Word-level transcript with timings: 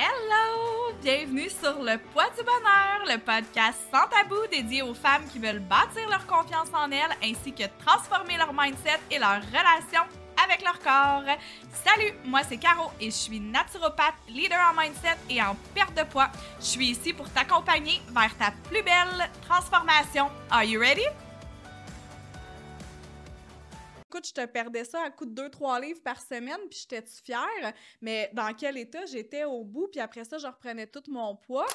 Hello! 0.00 0.92
Bienvenue 1.02 1.50
sur 1.50 1.82
Le 1.82 1.98
Poids 1.98 2.30
du 2.38 2.44
Bonheur, 2.44 3.02
le 3.04 3.18
podcast 3.18 3.80
sans 3.92 4.06
tabou 4.06 4.36
dédié 4.48 4.80
aux 4.80 4.94
femmes 4.94 5.24
qui 5.32 5.40
veulent 5.40 5.58
bâtir 5.58 6.08
leur 6.08 6.24
confiance 6.24 6.68
en 6.72 6.88
elles 6.92 7.16
ainsi 7.20 7.52
que 7.52 7.64
transformer 7.84 8.36
leur 8.36 8.52
mindset 8.52 9.00
et 9.10 9.18
leur 9.18 9.42
relation 9.42 10.02
avec 10.44 10.62
leur 10.62 10.78
corps. 10.78 11.24
Salut, 11.84 12.12
moi 12.24 12.42
c'est 12.48 12.58
Caro 12.58 12.92
et 13.00 13.06
je 13.06 13.16
suis 13.16 13.40
naturopathe, 13.40 14.14
leader 14.28 14.60
en 14.70 14.80
mindset 14.80 15.16
et 15.28 15.42
en 15.42 15.56
perte 15.74 15.96
de 15.96 16.04
poids. 16.04 16.30
Je 16.60 16.66
suis 16.66 16.86
ici 16.90 17.12
pour 17.12 17.28
t'accompagner 17.30 18.00
vers 18.10 18.38
ta 18.38 18.52
plus 18.68 18.84
belle 18.84 19.28
transformation. 19.48 20.30
Are 20.48 20.62
you 20.62 20.78
ready? 20.78 21.06
Écoute, 24.10 24.26
je 24.26 24.32
te 24.32 24.46
perdais 24.46 24.84
ça 24.84 25.02
à 25.04 25.10
coup 25.10 25.26
de 25.26 25.48
2-3 25.48 25.82
livres 25.82 26.00
par 26.02 26.18
semaine, 26.22 26.56
puis 26.70 26.78
j'étais-tu 26.80 27.22
fière? 27.22 27.74
Mais 28.00 28.30
dans 28.32 28.54
quel 28.54 28.78
état 28.78 29.04
j'étais 29.04 29.44
au 29.44 29.64
bout, 29.64 29.88
puis 29.88 30.00
après 30.00 30.24
ça, 30.24 30.38
je 30.38 30.46
reprenais 30.46 30.86
tout 30.86 31.02
mon 31.10 31.36
poids. 31.36 31.66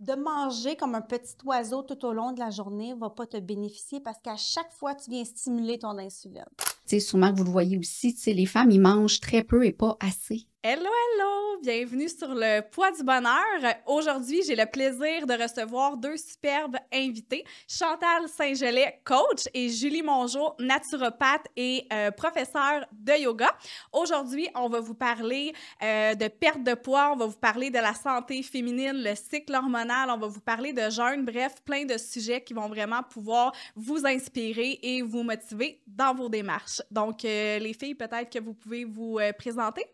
De 0.00 0.14
manger 0.14 0.74
comme 0.74 0.94
un 0.94 1.02
petit 1.02 1.36
oiseau 1.44 1.82
tout 1.82 2.02
au 2.06 2.14
long 2.14 2.32
de 2.32 2.40
la 2.40 2.48
journée 2.48 2.94
va 2.94 3.10
pas 3.10 3.26
te 3.26 3.36
bénéficier 3.36 4.00
parce 4.00 4.18
qu'à 4.20 4.36
chaque 4.36 4.72
fois, 4.72 4.94
tu 4.94 5.10
viens 5.10 5.24
stimuler 5.26 5.78
ton 5.78 5.98
insuline. 5.98 6.46
Tu 6.58 6.64
sais, 6.86 7.00
sûrement 7.00 7.30
que 7.30 7.36
vous 7.36 7.44
le 7.44 7.50
voyez 7.50 7.76
aussi, 7.76 8.14
tu 8.14 8.22
sais, 8.22 8.32
les 8.32 8.46
femmes, 8.46 8.70
ils 8.70 8.80
mangent 8.80 9.20
très 9.20 9.44
peu 9.44 9.66
et 9.66 9.72
pas 9.72 9.98
assez. 10.00 10.48
Hello, 10.64 10.86
hello! 10.86 11.60
Bienvenue 11.60 12.08
sur 12.08 12.32
le 12.36 12.60
poids 12.60 12.92
du 12.92 13.02
bonheur. 13.02 13.74
Aujourd'hui, 13.84 14.42
j'ai 14.46 14.54
le 14.54 14.64
plaisir 14.64 15.26
de 15.26 15.32
recevoir 15.42 15.96
deux 15.96 16.16
superbes 16.16 16.76
invités. 16.94 17.44
Chantal 17.66 18.28
Saint-Gelais, 18.28 19.00
coach, 19.02 19.48
et 19.54 19.68
Julie 19.70 20.04
Mongeau, 20.04 20.54
naturopathe 20.60 21.46
et 21.56 21.84
euh, 21.92 22.12
professeure 22.12 22.86
de 22.92 23.20
yoga. 23.20 23.48
Aujourd'hui, 23.92 24.48
on 24.54 24.68
va 24.68 24.78
vous 24.78 24.94
parler 24.94 25.52
euh, 25.82 26.14
de 26.14 26.28
perte 26.28 26.62
de 26.62 26.74
poids, 26.74 27.10
on 27.12 27.16
va 27.16 27.26
vous 27.26 27.40
parler 27.40 27.70
de 27.70 27.80
la 27.80 27.94
santé 27.94 28.40
féminine, 28.44 29.02
le 29.02 29.16
cycle 29.16 29.56
hormonal, 29.56 30.10
on 30.10 30.18
va 30.18 30.28
vous 30.28 30.40
parler 30.40 30.72
de 30.72 30.88
jeûne, 30.90 31.24
bref, 31.24 31.54
plein 31.64 31.86
de 31.86 31.98
sujets 31.98 32.40
qui 32.40 32.54
vont 32.54 32.68
vraiment 32.68 33.02
pouvoir 33.02 33.52
vous 33.74 34.06
inspirer 34.06 34.78
et 34.80 35.02
vous 35.02 35.24
motiver 35.24 35.80
dans 35.88 36.14
vos 36.14 36.28
démarches. 36.28 36.80
Donc, 36.88 37.24
euh, 37.24 37.58
les 37.58 37.72
filles, 37.72 37.96
peut-être 37.96 38.30
que 38.30 38.38
vous 38.38 38.54
pouvez 38.54 38.84
vous 38.84 39.18
présenter. 39.36 39.91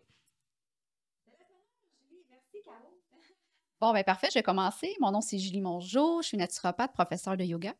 Bon, 3.81 3.93
ben 3.93 4.03
parfait, 4.03 4.27
je 4.29 4.33
vais 4.33 4.43
commencer. 4.43 4.93
Mon 4.99 5.11
nom, 5.11 5.21
c'est 5.21 5.39
Julie 5.39 5.61
Mongeau. 5.61 6.21
Je 6.21 6.27
suis 6.27 6.37
naturopathe, 6.37 6.91
professeure 6.91 7.37
de 7.37 7.45
yoga. 7.45 7.73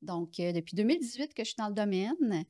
Donc, 0.00 0.40
euh, 0.40 0.52
depuis 0.52 0.74
2018 0.74 1.34
que 1.34 1.44
je 1.44 1.48
suis 1.48 1.56
dans 1.58 1.68
le 1.68 1.74
domaine. 1.74 2.44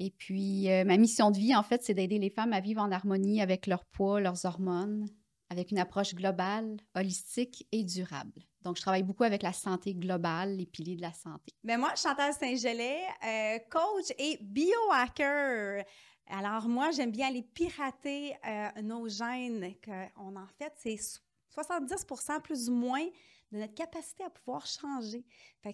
Et 0.00 0.10
puis, 0.10 0.68
euh, 0.68 0.84
ma 0.84 0.96
mission 0.96 1.30
de 1.30 1.38
vie, 1.38 1.54
en 1.54 1.62
fait, 1.62 1.84
c'est 1.84 1.94
d'aider 1.94 2.18
les 2.18 2.30
femmes 2.30 2.52
à 2.52 2.60
vivre 2.60 2.82
en 2.82 2.90
harmonie 2.90 3.40
avec 3.40 3.68
leur 3.68 3.84
poids, 3.84 4.20
leurs 4.20 4.46
hormones, 4.46 5.06
avec 5.48 5.70
une 5.70 5.78
approche 5.78 6.12
globale, 6.14 6.78
holistique 6.96 7.68
et 7.70 7.84
durable. 7.84 8.42
Donc, 8.62 8.76
je 8.76 8.82
travaille 8.82 9.04
beaucoup 9.04 9.24
avec 9.24 9.44
la 9.44 9.52
santé 9.52 9.94
globale, 9.94 10.56
les 10.56 10.66
piliers 10.66 10.96
de 10.96 11.02
la 11.02 11.12
santé. 11.12 11.52
Mais 11.62 11.74
ben, 11.74 11.80
moi, 11.80 11.94
Chantal 11.94 12.32
Saint-Gelais, 12.32 13.02
euh, 13.26 13.58
coach 13.70 14.12
et 14.18 14.38
biohacker. 14.40 15.84
Alors, 16.26 16.66
moi, 16.66 16.90
j'aime 16.90 17.12
bien 17.12 17.28
aller 17.28 17.42
pirater 17.42 18.34
nos 18.82 19.08
gènes. 19.08 19.74
Que 19.82 19.90
on, 20.16 20.34
en 20.36 20.46
fait, 20.58 20.72
c'est 20.76 20.96
70% 21.62 22.40
plus 22.42 22.68
ou 22.68 22.74
moins 22.74 23.06
de 23.52 23.58
notre 23.58 23.74
capacité 23.74 24.22
à 24.24 24.30
pouvoir 24.30 24.66
changer. 24.66 25.24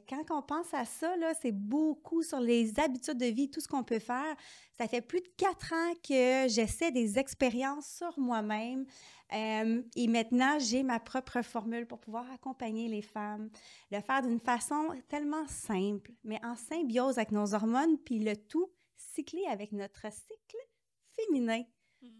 Quand 0.08 0.24
on 0.30 0.42
pense 0.42 0.72
à 0.72 0.84
ça, 0.84 1.14
c'est 1.40 1.52
beaucoup 1.52 2.22
sur 2.22 2.40
les 2.40 2.78
habitudes 2.80 3.18
de 3.18 3.26
vie, 3.26 3.50
tout 3.50 3.60
ce 3.60 3.68
qu'on 3.68 3.84
peut 3.84 3.98
faire. 3.98 4.34
Ça 4.78 4.88
fait 4.88 5.02
plus 5.02 5.20
de 5.20 5.28
quatre 5.36 5.72
ans 5.72 5.92
que 6.02 6.48
j'essaie 6.48 6.90
des 6.90 7.18
expériences 7.18 7.86
sur 7.86 8.18
moi-même. 8.18 8.86
Euh, 9.32 9.82
et 9.96 10.06
maintenant, 10.08 10.58
j'ai 10.58 10.82
ma 10.82 11.00
propre 11.00 11.42
formule 11.42 11.86
pour 11.86 11.98
pouvoir 11.98 12.30
accompagner 12.32 12.88
les 12.88 13.02
femmes, 13.02 13.50
le 13.90 14.00
faire 14.00 14.22
d'une 14.22 14.40
façon 14.40 14.88
tellement 15.08 15.46
simple, 15.48 16.12
mais 16.24 16.40
en 16.44 16.54
symbiose 16.54 17.18
avec 17.18 17.32
nos 17.32 17.54
hormones, 17.54 17.98
puis 17.98 18.20
le 18.20 18.36
tout 18.36 18.70
cyclé 18.96 19.44
avec 19.46 19.72
notre 19.72 20.02
cycle 20.12 20.58
féminin. 21.16 21.62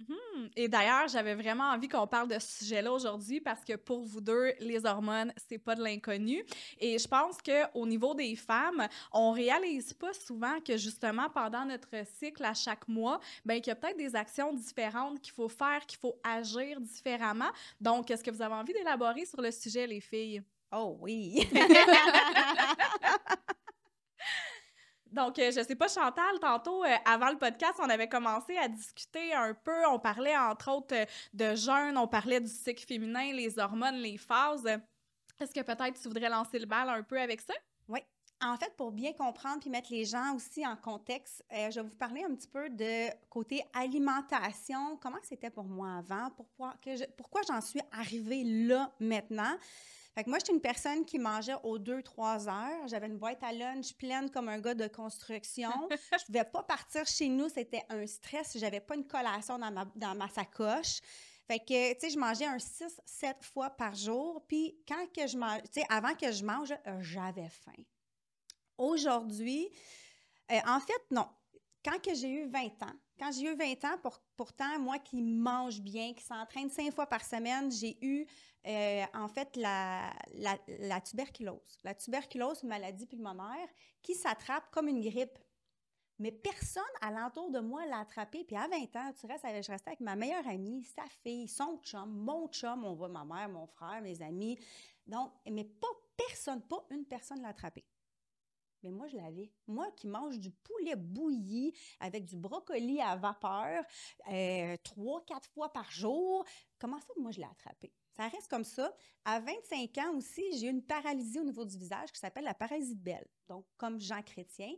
Mhm. 0.08 0.50
Et 0.56 0.69
d'ailleurs, 0.69 1.08
j'avais 1.08 1.34
vraiment 1.34 1.64
envie 1.70 1.88
qu'on 1.88 2.06
parle 2.06 2.28
de 2.28 2.38
ce 2.38 2.64
sujet-là 2.64 2.92
aujourd'hui 2.92 3.41
parce 3.41 3.64
que 3.64 3.76
pour 3.76 4.02
vous 4.02 4.20
deux, 4.20 4.52
les 4.60 4.84
hormones, 4.84 5.32
c'est 5.48 5.58
pas 5.58 5.74
de 5.74 5.82
l'inconnu. 5.82 6.44
Et 6.78 6.98
je 6.98 7.08
pense 7.08 7.38
qu'au 7.42 7.86
niveau 7.86 8.14
des 8.14 8.34
femmes, 8.36 8.86
on 9.12 9.32
réalise 9.32 9.92
pas 9.92 10.12
souvent 10.12 10.60
que 10.60 10.76
justement 10.76 11.28
pendant 11.30 11.64
notre 11.64 11.88
cycle 12.19 12.44
à 12.44 12.54
chaque 12.54 12.86
mois, 12.88 13.20
ben 13.44 13.60
qu'il 13.60 13.69
y 13.69 13.72
a 13.72 13.76
peut-être 13.76 13.97
des 13.98 14.14
actions 14.16 14.52
différentes 14.52 15.20
qu'il 15.20 15.32
faut 15.32 15.48
faire, 15.48 15.84
qu'il 15.86 15.98
faut 15.98 16.18
agir 16.22 16.80
différemment. 16.80 17.50
Donc, 17.80 18.10
est-ce 18.10 18.22
que 18.24 18.30
vous 18.30 18.42
avez 18.42 18.54
envie 18.54 18.72
d'élaborer 18.72 19.24
sur 19.26 19.41
le 19.41 19.50
sujet, 19.50 19.86
les 19.86 20.00
filles? 20.00 20.42
Oh 20.72 20.97
oui! 21.00 21.47
Donc, 25.16 25.38
euh, 25.38 25.50
je 25.50 25.62
sais 25.62 25.75
pas, 25.75 25.88
Chantal, 25.88 26.38
tantôt, 26.43 26.84
euh, 26.84 26.94
avant 27.06 27.31
le 27.31 27.38
podcast, 27.38 27.72
on 27.78 27.88
avait 27.88 28.09
commencé 28.09 28.54
à 28.59 28.69
discuter 28.69 29.32
un 29.32 29.54
peu. 29.54 29.87
On 29.87 29.99
parlait, 29.99 30.37
entre 30.37 30.71
autres, 30.71 30.94
euh, 30.94 31.06
de 31.32 31.54
jeûne, 31.54 31.97
on 31.97 32.06
parlait 32.06 32.38
du 32.38 32.50
cycle 32.50 32.84
féminin, 32.84 33.32
les 33.32 33.59
hormones, 33.59 33.94
les 33.94 34.19
phases. 34.19 34.66
Est-ce 35.41 35.54
que 35.54 35.62
peut-être 35.62 35.99
tu 35.99 36.09
voudrais 36.09 36.28
lancer 36.28 36.59
le 36.59 36.66
bal 36.66 36.91
un 36.91 37.03
peu 37.03 37.19
avec 37.19 37.41
ça? 37.41 37.54
Oui. 37.88 38.00
En 38.43 38.59
fait, 38.59 38.77
pour 38.77 38.93
bien 38.93 39.15
comprendre 39.15 39.60
puis 39.60 39.71
mettre 39.71 39.91
les 39.91 40.04
gens 40.04 40.34
aussi 40.34 40.66
en 40.66 40.77
contexte, 40.77 41.43
je 41.50 41.81
vais 41.81 41.88
vous 41.88 41.97
parler 41.97 42.22
un 42.22 42.34
petit 42.34 42.48
peu 42.48 42.69
de 42.69 43.09
côté 43.31 43.65
alimentation, 43.72 44.98
comment 44.98 45.16
c'était 45.22 45.48
pour 45.48 45.65
moi 45.65 45.97
avant, 45.97 46.31
pourquoi, 46.37 46.75
pourquoi 47.16 47.41
j'en 47.48 47.62
suis 47.62 47.81
arrivée 47.91 48.44
là 48.44 48.93
maintenant? 49.00 49.56
Fait 50.16 50.25
que 50.25 50.31
moi, 50.31 50.38
j'étais 50.38 50.54
une 50.54 50.62
personne 50.62 51.04
qui 51.04 51.19
mangeait 51.19 51.56
aux 51.62 51.78
2-3 51.78 52.49
heures. 52.49 52.88
J'avais 52.88 53.06
une 53.06 53.19
boîte 53.19 53.43
à 53.43 53.53
lunch 53.53 53.93
pleine 53.99 54.31
comme 54.31 54.49
un 54.49 54.59
gars 54.59 54.75
de 54.75 54.87
construction. 54.88 55.71
je 55.91 56.25
pouvais 56.25 56.44
pas 56.44 56.62
partir 56.62 57.04
chez 57.04 57.28
nous. 57.28 57.50
C'était 57.50 57.82
un 57.91 58.06
stress. 58.06 58.56
J'avais 58.56 58.81
pas 58.81 58.94
une 58.94 59.06
collation 59.06 59.59
dans 59.59 59.71
ma, 59.71 59.84
dans 59.94 60.15
ma 60.15 60.27
sacoche. 60.31 61.00
Fait 61.47 61.59
que, 61.59 61.93
tu 61.93 62.00
sais, 62.00 62.10
je 62.10 62.19
mangeais 62.19 62.47
un 62.47 62.56
6-7 62.56 63.43
fois 63.43 63.69
par 63.69 63.94
jour. 63.94 64.43
Puis 64.49 64.78
quand 64.88 65.06
que 65.15 65.27
je 65.27 65.37
mange, 65.37 65.62
tu 65.65 65.81
sais, 65.81 65.87
avant 65.91 66.15
que 66.15 66.33
je 66.33 66.43
mange, 66.43 66.72
euh, 66.72 67.03
j'avais 67.03 67.50
faim. 67.50 67.84
Aujourd'hui, 68.78 69.69
euh, 70.50 70.59
en 70.66 70.81
fait, 70.81 71.10
non. 71.10 71.28
Quand 71.84 72.00
que 72.03 72.15
j'ai 72.15 72.31
eu 72.31 72.48
20 72.48 72.83
ans, 72.84 72.97
quand 73.19 73.32
j'ai 73.32 73.44
eu 73.44 73.54
20 73.54 73.84
ans, 73.84 73.99
pour, 74.03 74.21
pourtant, 74.37 74.78
moi 74.78 74.99
qui 74.99 75.22
mange 75.22 75.81
bien, 75.81 76.12
qui 76.15 76.25
s'entraîne 76.25 76.71
cinq 76.71 76.93
fois 76.93 77.06
par 77.06 77.25
semaine, 77.25 77.71
j'ai 77.71 77.97
eu 78.03 78.27
euh, 78.66 79.04
en 79.15 79.28
fait 79.28 79.56
la, 79.56 80.12
la, 80.34 81.00
tuberculose. 81.00 81.78
La 81.84 81.94
tuberculose, 81.94 82.62
une 82.62 82.69
maladie 82.69 83.06
pulmonaire 83.06 83.69
qui 84.03 84.15
s'attrape 84.15 84.71
comme 84.71 84.88
une 84.88 85.00
grippe. 85.00 85.38
Mais 86.19 86.32
personne 86.32 86.82
alentour 87.03 87.50
de 87.50 87.60
moi 87.60 87.84
l'a 87.87 88.00
attrapé. 88.00 88.43
Puis 88.44 88.56
à 88.56 88.66
20 88.69 88.97
ans, 88.97 89.12
tu 89.19 89.27
restes, 89.27 89.44
je 89.44 89.71
restais 89.71 89.91
avec 89.91 90.00
ma 90.00 90.16
meilleure 90.16 90.47
amie, 90.48 90.83
sa 90.84 91.04
fille, 91.22 91.47
son 91.47 91.78
chum, 91.83 92.10
mon 92.10 92.48
chum, 92.48 92.84
on 92.84 92.94
voit 92.94 93.09
ma 93.09 93.25
mère, 93.25 93.48
mon 93.48 93.66
frère, 93.66 94.00
mes 94.00 94.21
amis. 94.22 94.59
Donc, 95.06 95.31
mais 95.50 95.65
pas 95.65 95.88
personne, 96.16 96.62
pas 96.62 96.84
une 96.91 97.04
personne 97.04 97.43
l'a 97.43 97.48
attrapé. 97.48 97.84
Mais 98.86 98.92
moi, 98.92 99.08
je 99.08 99.16
l'avais. 99.16 99.50
Moi 99.66 99.91
qui 99.97 100.06
mange 100.06 100.38
du 100.38 100.52
poulet 100.52 100.94
bouilli 100.94 101.74
avec 101.98 102.24
du 102.24 102.36
brocoli 102.36 103.00
à 103.00 103.16
vapeur 103.16 103.82
euh, 104.30 104.76
trois, 104.84 105.24
quatre 105.24 105.48
fois 105.50 105.72
par 105.72 105.91
jour, 105.91 106.44
comment 106.78 107.00
ça, 107.00 107.08
moi, 107.16 107.32
je 107.32 107.38
l'ai 107.38 107.47
attrapé? 107.47 107.92
Ça 108.16 108.28
reste 108.28 108.49
comme 108.49 108.65
ça. 108.65 108.94
À 109.25 109.41
25 109.41 109.99
ans 109.99 110.16
aussi, 110.16 110.43
j'ai 110.59 110.69
eu 110.69 110.71
une 110.71 110.82
paralysie 110.82 111.38
au 111.38 111.44
niveau 111.44 111.65
du 111.65 111.77
visage 111.77 112.10
qui 112.10 112.19
s'appelle 112.19 112.44
la 112.44 112.54
paralysie 112.54 112.94
de 112.94 113.03
Belle. 113.03 113.27
Donc, 113.47 113.66
comme 113.77 114.00
Jean 114.00 114.22
Chrétien, 114.22 114.72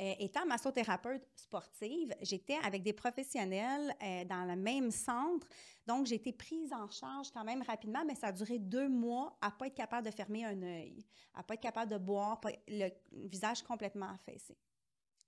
euh, 0.00 0.14
étant 0.18 0.44
massothérapeute 0.44 1.22
sportive, 1.36 2.14
j'étais 2.22 2.56
avec 2.64 2.82
des 2.82 2.92
professionnels 2.92 3.94
euh, 4.02 4.24
dans 4.24 4.44
le 4.44 4.56
même 4.56 4.90
centre. 4.90 5.46
Donc, 5.86 6.06
j'ai 6.06 6.16
été 6.16 6.32
prise 6.32 6.72
en 6.72 6.88
charge 6.88 7.30
quand 7.30 7.44
même 7.44 7.62
rapidement, 7.62 8.04
mais 8.04 8.14
ça 8.14 8.28
a 8.28 8.32
duré 8.32 8.58
deux 8.58 8.88
mois 8.88 9.36
à 9.40 9.50
ne 9.50 9.52
pas 9.52 9.66
être 9.68 9.74
capable 9.74 10.06
de 10.06 10.12
fermer 10.12 10.44
un 10.44 10.60
œil, 10.62 11.04
à 11.34 11.38
ne 11.38 11.42
pas 11.44 11.54
être 11.54 11.60
capable 11.60 11.92
de 11.92 11.98
boire, 11.98 12.40
le 12.66 12.88
visage 13.12 13.62
complètement 13.62 14.08
affaissé. 14.08 14.56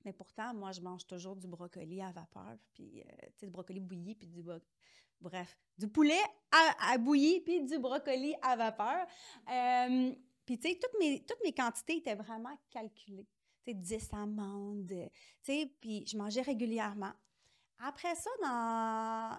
Mais 0.04 0.12
pourtant, 0.12 0.52
moi, 0.54 0.72
je 0.72 0.80
mange 0.80 1.06
toujours 1.06 1.36
du 1.36 1.46
brocoli 1.46 2.00
à 2.00 2.10
vapeur, 2.10 2.56
puis, 2.74 3.02
euh, 3.02 3.26
du 3.38 3.50
brocoli 3.50 3.78
bouilli, 3.78 4.14
puis 4.14 4.26
du, 4.26 4.42
bref, 5.22 5.56
du 5.78 5.88
poulet 5.88 6.20
à, 6.50 6.98
bouillir, 6.98 7.40
puis 7.44 7.62
du 7.62 7.78
brocoli 7.78 8.34
à 8.42 8.56
vapeur. 8.56 9.06
puis, 10.44 10.58
tu 10.58 10.68
sais, 10.68 10.78
toutes 10.80 10.98
mes, 11.00 11.24
toutes 11.24 11.42
mes 11.42 11.52
quantités 11.52 11.96
étaient 11.96 12.14
vraiment 12.14 12.56
calculées 12.70 13.26
sais, 13.64 13.74
10 13.74 14.08
amandes, 14.12 14.86
tu 14.88 15.10
sais, 15.42 15.72
puis 15.80 16.04
je 16.06 16.16
mangeais 16.16 16.42
régulièrement. 16.42 17.12
Après 17.78 18.14
ça, 18.14 18.30
dans, 18.40 19.38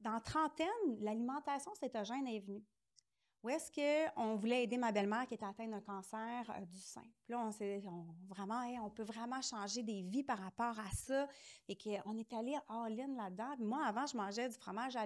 dans 0.00 0.20
trentaine, 0.20 0.98
l'alimentation 1.00 1.74
cétogène 1.74 2.26
est 2.26 2.40
venue. 2.40 2.64
Où 3.42 3.48
est-ce 3.48 3.72
qu'on 3.72 4.36
voulait 4.36 4.64
aider 4.64 4.76
ma 4.76 4.92
belle-mère 4.92 5.26
qui 5.26 5.34
était 5.34 5.44
atteinte 5.44 5.70
d'un 5.70 5.80
cancer 5.80 6.48
euh, 6.50 6.64
du 6.64 6.78
sein. 6.78 7.02
Puis 7.24 7.32
là, 7.32 7.40
on 7.40 7.50
s'est 7.50 7.82
vraiment, 8.28 8.62
on 8.84 8.90
peut 8.90 9.02
vraiment 9.02 9.42
changer 9.42 9.82
des 9.82 10.02
vies 10.02 10.22
par 10.22 10.38
rapport 10.38 10.78
à 10.78 10.90
ça. 10.94 11.28
Et 11.68 11.76
qu'on 11.76 12.16
est 12.18 12.32
allé 12.32 12.56
all-in 12.68 13.16
là-dedans. 13.16 13.56
moi, 13.58 13.84
avant, 13.84 14.06
je 14.06 14.16
mangeais 14.16 14.48
du 14.48 14.56
fromage 14.56 14.94
à. 14.96 15.04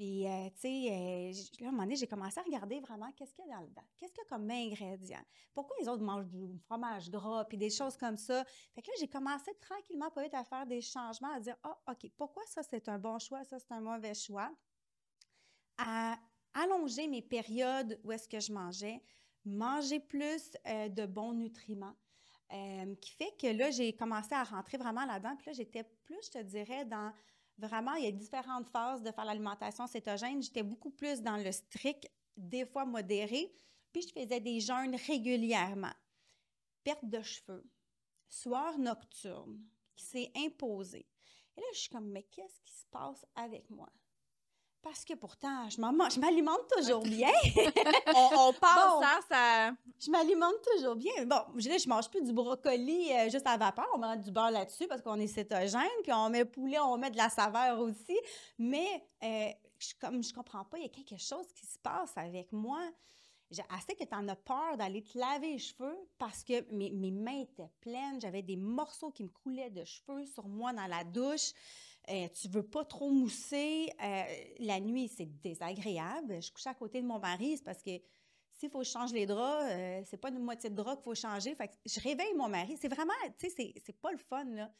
Puis, 0.00 0.26
euh, 0.26 0.48
tu 0.54 0.60
sais, 0.60 0.88
euh, 0.90 1.66
à 1.66 1.68
un 1.68 1.70
moment 1.72 1.82
donné, 1.82 1.94
j'ai 1.94 2.06
commencé 2.06 2.40
à 2.40 2.42
regarder 2.42 2.80
vraiment 2.80 3.12
qu'est-ce 3.12 3.34
qu'il 3.34 3.44
y 3.46 3.52
a 3.52 3.56
dans 3.56 3.60
le 3.60 3.68
dedans. 3.68 3.82
Qu'est-ce 3.98 4.12
qu'il 4.14 4.22
y 4.22 4.26
a 4.26 4.28
comme 4.30 4.50
ingrédients? 4.50 5.22
Pourquoi 5.52 5.76
les 5.78 5.88
autres 5.88 6.02
mangent 6.02 6.28
du 6.28 6.58
fromage 6.60 7.10
gras, 7.10 7.44
puis 7.44 7.58
des 7.58 7.68
choses 7.68 7.98
comme 7.98 8.16
ça? 8.16 8.42
Fait 8.74 8.80
que 8.80 8.86
là, 8.86 8.94
j'ai 8.98 9.08
commencé 9.08 9.52
tranquillement, 9.60 10.10
pas 10.10 10.22
vite, 10.22 10.32
à 10.32 10.42
faire 10.42 10.64
des 10.64 10.80
changements, 10.80 11.34
à 11.34 11.40
dire, 11.40 11.56
ah, 11.62 11.78
OK, 11.90 12.10
pourquoi 12.16 12.42
ça, 12.46 12.62
c'est 12.62 12.88
un 12.88 12.98
bon 12.98 13.18
choix, 13.18 13.44
ça, 13.44 13.58
c'est 13.58 13.72
un 13.72 13.82
mauvais 13.82 14.14
choix? 14.14 14.50
Allonger 16.54 17.08
mes 17.08 17.22
périodes 17.22 17.98
où 18.04 18.12
est-ce 18.12 18.28
que 18.28 18.40
je 18.40 18.52
mangeais, 18.52 19.02
manger 19.44 20.00
plus 20.00 20.52
euh, 20.66 20.88
de 20.88 21.06
bons 21.06 21.32
nutriments. 21.34 21.96
euh, 22.52 22.94
qui 22.96 23.12
fait 23.12 23.32
que 23.40 23.46
là, 23.46 23.70
j'ai 23.70 23.94
commencé 23.94 24.34
à 24.34 24.42
rentrer 24.44 24.76
vraiment 24.78 25.04
là-dedans. 25.06 25.36
Puis 25.36 25.46
là, 25.48 25.52
j'étais 25.52 25.84
plus, 26.04 26.18
je 26.26 26.30
te 26.30 26.42
dirais, 26.42 26.84
dans 26.84 27.12
vraiment, 27.58 27.94
il 27.94 28.04
y 28.04 28.08
a 28.08 28.12
différentes 28.12 28.68
phases 28.68 29.02
de 29.02 29.10
faire 29.12 29.24
l'alimentation 29.24 29.86
cétogène. 29.86 30.42
J'étais 30.42 30.62
beaucoup 30.62 30.90
plus 30.90 31.22
dans 31.22 31.36
le 31.36 31.52
strict, 31.52 32.10
des 32.36 32.66
fois 32.66 32.84
modéré. 32.84 33.52
Puis 33.92 34.02
je 34.02 34.12
faisais 34.20 34.40
des 34.40 34.60
jeûnes 34.60 34.96
régulièrement. 35.06 35.92
Perte 36.84 37.04
de 37.04 37.22
cheveux, 37.22 37.64
soir 38.28 38.78
nocturne, 38.78 39.60
qui 39.96 40.04
s'est 40.04 40.32
imposé. 40.36 41.06
Et 41.56 41.60
là, 41.60 41.66
je 41.74 41.78
suis 41.80 41.90
comme, 41.90 42.10
mais 42.10 42.24
qu'est-ce 42.24 42.60
qui 42.62 42.72
se 42.74 42.86
passe 42.90 43.24
avec 43.34 43.68
moi? 43.70 43.90
Parce 44.82 45.04
que 45.04 45.12
pourtant, 45.14 45.68
je 45.68 45.80
m'alimente 46.20 46.66
toujours 46.76 47.02
bien. 47.04 47.28
On, 48.14 48.28
on 48.34 48.52
Bon. 48.52 49.02
hein, 49.02 49.20
ça... 49.30 49.72
Je 49.98 50.10
m'alimente 50.10 50.54
toujours 50.72 50.96
bien. 50.96 51.12
Bon, 51.26 51.42
je 51.56 51.68
dis, 51.68 51.78
je 51.78 51.88
mange 51.88 52.08
plus 52.08 52.22
du 52.22 52.32
brocoli 52.32 53.12
euh, 53.12 53.28
juste 53.28 53.46
à 53.46 53.56
vapeur. 53.58 53.86
On 53.94 53.98
met 53.98 54.16
du 54.16 54.30
beurre 54.30 54.50
là-dessus 54.50 54.86
parce 54.88 55.02
qu'on 55.02 55.16
est 55.20 55.26
cétogène. 55.26 55.82
Puis 56.02 56.12
on 56.12 56.30
met 56.30 56.44
poulet, 56.46 56.78
on 56.78 56.96
met 56.96 57.10
de 57.10 57.18
la 57.18 57.28
saveur 57.28 57.78
aussi. 57.80 58.18
Mais 58.58 59.04
euh, 59.22 59.48
je, 59.78 59.92
comme 60.00 60.22
je 60.22 60.32
comprends 60.32 60.64
pas, 60.64 60.78
il 60.78 60.84
y 60.84 60.86
a 60.86 60.88
quelque 60.88 61.18
chose 61.18 61.46
qui 61.54 61.66
se 61.66 61.78
passe 61.78 62.12
avec 62.16 62.50
moi. 62.52 62.80
J'ai 63.50 63.64
assez 63.68 63.94
que 63.96 64.04
tu 64.04 64.14
en 64.14 64.28
as 64.28 64.36
peur 64.36 64.76
d'aller 64.78 65.02
te 65.02 65.18
laver 65.18 65.52
les 65.52 65.58
cheveux 65.58 65.98
parce 66.18 66.44
que 66.44 66.72
mes, 66.72 66.90
mes 66.92 67.10
mains 67.10 67.40
étaient 67.40 67.70
pleines. 67.80 68.20
J'avais 68.20 68.42
des 68.42 68.56
morceaux 68.56 69.10
qui 69.10 69.24
me 69.24 69.28
coulaient 69.28 69.70
de 69.70 69.84
cheveux 69.84 70.24
sur 70.24 70.46
moi 70.46 70.72
dans 70.72 70.86
la 70.86 71.02
douche. 71.04 71.50
Euh, 72.08 72.28
tu 72.28 72.48
veux 72.48 72.62
pas 72.62 72.84
trop 72.84 73.10
mousser. 73.10 73.90
Euh, 74.02 74.24
la 74.58 74.80
nuit, 74.80 75.08
c'est 75.08 75.26
désagréable. 75.40 76.42
Je 76.42 76.50
couchais 76.50 76.70
à 76.70 76.74
côté 76.74 77.00
de 77.02 77.06
mon 77.06 77.18
mari, 77.18 77.56
c'est 77.56 77.64
parce 77.64 77.82
que 77.82 78.00
s'il 78.52 78.70
faut 78.70 78.80
que 78.80 78.84
je 78.84 78.90
change 78.90 79.12
les 79.12 79.26
draps, 79.26 79.66
euh, 79.70 80.02
c'est 80.06 80.16
pas 80.16 80.30
une 80.30 80.40
moitié 80.40 80.70
de 80.70 80.74
drap 80.74 80.96
qu'il 80.96 81.04
faut 81.04 81.14
changer. 81.14 81.54
Fait 81.54 81.68
que 81.68 81.74
je 81.86 82.00
réveille 82.00 82.34
mon 82.34 82.48
mari. 82.48 82.76
C'est 82.80 82.92
vraiment, 82.92 83.12
tu 83.38 83.50
sais, 83.50 83.74
c'est, 83.84 84.00
pas 84.00 84.12
le 84.12 84.18
fun, 84.18 84.44
là. 84.44 84.72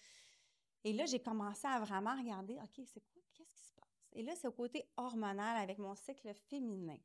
Et 0.82 0.92
là, 0.92 1.04
j'ai 1.06 1.20
commencé 1.20 1.66
à 1.66 1.78
vraiment 1.80 2.16
regarder, 2.16 2.54
OK, 2.54 2.84
c'est 2.86 3.00
quoi, 3.00 3.22
qu'est-ce 3.34 3.54
qui 3.54 3.64
se 3.64 3.74
passe? 3.74 4.08
Et 4.12 4.22
là, 4.22 4.32
c'est 4.34 4.48
au 4.48 4.52
côté 4.52 4.88
hormonal 4.96 5.58
avec 5.58 5.78
mon 5.78 5.94
cycle 5.94 6.32
féminin. 6.48 6.96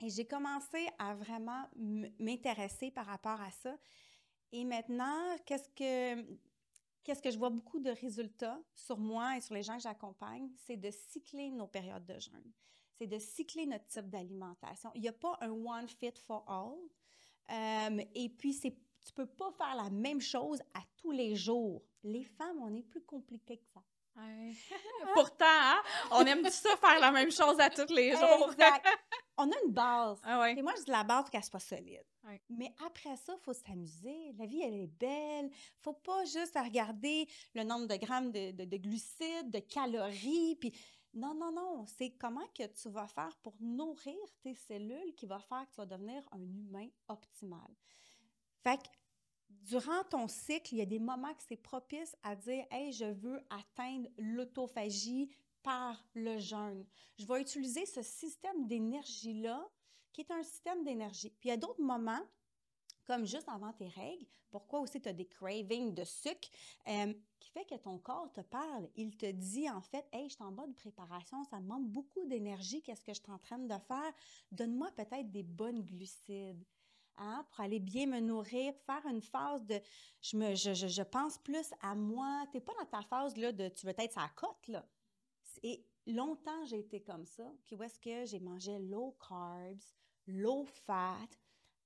Et 0.00 0.10
j'ai 0.10 0.26
commencé 0.26 0.88
à 0.98 1.14
vraiment 1.14 1.68
m'intéresser 2.18 2.90
par 2.90 3.06
rapport 3.06 3.40
à 3.40 3.50
ça. 3.50 3.76
Et 4.52 4.64
maintenant, 4.64 5.36
qu'est-ce 5.46 5.68
que, 5.70 6.38
qu'est-ce 7.06 7.22
que 7.22 7.30
je 7.30 7.38
vois 7.38 7.50
beaucoup 7.50 7.78
de 7.78 7.90
résultats 7.90 8.60
sur 8.74 8.98
moi 8.98 9.36
et 9.36 9.40
sur 9.40 9.54
les 9.54 9.62
gens 9.62 9.76
que 9.76 9.82
j'accompagne, 9.82 10.50
c'est 10.56 10.76
de 10.76 10.90
cycler 10.90 11.52
nos 11.52 11.68
périodes 11.68 12.04
de 12.04 12.18
jeûne. 12.18 12.52
C'est 12.98 13.06
de 13.06 13.18
cycler 13.20 13.64
notre 13.64 13.86
type 13.86 14.08
d'alimentation. 14.08 14.90
Il 14.96 15.02
n'y 15.02 15.08
a 15.08 15.12
pas 15.12 15.38
un 15.40 15.50
one 15.50 15.88
fit 15.88 16.14
for 16.26 16.44
all. 16.50 16.76
Euh, 17.52 18.02
et 18.12 18.28
puis, 18.30 18.52
c'est, 18.52 18.76
tu 19.04 19.12
peux 19.12 19.26
pas 19.26 19.52
faire 19.52 19.76
la 19.76 19.88
même 19.88 20.20
chose 20.20 20.60
à 20.74 20.80
tous 20.96 21.12
les 21.12 21.36
jours. 21.36 21.84
Les 22.02 22.24
femmes, 22.24 22.58
on 22.60 22.74
est 22.74 22.82
plus 22.82 23.02
compliqué 23.02 23.58
que 23.58 23.66
ça. 23.66 23.84
Ouais. 24.16 24.52
Pourtant, 25.14 25.44
hein, 25.46 25.82
on 26.10 26.24
aime 26.24 26.48
ça 26.48 26.76
faire 26.76 26.98
la 27.00 27.10
même 27.10 27.30
chose 27.30 27.58
à 27.60 27.68
tous 27.70 27.92
les 27.94 28.12
jours. 28.12 28.50
Exact. 28.52 28.86
On 29.38 29.50
a 29.50 29.54
une 29.66 29.72
base. 29.72 30.18
Ah 30.24 30.40
ouais. 30.40 30.56
Et 30.58 30.62
moi, 30.62 30.72
je 30.78 30.84
dis 30.84 30.90
la 30.90 31.04
base 31.04 31.24
pour 31.24 31.30
qu'elle 31.30 31.44
soit 31.44 31.60
solide. 31.60 32.02
Ouais. 32.24 32.40
Mais 32.48 32.72
après 32.86 33.14
ça, 33.16 33.34
il 33.38 33.42
faut 33.44 33.52
s'amuser. 33.52 34.32
La 34.38 34.46
vie, 34.46 34.62
elle 34.62 34.72
est 34.74 34.86
belle. 34.86 35.50
faut 35.82 35.92
pas 35.92 36.24
juste 36.24 36.56
regarder 36.56 37.28
le 37.54 37.62
nombre 37.62 37.86
de 37.86 37.96
grammes 37.96 38.32
de, 38.32 38.52
de- 38.52 38.64
de 38.64 38.76
glucides, 38.78 39.50
de 39.50 39.58
calories. 39.58 40.56
Puis 40.56 40.72
non, 41.12 41.34
non, 41.34 41.52
non. 41.52 41.84
C'est 41.86 42.12
comment 42.18 42.46
que 42.54 42.66
tu 42.66 42.88
vas 42.88 43.06
faire 43.08 43.36
pour 43.42 43.54
nourrir 43.60 44.16
tes 44.40 44.54
cellules 44.54 45.14
qui 45.14 45.26
va 45.26 45.38
faire 45.38 45.66
que 45.68 45.74
tu 45.74 45.76
vas 45.82 45.86
devenir 45.86 46.26
un 46.32 46.40
humain 46.40 46.88
optimal. 47.08 47.68
Fait 48.62 48.78
que 48.78 48.88
durant 49.48 50.04
ton 50.04 50.28
cycle, 50.28 50.74
il 50.74 50.78
y 50.78 50.82
a 50.82 50.86
des 50.86 50.98
moments 50.98 51.34
que 51.34 51.42
c'est 51.46 51.56
propice 51.56 52.16
à 52.22 52.36
dire 52.36 52.64
Hey, 52.70 52.92
je 52.92 53.04
veux 53.04 53.40
atteindre 53.50 54.08
l'autophagie 54.18 55.30
par 55.62 56.04
le 56.14 56.38
jeûne. 56.38 56.86
Je 57.18 57.26
vais 57.26 57.40
utiliser 57.40 57.86
ce 57.86 58.02
système 58.02 58.66
d'énergie-là, 58.66 59.68
qui 60.12 60.20
est 60.20 60.30
un 60.30 60.42
système 60.42 60.84
d'énergie. 60.84 61.30
Puis 61.30 61.48
il 61.48 61.50
y 61.50 61.54
a 61.54 61.56
d'autres 61.56 61.82
moments, 61.82 62.22
comme 63.04 63.26
juste 63.26 63.48
avant 63.48 63.72
tes 63.72 63.88
règles, 63.88 64.24
pourquoi 64.50 64.80
aussi 64.80 65.00
tu 65.00 65.08
as 65.08 65.12
des 65.12 65.26
cravings 65.26 65.92
de 65.92 66.04
sucre, 66.04 66.48
euh, 66.86 67.12
qui 67.40 67.50
fait 67.50 67.64
que 67.64 67.74
ton 67.74 67.98
corps 67.98 68.30
te 68.32 68.40
parle. 68.42 68.88
Il 68.94 69.16
te 69.16 69.30
dit 69.30 69.68
en 69.68 69.80
fait 69.80 70.06
Hey, 70.12 70.28
je 70.28 70.34
suis 70.34 70.44
en 70.44 70.52
mode 70.52 70.74
préparation, 70.76 71.42
ça 71.44 71.58
me 71.58 71.66
manque 71.66 71.88
beaucoup 71.88 72.24
d'énergie, 72.26 72.82
qu'est-ce 72.82 73.02
que 73.02 73.12
je 73.12 73.20
suis 73.20 73.32
en 73.32 73.38
train 73.38 73.58
de 73.58 73.74
faire? 73.88 74.12
Donne-moi 74.52 74.90
peut-être 74.96 75.30
des 75.32 75.42
bonnes 75.42 75.82
glucides 75.82 76.64
hein, 77.18 77.44
pour 77.50 77.60
aller 77.60 77.80
bien 77.80 78.06
me 78.06 78.20
nourrir, 78.20 78.74
faire 78.86 79.04
une 79.06 79.22
phase 79.22 79.64
de 79.66 79.80
je, 80.20 80.36
me, 80.36 80.54
je, 80.54 80.74
je, 80.74 80.86
je 80.86 81.02
pense 81.02 81.38
plus 81.38 81.72
à 81.80 81.94
moi. 81.94 82.46
Tu 82.50 82.56
n'es 82.56 82.60
pas 82.60 82.72
dans 82.78 82.86
ta 82.86 83.02
phase 83.02 83.36
là, 83.36 83.52
de 83.52 83.68
tu 83.68 83.86
veux 83.86 83.94
être 83.96 84.12
sa 84.12 84.28
cote. 84.34 84.68
Là. 84.68 84.84
Et 85.62 85.84
longtemps, 86.06 86.64
j'ai 86.66 86.78
été 86.80 87.00
comme 87.02 87.26
ça. 87.26 87.44
Puis 87.64 87.76
où 87.76 87.82
est-ce 87.82 87.98
que 87.98 88.24
j'ai 88.24 88.40
mangé 88.40 88.78
low 88.78 89.16
carbs, 89.28 89.82
low 90.26 90.64
fat, 90.64 91.28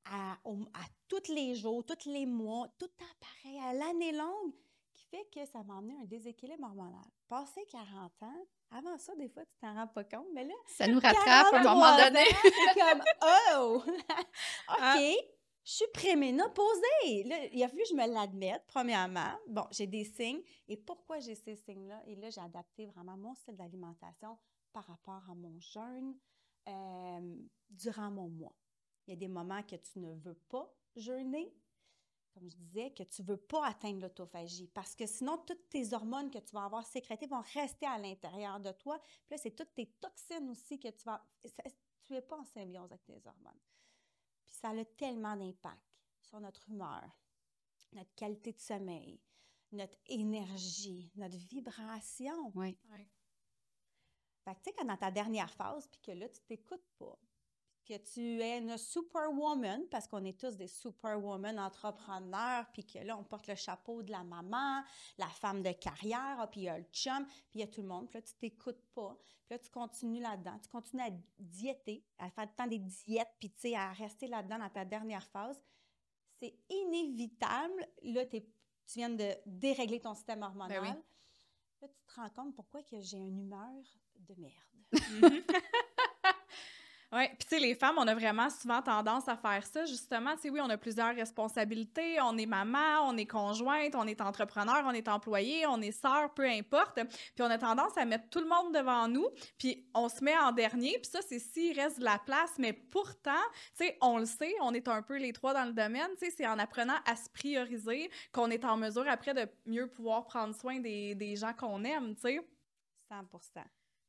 à, 0.05 0.33
à 0.33 0.85
tous 1.09 1.33
les 1.33 1.55
jours, 1.55 1.85
tous 1.85 2.09
les 2.09 2.27
mois, 2.27 2.69
tout 2.79 2.87
le 2.87 3.05
temps 3.05 3.15
pareil, 3.21 3.59
à 3.59 3.73
l'année 3.73 4.13
longue, 4.13 4.53
fait 5.11 5.27
que 5.35 5.45
ça 5.47 5.63
m'a 5.65 5.79
amené 5.79 5.95
un 6.01 6.05
déséquilibre 6.05 6.65
hormonal. 6.67 7.05
Passé 7.29 7.65
40 7.71 8.23
ans, 8.23 8.47
avant 8.71 8.97
ça, 8.99 9.15
des 9.17 9.29
fois, 9.29 9.45
tu 9.45 9.57
t'en 9.61 9.75
rends 9.75 9.89
pas 9.89 10.05
compte, 10.05 10.27
mais 10.33 10.45
là, 10.45 10.55
Ça 10.67 10.87
nous 10.87 11.01
rattrape 11.01 11.53
à 11.53 11.59
un 11.59 11.63
moment 11.63 11.97
43 11.97 12.11
donné. 12.11 12.25
comme 12.75 13.03
oh 13.57 13.83
Ah. 14.69 14.97
ok 14.97 15.17
je 15.63 15.73
suis 15.73 15.87
préménopausée 15.93 17.25
là 17.27 17.37
il 17.53 17.63
a 17.63 17.69
fallu 17.69 17.83
que 17.83 17.89
je 17.91 17.95
me 17.95 18.07
l'admette 18.13 18.65
premièrement 18.67 19.31
bon 19.47 19.65
j'ai 19.71 19.87
des 19.87 20.05
signes 20.05 20.41
et 20.67 20.77
pourquoi 20.79 21.19
j'ai 21.21 21.35
ces 21.35 21.55
signes 21.55 21.87
là 21.87 22.03
et 22.07 22.17
là 22.17 22.31
j'ai 22.31 22.41
adapté 22.41 22.87
vraiment 22.87 23.17
mon 23.19 23.35
style 23.35 23.57
d'alimentation 23.57 24.39
par 24.73 24.87
rapport 24.87 25.23
à 25.31 25.35
mon 25.35 25.61
jeûne 25.61 26.17
euh, 26.67 27.37
durant 27.69 28.11
mon 28.11 28.31
mois 28.31 28.55
il 29.07 29.11
y 29.11 29.13
a 29.13 29.17
des 29.17 29.29
moments 29.29 29.63
que 29.63 29.77
tu 29.77 29.99
ne 29.99 30.15
veux 30.15 30.39
pas 30.49 30.73
jeûner 30.97 31.55
comme 32.33 32.49
je 32.51 32.57
disais, 32.57 32.91
que 32.93 33.03
tu 33.03 33.23
ne 33.23 33.27
veux 33.27 33.37
pas 33.37 33.67
atteindre 33.67 34.01
l'autophagie 34.01 34.69
parce 34.69 34.95
que 34.95 35.07
sinon, 35.07 35.39
toutes 35.39 35.69
tes 35.69 35.93
hormones 35.93 36.31
que 36.31 36.39
tu 36.39 36.53
vas 36.55 36.65
avoir 36.65 36.87
sécrétées 36.87 37.27
vont 37.27 37.43
rester 37.55 37.87
à 37.87 37.99
l'intérieur 37.99 38.61
de 38.61 38.73
toi. 38.73 38.99
Puis 38.99 39.33
là, 39.33 39.39
c'est 39.39 39.55
toutes 39.55 39.75
tes 39.75 39.87
toxines 40.01 40.49
aussi 40.51 40.79
que 40.79 40.89
tu 40.89 41.05
vas. 41.05 41.25
ça- 41.45 41.71
tu 42.05 42.13
n'es 42.13 42.23
pas 42.23 42.39
en 42.39 42.45
symbiose 42.45 42.91
avec 42.91 43.05
tes 43.05 43.21
hormones. 43.27 43.61
Puis 44.47 44.57
ça 44.57 44.71
a 44.71 44.85
tellement 44.85 45.37
d'impact 45.37 45.83
sur 46.23 46.41
notre 46.41 46.69
humeur, 46.69 47.09
notre 47.93 48.15
qualité 48.15 48.53
de 48.53 48.59
sommeil, 48.61 49.21
notre 49.73 49.99
énergie, 50.07 51.11
notre 51.15 51.37
vibration. 51.37 52.53
Oui. 52.55 52.77
Fait 54.45 54.55
que 54.55 54.59
tu 54.61 54.65
sais, 54.65 54.73
quand 54.73 54.85
dans 54.85 54.97
ta 54.97 55.11
dernière 55.11 55.53
phase, 55.53 55.87
puis 55.89 56.01
que 56.01 56.13
là, 56.13 56.29
tu 56.29 56.41
t'écoutes 56.43 56.87
pas, 56.99 57.19
que 57.91 57.97
tu 58.13 58.41
es 58.41 58.59
une 58.59 58.79
superwoman, 58.79 59.85
parce 59.91 60.07
qu'on 60.07 60.25
est 60.25 60.39
tous 60.39 60.57
des 60.57 60.69
superwoman 60.69 61.59
entrepreneurs, 61.59 62.67
puis 62.73 62.87
que 62.87 63.01
là, 63.01 63.19
on 63.19 63.25
porte 63.25 63.49
le 63.49 63.57
chapeau 63.57 64.03
de 64.03 64.13
la 64.13 64.23
maman, 64.23 64.83
la 65.19 65.27
femme 65.27 65.61
de 65.63 65.73
carrière, 65.73 66.37
ah, 66.39 66.47
puis 66.47 66.61
il 66.61 66.65
y 66.65 66.69
a 66.69 66.79
le 66.79 66.85
chum, 66.93 67.27
puis 67.27 67.59
il 67.59 67.61
y 67.61 67.63
a 67.65 67.67
tout 67.67 67.83
le 67.83 67.89
monde, 67.89 68.09
puis 68.09 68.19
là, 68.19 68.23
tu 68.23 68.35
t'écoutes 68.35 68.83
pas, 68.95 69.19
puis 69.25 69.57
là, 69.57 69.59
tu 69.59 69.71
continues 69.71 70.21
là-dedans, 70.21 70.57
tu 70.63 70.69
continues 70.69 71.03
à 71.03 71.11
diéter, 71.41 72.05
à 72.19 72.31
faire 72.31 72.45
le 72.45 72.55
temps 72.55 72.69
des 72.69 72.79
diètes, 72.79 73.35
puis 73.41 73.51
tu 73.51 73.61
sais, 73.61 73.75
à 73.75 73.91
rester 73.93 74.29
là-dedans 74.29 74.59
dans 74.59 74.71
ta 74.71 74.85
dernière 74.85 75.27
phase. 75.27 75.61
C'est 76.39 76.55
inévitable, 76.69 77.89
là, 78.03 78.25
tu 78.27 78.41
viens 78.95 79.11
de 79.11 79.35
dérégler 79.47 80.01
ton 80.01 80.15
système 80.15 80.43
hormonal. 80.43 80.81
Ben 80.81 80.95
oui. 80.95 81.03
Là, 81.83 81.89
tu 81.89 82.01
te 82.07 82.21
rends 82.21 82.31
compte 82.31 82.55
pourquoi 82.55 82.85
que 82.85 83.01
j'ai 83.01 83.19
une 83.19 83.41
humeur 83.41 83.83
de 84.17 84.35
merde. 84.37 84.55
Oui, 87.13 87.27
puis 87.27 87.39
tu 87.41 87.49
sais, 87.49 87.59
les 87.59 87.75
femmes, 87.75 87.97
on 87.99 88.07
a 88.07 88.15
vraiment 88.15 88.49
souvent 88.51 88.81
tendance 88.83 89.27
à 89.27 89.37
faire 89.37 89.67
ça, 89.67 89.85
justement. 89.85 90.37
Tu 90.37 90.43
sais, 90.43 90.51
oui, 90.51 90.61
on 90.63 90.71
a 90.71 90.79
plusieurs 90.79 91.13
responsabilités. 91.13 92.21
On 92.21 92.39
est 92.39 92.47
maman, 92.47 93.09
on 93.09 93.17
est 93.17 93.27
conjointe, 93.27 93.97
on 93.97 94.07
est 94.07 94.21
entrepreneur, 94.21 94.85
on 94.85 94.93
est 94.93 95.09
employé, 95.09 95.67
on 95.67 95.81
est 95.81 95.91
sœur, 95.91 96.33
peu 96.35 96.45
importe. 96.45 97.01
Puis 97.35 97.41
on 97.41 97.51
a 97.51 97.59
tendance 97.59 97.97
à 97.97 98.05
mettre 98.05 98.29
tout 98.31 98.39
le 98.39 98.47
monde 98.47 98.73
devant 98.73 99.09
nous, 99.09 99.27
puis 99.59 99.89
on 99.93 100.09
se 100.09 100.23
met 100.23 100.39
en 100.39 100.53
dernier. 100.53 101.01
Puis 101.03 101.11
ça, 101.11 101.19
c'est 101.29 101.41
s'il 101.41 101.79
reste 101.79 101.99
de 101.99 102.05
la 102.05 102.19
place. 102.19 102.53
Mais 102.59 102.73
pourtant, 102.73 103.33
tu 103.77 103.87
sais, 103.87 103.99
on 104.01 104.19
le 104.19 104.27
sait, 104.27 104.55
on 104.61 104.73
est 104.73 104.87
un 104.87 105.03
peu 105.03 105.19
les 105.19 105.33
trois 105.33 105.53
dans 105.53 105.65
le 105.65 105.73
domaine. 105.73 106.11
Tu 106.17 106.27
sais, 106.27 106.35
c'est 106.37 106.47
en 106.47 106.61
apprenant 106.61 106.99
à 107.07 107.17
se 107.17 107.29
prioriser 107.29 108.09
qu'on 108.31 108.51
est 108.51 108.65
en 108.65 108.77
mesure 108.77 109.09
après 109.09 109.35
de 109.35 109.49
mieux 109.67 109.89
pouvoir 109.89 110.27
prendre 110.27 110.55
soin 110.55 110.79
des, 110.79 111.17
des 111.17 111.35
gens 111.35 111.55
qu'on 111.55 111.83
aime, 111.83 112.15
tu 112.15 112.23
sais. 112.23 112.41
100 113.09 113.25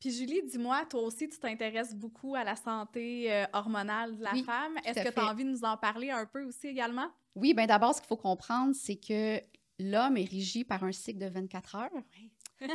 Puis 0.01 0.10
Julie, 0.10 0.41
dis-moi, 0.43 0.84
toi 0.89 1.03
aussi, 1.03 1.29
tu 1.29 1.38
t'intéresses 1.38 1.93
beaucoup 1.93 2.34
à 2.34 2.43
la 2.43 2.55
santé 2.55 3.31
euh, 3.31 3.46
hormonale 3.53 4.17
de 4.17 4.24
la 4.24 4.31
Oui, 4.34 4.43
femme. 4.43 4.75
Est-ce 4.84 5.03
que 5.03 5.13
tu 5.13 5.20
as 5.20 5.25
envie 5.27 5.43
de 5.43 5.51
nous 5.51 5.63
en 5.63 5.77
parler 5.77 6.10
un 6.10 6.25
peu 6.25 6.43
aussi 6.43 6.67
également? 6.70 7.08
Oui, 7.36 7.53
bien 7.53 7.67
d'abord, 7.67 7.93
ce 7.93 8.01
qu'il 8.01 8.08
faut 8.08 8.17
comprendre, 8.17 8.74
c'est 8.74 8.96
que 8.96 9.39
l'homme 9.77 10.17
est 10.17 10.27
régi 10.27 10.63
par 10.63 10.84
un 10.84 10.91
cycle 10.91 11.20
de 11.20 11.27
24 11.27 11.75
heures. 11.75 11.89
OK? 12.63 12.70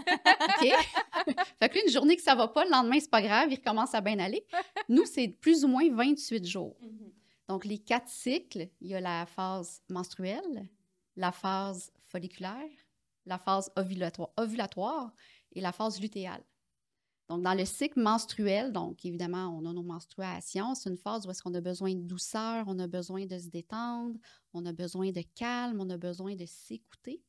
fait 1.59 1.69
que 1.69 1.75
là, 1.75 1.83
une 1.85 1.93
journée 1.93 2.15
que 2.15 2.23
ça 2.23 2.37
va 2.37 2.47
pas, 2.47 2.65
le 2.65 2.71
lendemain, 2.71 3.01
c'est 3.01 3.11
pas 3.11 3.23
grave, 3.23 3.49
il 3.51 3.57
recommence 3.57 3.93
à 3.93 4.01
bien 4.01 4.21
aller. 4.21 4.47
Nous, 4.89 5.05
c'est 5.05 5.27
plus 5.27 5.65
ou 5.65 5.69
moins 5.69 5.91
28 5.91 6.47
jours. 6.47 6.77
Donc, 7.49 7.65
les 7.65 7.79
quatre 7.79 8.09
cycles, 8.09 8.69
il 8.81 8.87
y 8.87 8.95
a 8.95 9.01
la 9.01 9.27
phase 9.27 9.83
menstruelle, 9.89 10.69
la 11.17 11.33
phase 11.33 11.91
folliculaire, 12.07 12.71
la 13.25 13.39
phase 13.39 13.69
ovulatoire, 13.77 14.31
ovulatoire 14.37 15.13
et 15.53 15.61
la 15.61 15.73
phase 15.73 16.01
lutéale. 16.01 16.45
Donc, 17.29 17.43
dans 17.43 17.55
le 17.55 17.65
cycle 17.65 18.01
menstruel, 18.01 18.73
donc 18.73 19.05
évidemment, 19.05 19.49
on 19.59 19.69
a 19.69 19.73
nos 19.73 19.83
menstruations. 19.83 20.75
C'est 20.75 20.89
une 20.91 20.97
phase 20.97 21.27
où 21.27 21.31
est-ce 21.31 21.43
qu'on 21.43 21.55
a 21.55 21.61
besoin 21.61 21.95
de 21.95 22.03
douceur, 22.03 22.65
on 22.69 22.79
a 22.79 22.87
besoin 22.87 23.27
de 23.27 23.37
se 23.39 23.49
détendre, 23.49 24.17
on 24.53 24.65
a 24.65 24.73
besoin 24.73 25.11
de 25.11 25.23
calme, 25.35 25.81
on 25.81 25.91
a 25.91 25.97
besoin 25.97 26.37
de 26.37 26.47
s'écouter. 26.47 27.21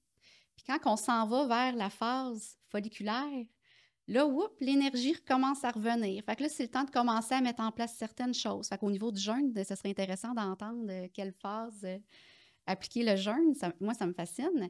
Puis 0.56 0.66
quand 0.68 0.80
on 0.86 0.98
s'en 0.98 1.26
va 1.26 1.48
vers 1.48 1.76
la 1.76 1.90
phase 1.90 2.58
folliculaire, 2.70 3.46
là, 4.08 4.28
oups, 4.28 4.54
l'énergie 4.60 5.14
recommence 5.14 5.64
à 5.64 5.72
revenir. 5.72 6.24
Fait 6.24 6.36
que 6.36 6.44
là, 6.44 6.50
c'est 6.50 6.64
le 6.64 6.70
temps 6.70 6.84
de 6.84 6.92
commencer 6.92 7.34
à 7.34 7.42
mettre 7.42 7.62
en 7.62 7.72
place 7.72 7.96
certaines 7.96 8.34
choses. 8.34 8.68
Fait 8.68 8.78
qu'au 8.78 8.92
niveau 8.92 9.12
du 9.12 9.20
jeûne, 9.20 9.52
ce 9.56 9.76
serait 9.76 9.90
intéressant 9.90 10.34
d'entendre 10.34 10.86
euh, 10.90 11.08
quelle 11.12 11.34
phase 11.34 11.84
euh, 11.84 11.98
appliquer 12.68 13.04
le 13.04 13.16
jeûne. 13.16 13.54
Moi, 13.80 13.94
ça 13.94 14.06
me 14.06 14.14
fascine. 14.14 14.70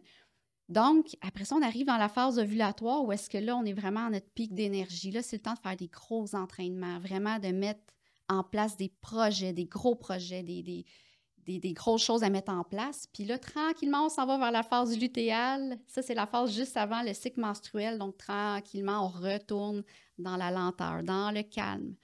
Donc, 0.70 1.16
après 1.22 1.46
ça, 1.46 1.56
on 1.56 1.62
arrive 1.62 1.86
dans 1.86 1.98
la 1.98 2.10
phase 2.10 2.40
ovulatoire 2.40 3.04
où 3.04 3.12
est-ce 3.12 3.30
que 3.30 3.38
là, 3.38 3.56
on 3.56 3.64
est 3.64 3.74
vraiment 3.74 4.08
à 4.08 4.10
notre 4.10 4.30
pic 4.30 4.54
d'énergie. 4.54 5.12
Là, 5.12 5.22
c'est 5.22 5.38
le 5.38 5.42
temps 5.42 5.54
de 5.54 5.60
faire 5.60 5.78
des 5.78 5.88
gros 5.88 6.36
entraînements, 6.36 7.00
vraiment 7.00 7.40
de 7.40 7.50
mettre 7.50 7.82
en 8.28 8.44
place 8.44 8.76
des 8.76 8.92
projets, 9.02 9.54
des 9.54 9.66
gros 9.66 9.96
projets, 9.96 10.44
des, 10.44 10.86
des, 11.48 11.74
grosses 11.74 12.04
choses 12.04 12.24
à 12.24 12.30
mettre 12.30 12.52
en 12.52 12.66
place. 12.66 13.08
Puis 13.14 13.24
là, 13.24 13.40
tranquillement, 13.40 14.08
on 14.08 14.10
s'en 14.10 14.26
va 14.26 14.38
vers 14.38 14.52
la 14.52 14.64
phase 14.64 14.98
lutéale. 14.98 15.80
Ça, 15.88 16.02
c'est 16.02 16.14
la 16.14 16.28
phase 16.28 16.54
juste 16.54 16.76
avant 16.76 17.02
le 17.02 17.14
cycle 17.14 17.40
menstruel. 17.40 17.98
Donc, 17.98 18.18
tranquillement, 18.18 19.06
on 19.06 19.08
retourne 19.08 19.84
dans 20.18 20.36
la 20.36 20.52
lenteur, 20.52 21.04
dans 21.04 21.32
le 21.32 21.44
calme. 21.44 21.96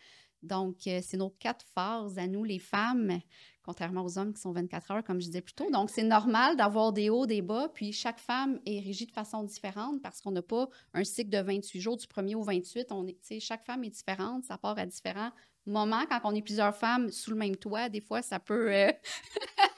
Donc, 0.44 0.88
euh, 0.88 1.00
c'est 1.02 1.18
nos 1.18 1.30
quatre 1.30 1.66
phases 1.74 2.18
à 2.18 2.28
nous, 2.28 2.44
les 2.44 2.60
femmes, 2.60 3.20
contrairement 3.64 4.04
aux 4.04 4.18
hommes 4.18 4.34
qui 4.34 4.42
sont 4.42 4.52
24 4.52 4.92
heures, 4.92 5.04
comme 5.04 5.22
je 5.22 5.28
disais 5.28 5.42
plus 5.42 5.54
tôt. 5.54 5.72
Donc, 5.72 5.90
c'est 5.90 6.04
normal 6.04 6.58
d'avoir 6.58 6.92
des 6.92 7.10
hauts, 7.10 7.26
des 7.26 7.42
bas. 7.42 7.70
Puis, 7.74 7.94
chaque 7.94 8.20
femme 8.20 8.60
est 8.66 8.80
régie 8.80 9.06
de 9.06 9.12
façon 9.12 9.44
différente 9.44 10.02
parce 10.02 10.22
qu'on 10.22 10.32
n'a 10.32 10.42
pas 10.42 10.68
un 10.94 11.04
cycle 11.04 11.30
de 11.30 11.40
28 11.40 11.80
jours 11.80 11.98
du 11.98 12.06
1er 12.06 12.36
au 12.36 12.44
28. 12.44 12.92
On 12.92 13.08
est, 13.08 13.40
chaque 13.40 13.66
femme 13.66 13.84
est 13.84 13.90
différente. 13.90 14.44
Ça 14.44 14.58
part 14.58 14.78
à 14.78 14.86
différents 14.86 15.32
moments. 15.66 16.06
Quand 16.10 16.20
on 16.26 16.36
est 16.36 16.42
plusieurs 16.42 16.76
femmes 16.76 17.10
sous 17.10 17.32
le 17.32 17.38
même 17.38 17.56
toit, 17.56 17.90
des 17.90 18.02
fois, 18.02 18.22
ça 18.22 18.40
peut... 18.40 18.74
euh, 18.74 18.92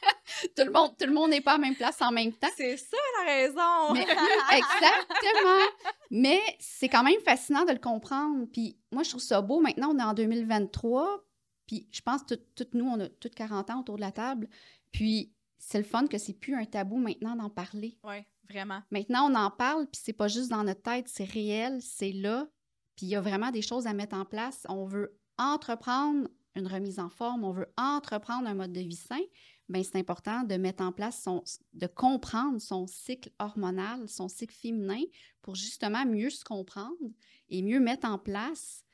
tout 0.55 0.63
le 0.65 0.71
monde 0.71 0.97
tout 0.97 1.05
le 1.05 1.13
monde 1.13 1.29
n'est 1.31 1.41
pas 1.41 1.53
à 1.53 1.57
la 1.57 1.61
même 1.61 1.75
place 1.75 2.01
en 2.01 2.11
même 2.11 2.33
temps. 2.33 2.47
C'est 2.55 2.77
ça 2.77 2.97
la 3.25 3.31
raison! 3.33 3.93
Mais- 3.93 4.01
exactement. 4.57 5.65
Mais 6.11 6.39
c'est 6.59 6.89
quand 6.89 7.03
même 7.03 7.19
fascinant 7.21 7.65
de 7.65 7.71
le 7.71 7.79
comprendre. 7.79 8.45
Puis 8.51 8.77
moi, 8.91 9.03
je 9.03 9.09
trouve 9.09 9.21
ça 9.21 9.41
beau. 9.41 9.59
Maintenant, 9.59 9.91
on 9.93 9.99
est 9.99 10.03
en 10.03 10.13
2023. 10.13 11.23
Puis 11.67 11.87
je 11.91 12.01
pense 12.01 12.21
que 12.23 12.35
tout- 12.35 12.43
toutes 12.55 12.73
nous, 12.73 12.85
on 12.85 12.99
a 12.99 13.09
toutes 13.09 13.35
40 13.35 13.69
ans 13.71 13.79
autour 13.79 13.95
de 13.95 14.01
la 14.01 14.11
table. 14.11 14.47
Puis 14.91 15.33
c'est 15.57 15.77
le 15.79 15.83
fun 15.83 16.05
que 16.07 16.17
c'est 16.17 16.33
plus 16.33 16.55
un 16.55 16.65
tabou 16.65 16.97
maintenant 16.97 17.35
d'en 17.35 17.49
parler. 17.49 17.97
Oui, 18.03 18.17
vraiment. 18.49 18.81
Maintenant, 18.91 19.31
on 19.31 19.35
en 19.35 19.49
parle, 19.49 19.87
puis 19.87 19.99
c'est 20.03 20.13
pas 20.13 20.27
juste 20.27 20.49
dans 20.49 20.63
notre 20.63 20.83
tête, 20.83 21.07
c'est 21.07 21.23
réel, 21.29 21.79
c'est 21.81 22.11
là. 22.11 22.47
Puis 22.95 23.07
il 23.07 23.09
y 23.09 23.15
a 23.15 23.21
vraiment 23.21 23.49
des 23.51 23.61
choses 23.63 23.87
à 23.87 23.93
mettre 23.93 24.15
en 24.15 24.25
place. 24.25 24.65
On 24.69 24.85
veut 24.85 25.17
entreprendre 25.37 26.27
une 26.55 26.67
remise 26.67 26.99
en 26.99 27.09
forme, 27.09 27.43
on 27.43 27.51
veut 27.51 27.67
entreprendre 27.77 28.47
un 28.47 28.53
mode 28.53 28.71
de 28.71 28.79
vie 28.81 28.95
sain. 28.95 29.19
Bien, 29.67 29.81
c'est 29.83 29.97
important 29.97 30.43
de 30.43 30.55
mettre 30.55 30.83
en 30.83 30.91
place 30.91 31.21
son, 31.23 31.43
de 31.73 31.87
comprendre 31.87 32.61
son 32.61 32.85
cycle 32.85 33.31
hormonal, 33.39 34.07
son 34.07 34.27
cycle 34.27 34.53
féminin, 34.53 35.01
pour 35.41 35.55
justement 35.55 36.05
mieux 36.05 36.29
se 36.29 36.43
comprendre 36.43 37.11
et 37.49 37.63
mieux 37.63 37.79
mettre 37.79 38.07
en 38.07 38.19
place 38.19 38.85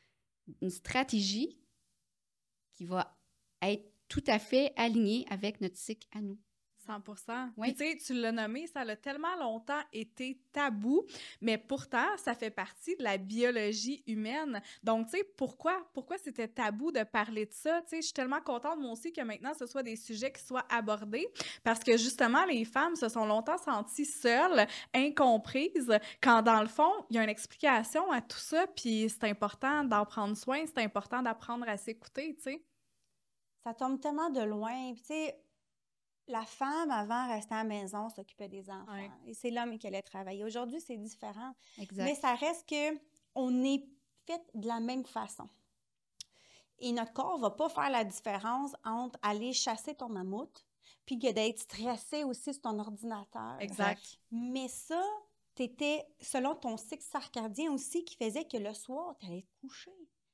une 0.61 0.69
stratégie 0.69 1.57
qui 2.71 2.85
va 2.85 3.17
être 3.61 3.85
tout 4.07 4.23
à 4.27 4.39
fait 4.39 4.73
alignée 4.77 5.25
avec 5.29 5.61
notre 5.61 5.77
cycle 5.77 6.07
à 6.13 6.21
nous. 6.21 6.39
100 7.15 7.49
Oui. 7.57 7.73
Puis, 7.73 7.75
tu 7.75 7.91
sais, 7.91 7.97
tu 8.05 8.19
l'as 8.19 8.31
nommé, 8.31 8.67
ça 8.67 8.81
a 8.81 8.95
tellement 8.95 9.35
longtemps 9.39 9.81
été 9.93 10.41
tabou, 10.51 11.05
mais 11.41 11.57
pourtant, 11.57 12.05
ça 12.17 12.33
fait 12.33 12.49
partie 12.49 12.95
de 12.97 13.03
la 13.03 13.17
biologie 13.17 14.03
humaine. 14.07 14.61
Donc, 14.83 15.07
tu 15.07 15.17
sais, 15.17 15.23
pourquoi, 15.37 15.87
pourquoi 15.93 16.17
c'était 16.17 16.47
tabou 16.47 16.91
de 16.91 17.03
parler 17.03 17.45
de 17.45 17.53
ça? 17.53 17.81
Tu 17.83 17.89
sais, 17.89 17.95
je 17.97 18.05
suis 18.07 18.13
tellement 18.13 18.41
contente, 18.41 18.79
moi 18.79 18.91
aussi, 18.91 19.11
que 19.11 19.21
maintenant, 19.21 19.53
ce 19.53 19.65
soit 19.65 19.83
des 19.83 19.95
sujets 19.95 20.31
qui 20.31 20.43
soient 20.43 20.65
abordés 20.69 21.27
parce 21.63 21.79
que, 21.79 21.97
justement, 21.97 22.45
les 22.45 22.65
femmes 22.65 22.95
se 22.95 23.09
sont 23.09 23.25
longtemps 23.25 23.57
senties 23.57 24.05
seules, 24.05 24.67
incomprises, 24.93 25.97
quand, 26.21 26.41
dans 26.41 26.61
le 26.61 26.67
fond, 26.67 26.91
il 27.09 27.15
y 27.15 27.19
a 27.19 27.23
une 27.23 27.29
explication 27.29 28.11
à 28.11 28.21
tout 28.21 28.37
ça, 28.37 28.67
puis 28.67 29.09
c'est 29.09 29.25
important 29.25 29.83
d'en 29.83 30.05
prendre 30.05 30.35
soin, 30.35 30.63
c'est 30.65 30.83
important 30.83 31.21
d'apprendre 31.21 31.67
à 31.67 31.77
s'écouter, 31.77 32.35
tu 32.35 32.43
sais. 32.43 32.63
Ça 33.63 33.73
tombe 33.73 33.99
tellement 33.99 34.29
de 34.29 34.41
loin. 34.41 34.93
Puis, 34.93 35.01
tu 35.01 35.07
sais, 35.07 35.35
la 36.27 36.45
femme, 36.45 36.91
avant, 36.91 37.27
restait 37.27 37.55
à 37.55 37.59
la 37.59 37.63
maison, 37.63 38.09
s'occupait 38.09 38.47
des 38.47 38.69
enfants. 38.69 38.93
Ouais. 38.93 39.11
Et 39.25 39.33
c'est 39.33 39.51
l'homme 39.51 39.77
qui 39.77 39.87
allait 39.87 40.01
travailler. 40.01 40.43
Aujourd'hui, 40.43 40.79
c'est 40.79 40.97
différent. 40.97 41.53
Exact. 41.77 42.03
Mais 42.03 42.15
ça 42.15 42.35
reste 42.35 42.67
que 42.69 42.97
on 43.35 43.63
est 43.63 43.85
fait 44.25 44.41
de 44.53 44.67
la 44.67 44.79
même 44.79 45.05
façon. 45.05 45.47
Et 46.79 46.91
notre 46.91 47.13
corps 47.13 47.37
va 47.37 47.51
pas 47.51 47.69
faire 47.69 47.89
la 47.89 48.03
différence 48.03 48.75
entre 48.83 49.17
aller 49.21 49.53
chasser 49.53 49.93
ton 49.93 50.09
mammouth 50.09 50.65
puis 51.05 51.19
que 51.19 51.31
d'être 51.31 51.59
stressé 51.59 52.23
aussi 52.23 52.53
sur 52.53 52.61
ton 52.61 52.79
ordinateur. 52.79 53.57
Exact. 53.59 54.19
Mais 54.31 54.67
ça, 54.67 55.03
t'étais 55.55 56.05
selon 56.19 56.55
ton 56.55 56.77
cycle 56.77 57.03
circadien 57.03 57.71
aussi 57.71 58.03
qui 58.03 58.15
faisait 58.15 58.45
que 58.45 58.57
le 58.57 58.73
soir, 58.73 59.15
tu 59.19 59.27
allais 59.27 59.41
te 59.43 59.67
coucher. 59.67 59.91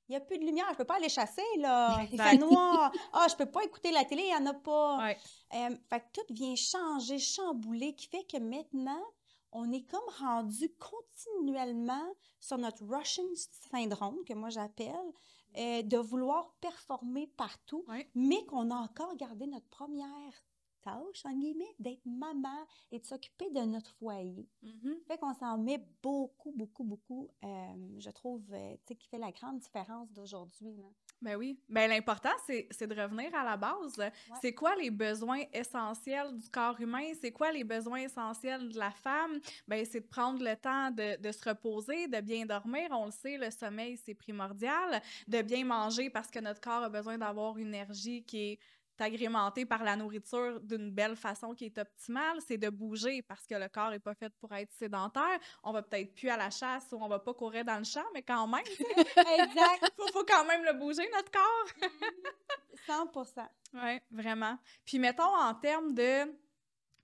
Il 0.08 0.12
n'y 0.12 0.16
a 0.18 0.22
plus 0.22 0.38
de 0.38 0.46
lumière, 0.46 0.66
je 0.72 0.78
peux 0.78 0.86
pas 0.86 0.96
aller 0.96 1.10
chasser, 1.10 1.42
là. 1.58 1.98
Il 2.04 2.08
fait 2.08 2.14
Exact. 2.36 2.40
noir. 2.40 2.92
Ah, 3.14 3.28
je 3.30 3.36
peux 3.36 3.46
pas 3.50 3.64
écouter 3.64 3.92
la 3.92 4.06
télé, 4.06 4.24
il 4.24 4.28
n'y 4.30 4.36
en 4.36 4.46
a 4.46 4.54
pas. 4.54 4.98
Ouais. 5.00 5.18
Euh, 5.56 5.76
fait 5.90 6.00
que 6.00 6.06
tout 6.22 6.34
vient 6.34 6.56
changer, 6.56 7.20
chambouler, 7.20 7.94
qui 7.96 8.08
fait 8.08 8.24
que 8.26 8.38
maintenant, 8.38 9.04
on 9.52 9.72
est 9.72 9.84
comme 9.84 10.00
rendu 10.20 10.74
continuellement 10.80 12.08
sur 12.40 12.58
notre 12.58 12.84
Russian 12.86 13.24
syndrome, 13.72 14.18
que 14.26 14.34
moi 14.34 14.50
j'appelle, 14.50 14.96
euh, 15.58 15.82
de 15.82 15.98
vouloir 15.98 16.54
performer 16.62 17.28
partout, 17.36 17.84
Ouais. 17.88 18.10
mais 18.16 18.46
qu'on 18.46 18.70
a 18.72 18.76
encore 18.76 19.16
gardé 19.16 19.48
notre 19.48 19.68
première 19.70 20.34
tâche, 20.88 21.26
en 21.26 21.34
guillemets, 21.34 21.76
d'être 21.80 22.06
maman 22.06 22.66
et 22.92 23.00
de 23.00 23.06
s'occuper 23.06 23.50
de 23.52 23.62
notre 23.62 23.92
foyer. 23.96 24.48
Mhm. 24.64 24.98
Fait 25.08 25.18
qu'on 25.18 25.34
s'en 25.34 25.58
met 25.58 25.84
beaucoup, 26.02 26.54
beaucoup, 26.56 26.84
beaucoup, 26.84 27.28
euh, 27.44 28.00
je 28.00 28.10
trouve, 28.12 28.44
euh, 28.54 28.74
tu 28.86 28.88
sais, 28.88 28.96
qui 28.96 29.08
fait 29.10 29.18
la 29.18 29.32
grande 29.32 29.60
différence 29.60 30.12
d'aujourd'hui. 30.14 30.76
Ben 31.22 31.36
oui. 31.36 31.60
Ben 31.68 31.90
l'important, 31.90 32.30
c'est 32.46 32.68
c'est 32.70 32.86
de 32.86 32.94
revenir 32.94 33.34
à 33.34 33.44
la 33.44 33.58
base. 33.58 34.00
C'est 34.40 34.54
quoi 34.54 34.76
les 34.76 34.92
besoins 34.92 35.42
essentiels 35.52 36.38
du 36.38 36.48
corps 36.50 36.80
humain? 36.80 37.12
C'est 37.20 37.32
quoi 37.32 37.52
les 37.52 37.64
besoins 37.64 38.02
essentiels 38.02 38.70
de 38.70 38.78
la 38.78 38.92
femme? 38.92 39.40
Ben 39.68 39.84
c'est 39.84 40.02
de 40.02 40.06
prendre 40.08 40.44
le 40.44 40.56
temps 40.56 40.92
de, 40.92 41.20
de 41.20 41.32
se 41.32 41.50
reposer, 41.50 42.08
de 42.08 42.22
bien 42.22 42.46
dormir. 42.46 42.90
On 42.92 43.06
le 43.06 43.12
sait, 43.12 43.38
le 43.38 43.50
sommeil, 43.50 43.98
c'est 43.98 44.14
primordial. 44.14 45.02
De 45.28 45.42
bien 45.42 45.66
manger 45.66 46.12
parce 46.12 46.30
que 46.30 46.40
notre 46.40 46.62
corps 46.62 46.84
a 46.84 46.90
besoin 46.90 47.18
d'avoir 47.18 47.58
une 47.58 47.70
énergie 47.70 48.24
qui 48.24 48.52
est 48.52 48.60
agrémentée 49.02 49.66
par 49.66 49.84
la 49.84 49.96
nourriture 49.96 50.60
d'une 50.62 50.92
belle 50.92 51.16
façon 51.16 51.54
qui 51.54 51.66
est 51.66 51.78
optimale, 51.78 52.40
c'est 52.46 52.58
de 52.58 52.70
bouger 52.70 53.22
parce 53.22 53.46
que 53.46 53.56
le 53.56 53.68
corps 53.70 53.92
n'est 53.92 54.00
pas 54.00 54.14
fait 54.14 54.34
pour 54.40 54.54
être 54.54 54.72
sédentaire. 54.74 55.40
On 55.64 55.72
va 55.72 55.82
peut-être 55.82 56.14
plus 56.14 56.30
à 56.30 56.38
la 56.38 56.50
chasse 56.50 56.88
ou 56.92 56.98
on 57.02 57.08
va 57.08 57.20
pas 57.20 57.34
courir 57.34 57.66
dans 57.66 57.78
le 57.78 57.84
champ, 57.84 58.06
mais 58.14 58.22
quand 58.22 58.48
même, 58.48 58.64
Exact, 59.40 59.92
faut, 59.96 60.08
faut 60.12 60.26
quand 60.26 60.46
même 60.46 60.64
le 60.64 60.74
bouger, 60.74 61.08
notre 61.14 61.32
corps. 61.32 61.90
100 62.86 63.12
Oui, 63.74 64.00
vraiment. 64.12 64.58
Puis 64.86 65.00
mettons 65.00 65.36
en 65.36 65.54
termes 65.56 65.94
de 65.94 66.32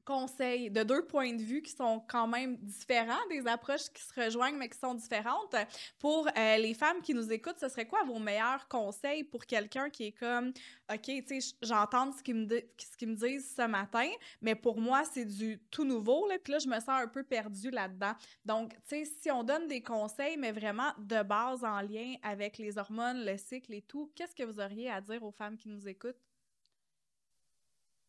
conseils, 0.03 0.69
de 0.69 0.83
deux 0.83 1.05
points 1.05 1.33
de 1.33 1.41
vue 1.41 1.62
qui 1.62 1.72
sont 1.72 2.03
quand 2.07 2.27
même 2.27 2.57
différents, 2.57 3.25
des 3.29 3.48
approches 3.48 3.89
qui 3.93 4.01
se 4.01 4.13
rejoignent 4.19 4.57
mais 4.57 4.69
qui 4.69 4.77
sont 4.77 4.93
différentes. 4.93 5.55
Pour 6.00 6.27
euh, 6.27 6.57
les 6.57 6.74
femmes 6.74 7.01
qui 7.01 7.13
nous 7.13 7.31
écoutent, 7.31 7.60
ce 7.60 7.69
serait 7.69 7.88
quoi 7.88 8.03
vos 8.03 8.19
meilleurs 8.19 8.67
conseils 8.67 9.24
pour 9.24 9.45
quelqu'un 9.45 9.89
qui 9.89 10.05
est 10.05 10.12
comme, 10.12 10.53
OK, 10.91 11.01
tu 11.01 11.41
sais, 11.41 11.55
j'entends 11.62 12.12
ce 12.12 12.22
qu'ils 12.22 12.36
me, 12.36 12.45
me 12.45 13.15
disent 13.15 13.55
ce 13.55 13.67
matin, 13.67 14.10
mais 14.41 14.55
pour 14.55 14.79
moi, 14.79 15.03
c'est 15.05 15.25
du 15.25 15.60
tout 15.72 15.86
nouveau, 15.86 16.27
là, 16.27 16.38
puis 16.43 16.53
là, 16.53 16.60
je 16.60 16.67
me 16.67 16.79
sens 16.79 16.89
un 16.89 17.07
peu 17.07 17.24
perdue 17.24 17.72
là-dedans. 17.72 18.13
Donc, 18.45 18.74
tu 18.88 19.03
sais, 19.03 19.05
si 19.05 19.31
on 19.31 19.43
donne 19.43 19.67
des 19.67 19.81
conseils, 19.81 20.38
mais 20.38 20.51
vraiment 20.51 20.91
de 20.98 21.24
base 21.24 21.63
en 21.63 21.81
lien 21.81 22.15
avec 22.24 22.57
les 22.57 22.77
hormones, 22.77 23.25
le 23.25 23.38
cycle 23.38 23.74
et 23.74 23.81
tout, 23.81 24.12
qu'est-ce 24.15 24.36
que 24.36 24.43
vous 24.43 24.60
auriez 24.60 24.89
à 24.89 25.01
dire 25.01 25.24
aux 25.24 25.31
femmes 25.31 25.57
qui 25.57 25.69
nous 25.69 25.88
écoutent? 25.88 26.22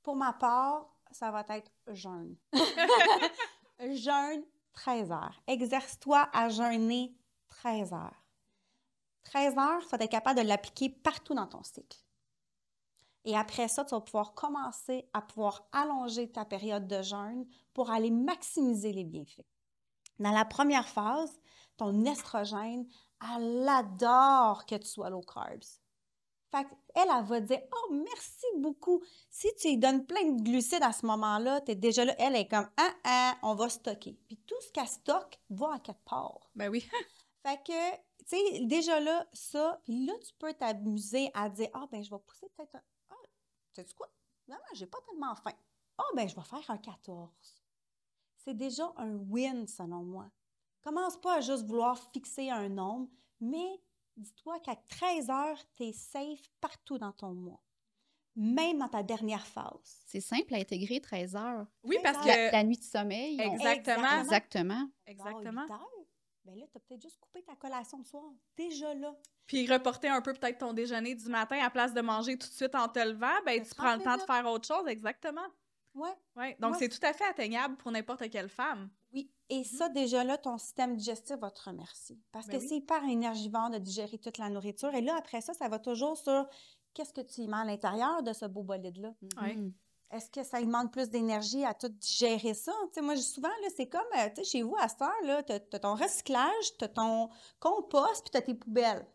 Pour 0.02 0.16
ma 0.16 0.34
part, 0.34 0.93
ça 1.14 1.30
va 1.30 1.44
être 1.50 1.70
jeûne. 1.88 2.36
jeûne 3.78 4.44
13 4.72 5.12
heures. 5.12 5.42
Exerce-toi 5.46 6.28
à 6.32 6.48
jeûner 6.48 7.16
13 7.48 7.92
heures. 7.92 8.24
13 9.24 9.56
heures, 9.56 9.80
il 9.80 9.88
faut 9.88 9.96
être 9.96 10.10
capable 10.10 10.40
de 10.40 10.46
l'appliquer 10.46 10.90
partout 10.90 11.34
dans 11.34 11.46
ton 11.46 11.62
cycle. 11.62 11.98
Et 13.24 13.36
après 13.36 13.68
ça, 13.68 13.84
tu 13.84 13.94
vas 13.94 14.00
pouvoir 14.00 14.34
commencer 14.34 15.08
à 15.14 15.22
pouvoir 15.22 15.66
allonger 15.72 16.30
ta 16.30 16.44
période 16.44 16.86
de 16.86 17.00
jeûne 17.00 17.46
pour 17.72 17.90
aller 17.90 18.10
maximiser 18.10 18.92
les 18.92 19.04
bienfaits. 19.04 19.46
Dans 20.18 20.32
la 20.32 20.44
première 20.44 20.88
phase, 20.88 21.40
ton 21.76 22.04
estrogène, 22.04 22.86
elle 23.22 23.68
adore 23.68 24.66
que 24.66 24.74
tu 24.74 24.86
sois 24.86 25.10
low 25.10 25.22
carbs. 25.22 25.80
Fait 26.54 26.68
elle, 26.94 27.08
elle 27.10 27.24
va 27.24 27.40
dire 27.40 27.62
Oh, 27.72 27.92
merci 27.92 28.46
beaucoup. 28.58 29.02
Si 29.28 29.48
tu 29.56 29.70
lui 29.70 29.78
donnes 29.78 30.06
plein 30.06 30.30
de 30.30 30.40
glucides 30.40 30.84
à 30.84 30.92
ce 30.92 31.04
moment-là, 31.06 31.60
tu 31.62 31.72
es 31.72 31.74
déjà 31.74 32.04
là. 32.04 32.14
Elle 32.16 32.36
est 32.36 32.46
comme 32.46 32.68
Ah, 32.76 32.94
ah, 33.02 33.38
on 33.42 33.56
va 33.56 33.68
stocker. 33.68 34.16
Puis 34.28 34.36
tout 34.46 34.60
ce 34.60 34.70
qu'elle 34.70 34.86
stocke 34.86 35.40
va 35.50 35.74
à 35.74 35.78
quelque 35.80 36.04
part. 36.04 36.48
Ben 36.54 36.68
oui. 36.68 36.80
fait 37.42 37.60
que, 37.64 37.96
tu 38.24 38.36
sais, 38.36 38.60
déjà 38.66 39.00
là, 39.00 39.26
ça. 39.32 39.80
Puis 39.82 40.06
là, 40.06 40.12
tu 40.24 40.32
peux 40.38 40.54
t'amuser 40.54 41.28
à 41.34 41.48
dire 41.48 41.70
Ah, 41.74 41.88
ben, 41.90 42.04
je 42.04 42.10
vais 42.10 42.20
pousser 42.20 42.46
peut-être 42.56 42.76
un. 42.76 42.82
Ah, 43.10 43.14
tu 43.74 43.82
sais 43.82 43.94
quoi? 43.96 44.08
Non, 44.46 44.56
j'ai 44.74 44.86
pas 44.86 44.98
tellement 45.08 45.34
faim. 45.34 45.54
Ah, 45.98 46.04
ben, 46.14 46.28
je 46.28 46.36
vais 46.36 46.42
faire 46.42 46.70
un 46.70 46.78
14. 46.78 47.30
C'est 48.36 48.54
déjà 48.56 48.92
un 48.96 49.16
win, 49.16 49.66
selon 49.66 50.04
moi. 50.04 50.30
Commence 50.82 51.16
pas 51.16 51.38
à 51.38 51.40
juste 51.40 51.66
vouloir 51.66 51.98
fixer 52.12 52.50
un 52.50 52.68
nombre, 52.68 53.08
mais 53.40 53.80
dis-toi 54.16 54.58
qu'à 54.60 54.76
13 54.76 55.30
heures, 55.30 55.58
tu 55.76 55.84
es 55.84 55.92
safe 55.92 56.48
partout 56.60 56.98
dans 56.98 57.12
ton 57.12 57.34
mois, 57.34 57.62
même 58.36 58.78
dans 58.78 58.88
ta 58.88 59.02
dernière 59.02 59.46
phase. 59.46 60.02
C'est 60.06 60.20
simple 60.20 60.54
à 60.54 60.58
intégrer 60.58 61.00
13 61.00 61.36
heures. 61.36 61.66
Oui, 61.82 61.96
parce 62.02 62.18
que. 62.24 62.28
La, 62.28 62.50
la 62.52 62.64
nuit 62.64 62.78
de 62.78 62.82
sommeil. 62.84 63.38
on- 63.40 63.54
Exactement. 63.54 64.20
Exactement. 64.20 64.80
Bon, 64.84 64.90
Exactement. 65.06 65.62
heures, 65.62 65.88
ben 66.44 66.58
là, 66.58 66.66
tu 66.70 66.76
as 66.76 66.80
peut-être 66.80 67.02
juste 67.02 67.18
coupé 67.18 67.42
ta 67.42 67.54
collation 67.56 67.98
de 67.98 68.06
soir. 68.06 68.30
Déjà 68.56 68.92
là. 68.94 69.14
Puis 69.46 69.66
reporter 69.70 70.08
un 70.08 70.20
peu 70.22 70.32
peut-être 70.32 70.58
ton 70.58 70.72
déjeuner 70.72 71.14
du 71.14 71.26
matin 71.28 71.58
à 71.62 71.70
place 71.70 71.92
de 71.94 72.00
manger 72.00 72.36
tout 72.38 72.48
de 72.48 72.52
suite 72.52 72.74
en 72.74 72.88
te 72.88 72.98
levant, 72.98 73.42
ben 73.46 73.62
Ça 73.64 73.70
tu 73.70 73.74
prends 73.74 73.96
le 73.96 74.02
temps 74.02 74.16
de 74.16 74.22
faire 74.22 74.46
autre 74.46 74.66
chose, 74.66 74.86
exactement. 74.88 75.46
Ouais. 75.94 76.10
Ouais. 76.36 76.56
Donc 76.60 76.76
c'est 76.76 76.88
tout 76.88 77.04
à 77.06 77.12
fait 77.12 77.24
atteignable 77.24 77.76
pour 77.76 77.90
n'importe 77.92 78.28
quelle 78.30 78.48
femme. 78.48 78.90
Oui. 79.14 79.30
Et 79.48 79.64
ça, 79.64 79.88
déjà 79.88 80.24
là, 80.24 80.38
ton 80.38 80.58
système 80.58 80.96
digestif 80.96 81.36
va 81.36 81.50
te 81.50 81.62
remercier. 81.62 82.18
Parce 82.32 82.46
Ben 82.46 82.58
que 82.58 82.62
oui. 82.62 82.68
c'est 82.68 82.76
hyper 82.76 83.04
énergivore 83.04 83.70
de 83.70 83.78
digérer 83.78 84.18
toute 84.18 84.38
la 84.38 84.50
nourriture. 84.50 84.94
Et 84.94 85.00
là, 85.00 85.16
après 85.16 85.40
ça, 85.40 85.54
ça 85.54 85.68
va 85.68 85.78
toujours 85.78 86.16
sur 86.16 86.46
qu'est-ce 86.94 87.12
que 87.12 87.20
tu 87.20 87.42
y 87.42 87.48
mets 87.48 87.56
à 87.58 87.64
l'intérieur 87.64 88.22
de 88.22 88.32
ce 88.32 88.46
beau 88.46 88.62
bolide-là. 88.62 89.14
Ouais. 89.40 89.54
Mhm. 89.54 89.72
Est-ce 90.10 90.30
que 90.30 90.44
ça 90.44 90.60
lui 90.60 90.66
demande 90.66 90.92
plus 90.92 91.10
d'énergie 91.10 91.64
à 91.64 91.74
tout 91.74 91.88
digérer 91.88 92.54
ça? 92.54 92.72
Tu 92.88 92.94
sais, 92.94 93.02
moi, 93.02 93.16
souvent, 93.16 93.48
là, 93.48 93.68
c'est 93.76 93.88
comme, 93.88 94.00
euh, 94.18 94.28
tu 94.28 94.36
sais, 94.36 94.44
chez 94.44 94.62
vous, 94.62 94.76
à 94.78 94.88
cette 94.88 95.02
heure, 95.02 95.22
là, 95.24 95.42
t'as 95.42 95.58
as 95.72 95.78
ton 95.78 95.94
recyclage, 95.94 96.76
t'as 96.78 96.88
ton 96.88 97.28
compost, 97.58 98.22
puis 98.22 98.30
t'as 98.30 98.42
tes 98.42 98.54
poubelles. 98.54 99.06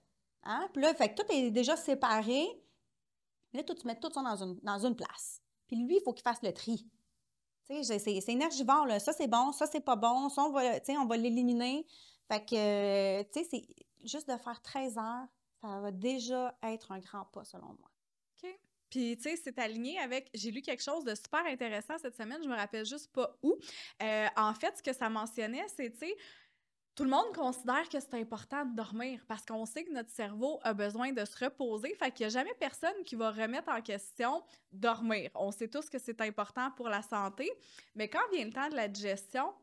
Hein? 0.43 0.67
Puis 0.73 0.81
là, 0.81 0.93
fait 0.93 1.13
que 1.13 1.21
tout 1.21 1.31
est 1.31 1.51
déjà 1.51 1.75
séparé. 1.77 2.45
Là, 3.53 3.63
toi, 3.63 3.75
tu 3.75 3.87
mets 3.87 3.99
tout 3.99 4.11
ça 4.13 4.21
dans 4.21 4.43
une, 4.43 4.59
dans 4.61 4.85
une 4.85 4.95
place. 4.95 5.41
Puis 5.67 5.77
lui, 5.77 5.97
il 5.97 6.01
faut 6.03 6.13
qu'il 6.13 6.23
fasse 6.23 6.41
le 6.41 6.53
tri. 6.53 6.85
C'est 7.69 8.29
énergivore, 8.29 8.85
là. 8.87 8.99
Ça, 8.99 9.13
c'est 9.13 9.27
bon, 9.27 9.51
ça, 9.51 9.67
c'est 9.67 9.81
pas 9.81 9.95
bon. 9.95 10.29
Ça, 10.29 10.43
on 10.43 10.51
va, 10.51 10.79
on 10.89 11.05
va 11.05 11.17
l'éliminer. 11.17 11.85
Fait 12.27 12.45
que, 12.45 12.55
euh, 12.55 13.23
tu 13.31 13.39
sais, 13.39 13.47
c'est 13.49 14.07
juste 14.07 14.29
de 14.29 14.37
faire 14.37 14.61
13 14.61 14.97
heures, 14.97 15.27
ça 15.61 15.79
va 15.79 15.91
déjà 15.91 16.57
être 16.63 16.91
un 16.91 16.99
grand 16.99 17.25
pas, 17.25 17.43
selon 17.43 17.67
moi. 17.67 17.89
Puis, 18.89 19.15
tu 19.17 19.23
sais, 19.23 19.35
c'est 19.35 19.59
aligné 19.59 19.99
avec. 19.99 20.29
J'ai 20.33 20.51
lu 20.51 20.61
quelque 20.61 20.81
chose 20.81 21.03
de 21.03 21.13
super 21.13 21.45
intéressant 21.45 21.97
cette 21.99 22.15
semaine, 22.15 22.41
je 22.43 22.49
me 22.49 22.55
rappelle 22.55 22.85
juste 22.85 23.11
pas 23.11 23.37
où. 23.43 23.55
Euh, 24.01 24.27
en 24.35 24.53
fait, 24.53 24.77
ce 24.77 24.83
que 24.83 24.93
ça 24.93 25.09
mentionnait, 25.09 25.65
c'est, 25.75 25.91
tu 25.91 25.99
sais, 25.99 26.15
tout 26.95 27.03
le 27.03 27.09
monde 27.09 27.33
considère 27.33 27.87
que 27.87 27.99
c'est 27.99 28.15
important 28.15 28.65
de 28.65 28.75
dormir 28.75 29.23
parce 29.27 29.45
qu'on 29.45 29.65
sait 29.65 29.85
que 29.85 29.93
notre 29.93 30.09
cerveau 30.09 30.59
a 30.63 30.73
besoin 30.73 31.13
de 31.13 31.23
se 31.23 31.45
reposer. 31.45 31.95
Fait 31.95 32.11
qu'il 32.11 32.25
n'y 32.25 32.33
a 32.33 32.39
jamais 32.39 32.53
personne 32.59 33.03
qui 33.05 33.15
va 33.15 33.31
remettre 33.31 33.69
en 33.69 33.81
question 33.81 34.43
dormir. 34.71 35.29
On 35.35 35.51
sait 35.51 35.69
tous 35.69 35.89
que 35.89 35.97
c'est 35.97 36.19
important 36.21 36.71
pour 36.71 36.89
la 36.89 37.01
santé, 37.01 37.49
mais 37.95 38.09
quand 38.09 38.19
vient 38.33 38.45
le 38.45 38.51
temps 38.51 38.69
de 38.69 38.75
la 38.75 38.87
digestion, 38.87 39.53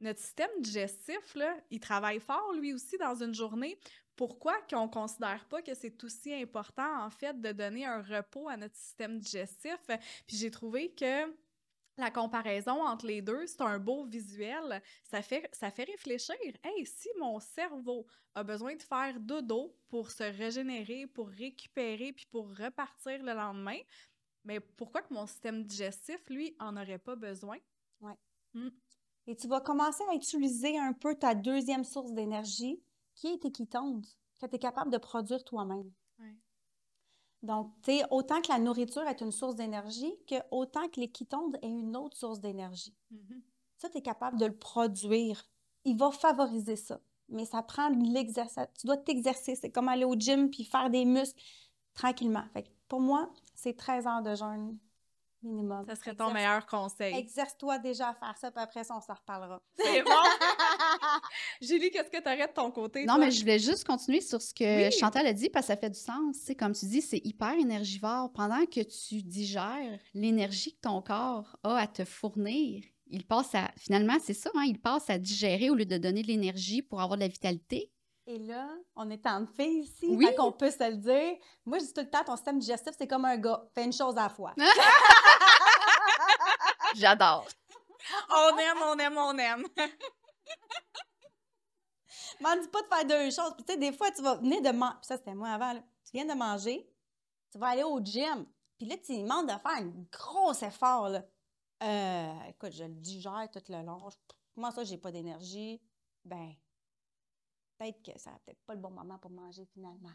notre 0.00 0.20
système 0.20 0.50
digestif, 0.60 1.34
là, 1.34 1.56
il 1.70 1.80
travaille 1.80 2.20
fort 2.20 2.52
lui 2.54 2.72
aussi 2.72 2.96
dans 2.98 3.22
une 3.22 3.34
journée. 3.34 3.78
Pourquoi 4.16 4.54
qu'on 4.68 4.88
considère 4.88 5.44
pas 5.48 5.62
que 5.62 5.74
c'est 5.74 6.02
aussi 6.02 6.32
important, 6.34 7.04
en 7.04 7.10
fait, 7.10 7.40
de 7.40 7.52
donner 7.52 7.86
un 7.86 8.02
repos 8.02 8.48
à 8.48 8.56
notre 8.56 8.76
système 8.76 9.18
digestif? 9.18 9.78
Puis 10.26 10.36
j'ai 10.36 10.50
trouvé 10.50 10.90
que 10.94 11.26
la 11.98 12.10
comparaison 12.10 12.82
entre 12.82 13.06
les 13.06 13.22
deux, 13.22 13.46
c'est 13.46 13.60
un 13.60 13.78
beau 13.78 14.04
visuel. 14.04 14.82
Ça 15.04 15.22
fait, 15.22 15.48
ça 15.52 15.70
fait 15.70 15.84
réfléchir. 15.84 16.36
Hey, 16.62 16.86
si 16.86 17.08
mon 17.18 17.40
cerveau 17.40 18.06
a 18.34 18.42
besoin 18.42 18.76
de 18.76 18.82
faire 18.82 19.18
dodo 19.20 19.74
pour 19.88 20.10
se 20.10 20.22
régénérer, 20.22 21.06
pour 21.06 21.28
récupérer, 21.28 22.12
puis 22.12 22.26
pour 22.30 22.48
repartir 22.56 23.22
le 23.22 23.34
lendemain, 23.34 23.78
mais 24.44 24.60
pourquoi 24.60 25.02
que 25.02 25.12
mon 25.12 25.26
système 25.26 25.64
digestif, 25.64 26.18
lui, 26.30 26.56
en 26.58 26.76
aurait 26.76 26.98
pas 26.98 27.16
besoin? 27.16 27.58
Et 29.26 29.36
tu 29.36 29.46
vas 29.46 29.60
commencer 29.60 30.02
à 30.10 30.14
utiliser 30.14 30.78
un 30.78 30.94
peu 30.94 31.14
ta 31.14 31.34
deuxième 31.34 31.84
source 31.84 32.12
d'énergie, 32.12 32.80
qui 33.14 33.26
est 33.26 33.42
tes 33.42 33.52
ketones, 33.52 34.02
que 34.40 34.46
tu 34.46 34.54
es 34.54 34.58
capable 34.58 34.90
de 34.90 34.96
produire 34.96 35.44
toi-même. 35.44 35.92
Ouais. 36.18 36.34
Donc, 37.42 37.72
tu 37.82 37.92
sais, 37.92 38.04
autant 38.10 38.40
que 38.40 38.48
la 38.48 38.58
nourriture 38.58 39.06
est 39.06 39.20
une 39.20 39.30
source 39.32 39.54
d'énergie, 39.54 40.12
que 40.26 40.36
autant 40.50 40.88
que 40.88 41.00
les 41.00 41.08
ketones 41.08 41.56
est 41.62 41.68
une 41.68 41.96
autre 41.96 42.16
source 42.16 42.40
d'énergie. 42.40 42.96
Mhm. 43.10 43.42
Ça, 43.76 43.88
tu 43.88 43.98
es 43.98 44.02
capable 44.02 44.38
de 44.38 44.46
le 44.46 44.56
produire. 44.56 45.44
Il 45.84 45.96
va 45.96 46.10
favoriser 46.10 46.76
ça. 46.76 47.00
Mais 47.28 47.44
ça 47.44 47.62
prend 47.62 47.90
de 47.90 48.12
l'exercice. 48.12 48.58
Tu 48.80 48.86
dois 48.86 48.96
t'exercer. 48.96 49.54
C'est 49.54 49.70
comme 49.70 49.88
aller 49.88 50.04
au 50.04 50.14
gym 50.14 50.50
puis 50.50 50.64
faire 50.64 50.90
des 50.90 51.04
muscles 51.04 51.40
tranquillement. 51.94 52.44
Fait 52.52 52.64
que 52.64 52.68
pour 52.88 53.00
moi, 53.00 53.30
c'est 53.54 53.76
13 53.76 54.06
heures 54.06 54.22
de 54.22 54.34
jeûne 54.34 54.78
minimum. 55.42 55.84
Ça 55.86 55.94
serait 55.96 56.14
ton 56.14 56.26
Exerce- 56.28 56.34
meilleur 56.34 56.66
conseil. 56.66 57.14
Exerce-toi 57.16 57.78
déjà 57.78 58.08
à 58.10 58.14
faire 58.14 58.36
ça, 58.36 58.50
puis 58.50 58.62
après 58.62 58.84
ça, 58.84 58.96
on 58.96 59.00
s'en 59.00 59.14
reparlera. 59.14 59.60
C'est 59.76 60.02
bon! 60.02 60.10
Julie, 61.60 61.90
qu'est-ce 61.90 62.10
que 62.10 62.16
tu 62.22 62.28
aurais 62.28 62.46
de 62.48 62.52
ton 62.52 62.70
côté? 62.70 63.04
Non, 63.04 63.14
toi? 63.16 63.24
mais 63.26 63.30
je 63.30 63.40
voulais 63.40 63.58
juste 63.58 63.84
continuer 63.84 64.20
sur 64.20 64.40
ce 64.40 64.52
que 64.54 64.86
Oui. 64.86 64.92
Chantal 64.92 65.26
a 65.26 65.32
dit 65.32 65.48
parce 65.50 65.66
que 65.66 65.72
ça 65.74 65.76
fait 65.76 65.90
du 65.90 65.98
sens. 65.98 66.36
Sais, 66.36 66.54
comme 66.54 66.72
tu 66.72 66.86
dis, 66.86 67.02
c'est 67.02 67.20
hyper 67.24 67.52
énergivore. 67.52 68.32
Pendant 68.32 68.64
que 68.66 68.80
tu 68.82 69.22
digères 69.22 69.98
l'énergie 70.14 70.74
que 70.74 70.80
ton 70.82 71.02
corps 71.02 71.56
a 71.62 71.76
à 71.78 71.86
te 71.86 72.04
fournir, 72.04 72.84
il 73.06 73.26
passe 73.26 73.54
à. 73.54 73.70
Finalement, 73.76 74.16
c'est 74.22 74.34
ça, 74.34 74.50
hein, 74.54 74.64
il 74.66 74.78
passe 74.80 75.08
à 75.10 75.18
digérer 75.18 75.70
au 75.70 75.74
lieu 75.74 75.86
de 75.86 75.96
donner 75.98 76.22
de 76.22 76.28
l'énergie 76.28 76.82
pour 76.82 77.00
avoir 77.00 77.16
de 77.16 77.22
la 77.22 77.28
vitalité. 77.28 77.90
Et 78.30 78.38
là, 78.40 78.68
on 78.94 79.08
est 79.10 79.26
en 79.26 79.46
filles 79.46 79.84
ici, 79.84 80.06
Oui. 80.10 80.26
fait 80.26 80.34
qu'on 80.34 80.52
peut 80.52 80.70
se 80.70 80.86
le 80.90 80.96
dire. 80.98 81.38
Moi, 81.64 81.78
je 81.78 81.84
dis 81.86 81.94
tout 81.94 82.02
le 82.02 82.10
temps, 82.10 82.22
ton 82.24 82.36
système 82.36 82.58
digestif, 82.58 82.92
c'est 82.98 83.06
comme 83.08 83.24
un 83.24 83.38
gars. 83.38 83.64
Fais 83.74 83.84
une 83.84 83.92
chose 83.92 84.18
à 84.18 84.24
la 84.24 84.28
fois. 84.28 84.52
J'adore. 86.94 87.46
On 88.30 88.56
aime, 88.58 88.78
on 88.84 88.98
aime, 88.98 89.18
on 89.18 89.38
aime. 89.38 89.66
M'en 92.40 92.56
dis 92.56 92.68
pas 92.68 92.82
de 92.82 92.86
faire 92.86 93.04
deux 93.06 93.30
choses. 93.30 93.54
Puis, 93.56 93.64
tu 93.64 93.72
sais, 93.72 93.78
des 93.78 93.92
fois, 93.92 94.10
tu 94.10 94.22
vas 94.22 94.36
venir 94.36 94.60
de 94.62 94.70
manger. 94.70 94.96
Ça, 95.02 95.16
c'était 95.16 95.34
moi 95.34 95.48
avant. 95.48 95.72
là. 95.72 95.80
Tu 96.04 96.12
viens 96.12 96.24
de 96.26 96.34
manger, 96.34 96.88
tu 97.50 97.58
vas 97.58 97.68
aller 97.68 97.82
au 97.82 97.98
gym. 98.00 98.46
Puis 98.78 98.86
là, 98.88 98.96
tu 98.98 99.12
lui 99.12 99.22
demandes 99.22 99.46
de 99.46 99.52
faire 99.52 99.72
un 99.72 99.90
gros 100.12 100.52
effort. 100.52 101.08
Là. 101.08 101.22
Euh, 101.82 102.32
écoute, 102.48 102.72
je 102.72 102.84
le 102.84 102.94
digère 102.94 103.48
tout 103.52 103.62
le 103.68 103.82
long. 103.82 104.08
Je- 104.10 104.16
Comment 104.54 104.70
ça, 104.70 104.84
j'ai 104.84 104.98
pas 104.98 105.10
d'énergie? 105.12 105.80
Ben, 106.24 106.52
peut-être 107.78 108.02
que 108.02 108.18
ça 108.18 108.30
peut-être 108.44 108.62
pas 108.66 108.74
le 108.74 108.80
bon 108.80 108.90
moment 108.90 109.18
pour 109.18 109.30
manger 109.30 109.64
finalement. 109.72 110.12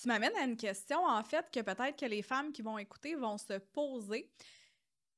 Tu 0.00 0.08
m'amènes 0.08 0.36
à 0.36 0.44
une 0.44 0.56
question, 0.56 1.04
en 1.04 1.22
fait, 1.22 1.50
que 1.52 1.60
peut-être 1.60 1.98
que 1.98 2.06
les 2.06 2.22
femmes 2.22 2.52
qui 2.52 2.62
vont 2.62 2.78
écouter 2.78 3.14
vont 3.14 3.38
se 3.38 3.58
poser. 3.58 4.30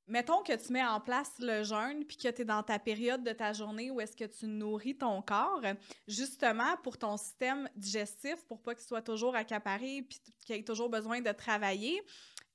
Mettons 0.08 0.42
que 0.42 0.52
tu 0.54 0.72
mets 0.72 0.84
en 0.84 1.00
place 1.00 1.32
le 1.40 1.64
jeûne 1.64 2.04
puis 2.04 2.16
que 2.16 2.28
tu 2.28 2.42
es 2.42 2.44
dans 2.44 2.62
ta 2.62 2.78
période 2.78 3.24
de 3.24 3.32
ta 3.32 3.52
journée 3.52 3.90
où 3.90 4.00
est-ce 4.00 4.16
que 4.16 4.24
tu 4.24 4.46
nourris 4.46 4.96
ton 4.96 5.20
corps, 5.20 5.62
justement 6.06 6.76
pour 6.84 6.96
ton 6.96 7.16
système 7.16 7.68
digestif, 7.74 8.44
pour 8.44 8.62
pas 8.62 8.76
qu'il 8.76 8.86
soit 8.86 9.02
toujours 9.02 9.34
accaparé 9.34 10.02
puis 10.02 10.20
qu'il 10.44 10.54
ait 10.54 10.62
toujours 10.62 10.90
besoin 10.90 11.20
de 11.20 11.32
travailler. 11.32 12.00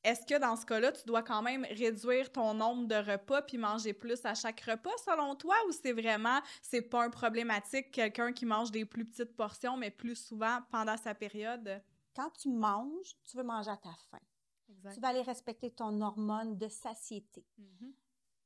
Est-ce 0.03 0.25
que 0.25 0.39
dans 0.39 0.55
ce 0.55 0.65
cas-là, 0.65 0.91
tu 0.91 1.05
dois 1.05 1.21
quand 1.21 1.41
même 1.43 1.63
réduire 1.69 2.31
ton 2.31 2.53
nombre 2.55 2.87
de 2.87 2.95
repas 2.95 3.43
puis 3.43 3.57
manger 3.57 3.93
plus 3.93 4.25
à 4.25 4.33
chaque 4.33 4.61
repas 4.61 4.97
selon 5.05 5.35
toi 5.35 5.55
ou 5.67 5.71
c'est 5.71 5.93
vraiment, 5.93 6.39
c'est 6.63 6.81
pas 6.81 7.03
un 7.03 7.09
problématique, 7.11 7.91
quelqu'un 7.91 8.33
qui 8.33 8.45
mange 8.47 8.71
des 8.71 8.83
plus 8.85 9.05
petites 9.05 9.35
portions 9.35 9.77
mais 9.77 9.91
plus 9.91 10.15
souvent 10.15 10.59
pendant 10.71 10.97
sa 10.97 11.13
période? 11.13 11.83
Quand 12.15 12.31
tu 12.31 12.49
manges, 12.49 13.15
tu 13.23 13.37
veux 13.37 13.43
manger 13.43 13.69
à 13.71 13.77
ta 13.77 13.93
faim. 14.09 14.19
Exact. 14.69 14.93
Tu 14.95 14.99
vas 15.01 15.09
aller 15.09 15.21
respecter 15.21 15.69
ton 15.71 16.01
hormone 16.01 16.57
de 16.57 16.67
satiété. 16.67 17.45
Mhm. 17.57 17.93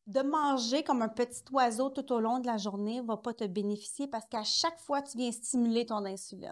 de 0.08 0.22
manger 0.22 0.84
comme 0.84 1.02
un 1.02 1.10
petit 1.10 1.42
oiseau 1.52 1.90
tout 1.90 2.12
au 2.14 2.20
long 2.20 2.38
de 2.38 2.46
la 2.46 2.58
journée 2.58 3.02
va 3.02 3.18
pas 3.18 3.34
te 3.34 3.44
bénéficier 3.46 4.08
parce 4.08 4.28
qu'à 4.28 4.44
chaque 4.44 4.80
fois, 4.80 5.02
tu 5.02 5.18
viens 5.18 5.32
stimuler 5.32 5.84
ton 5.88 6.06
insuline. 6.06 6.52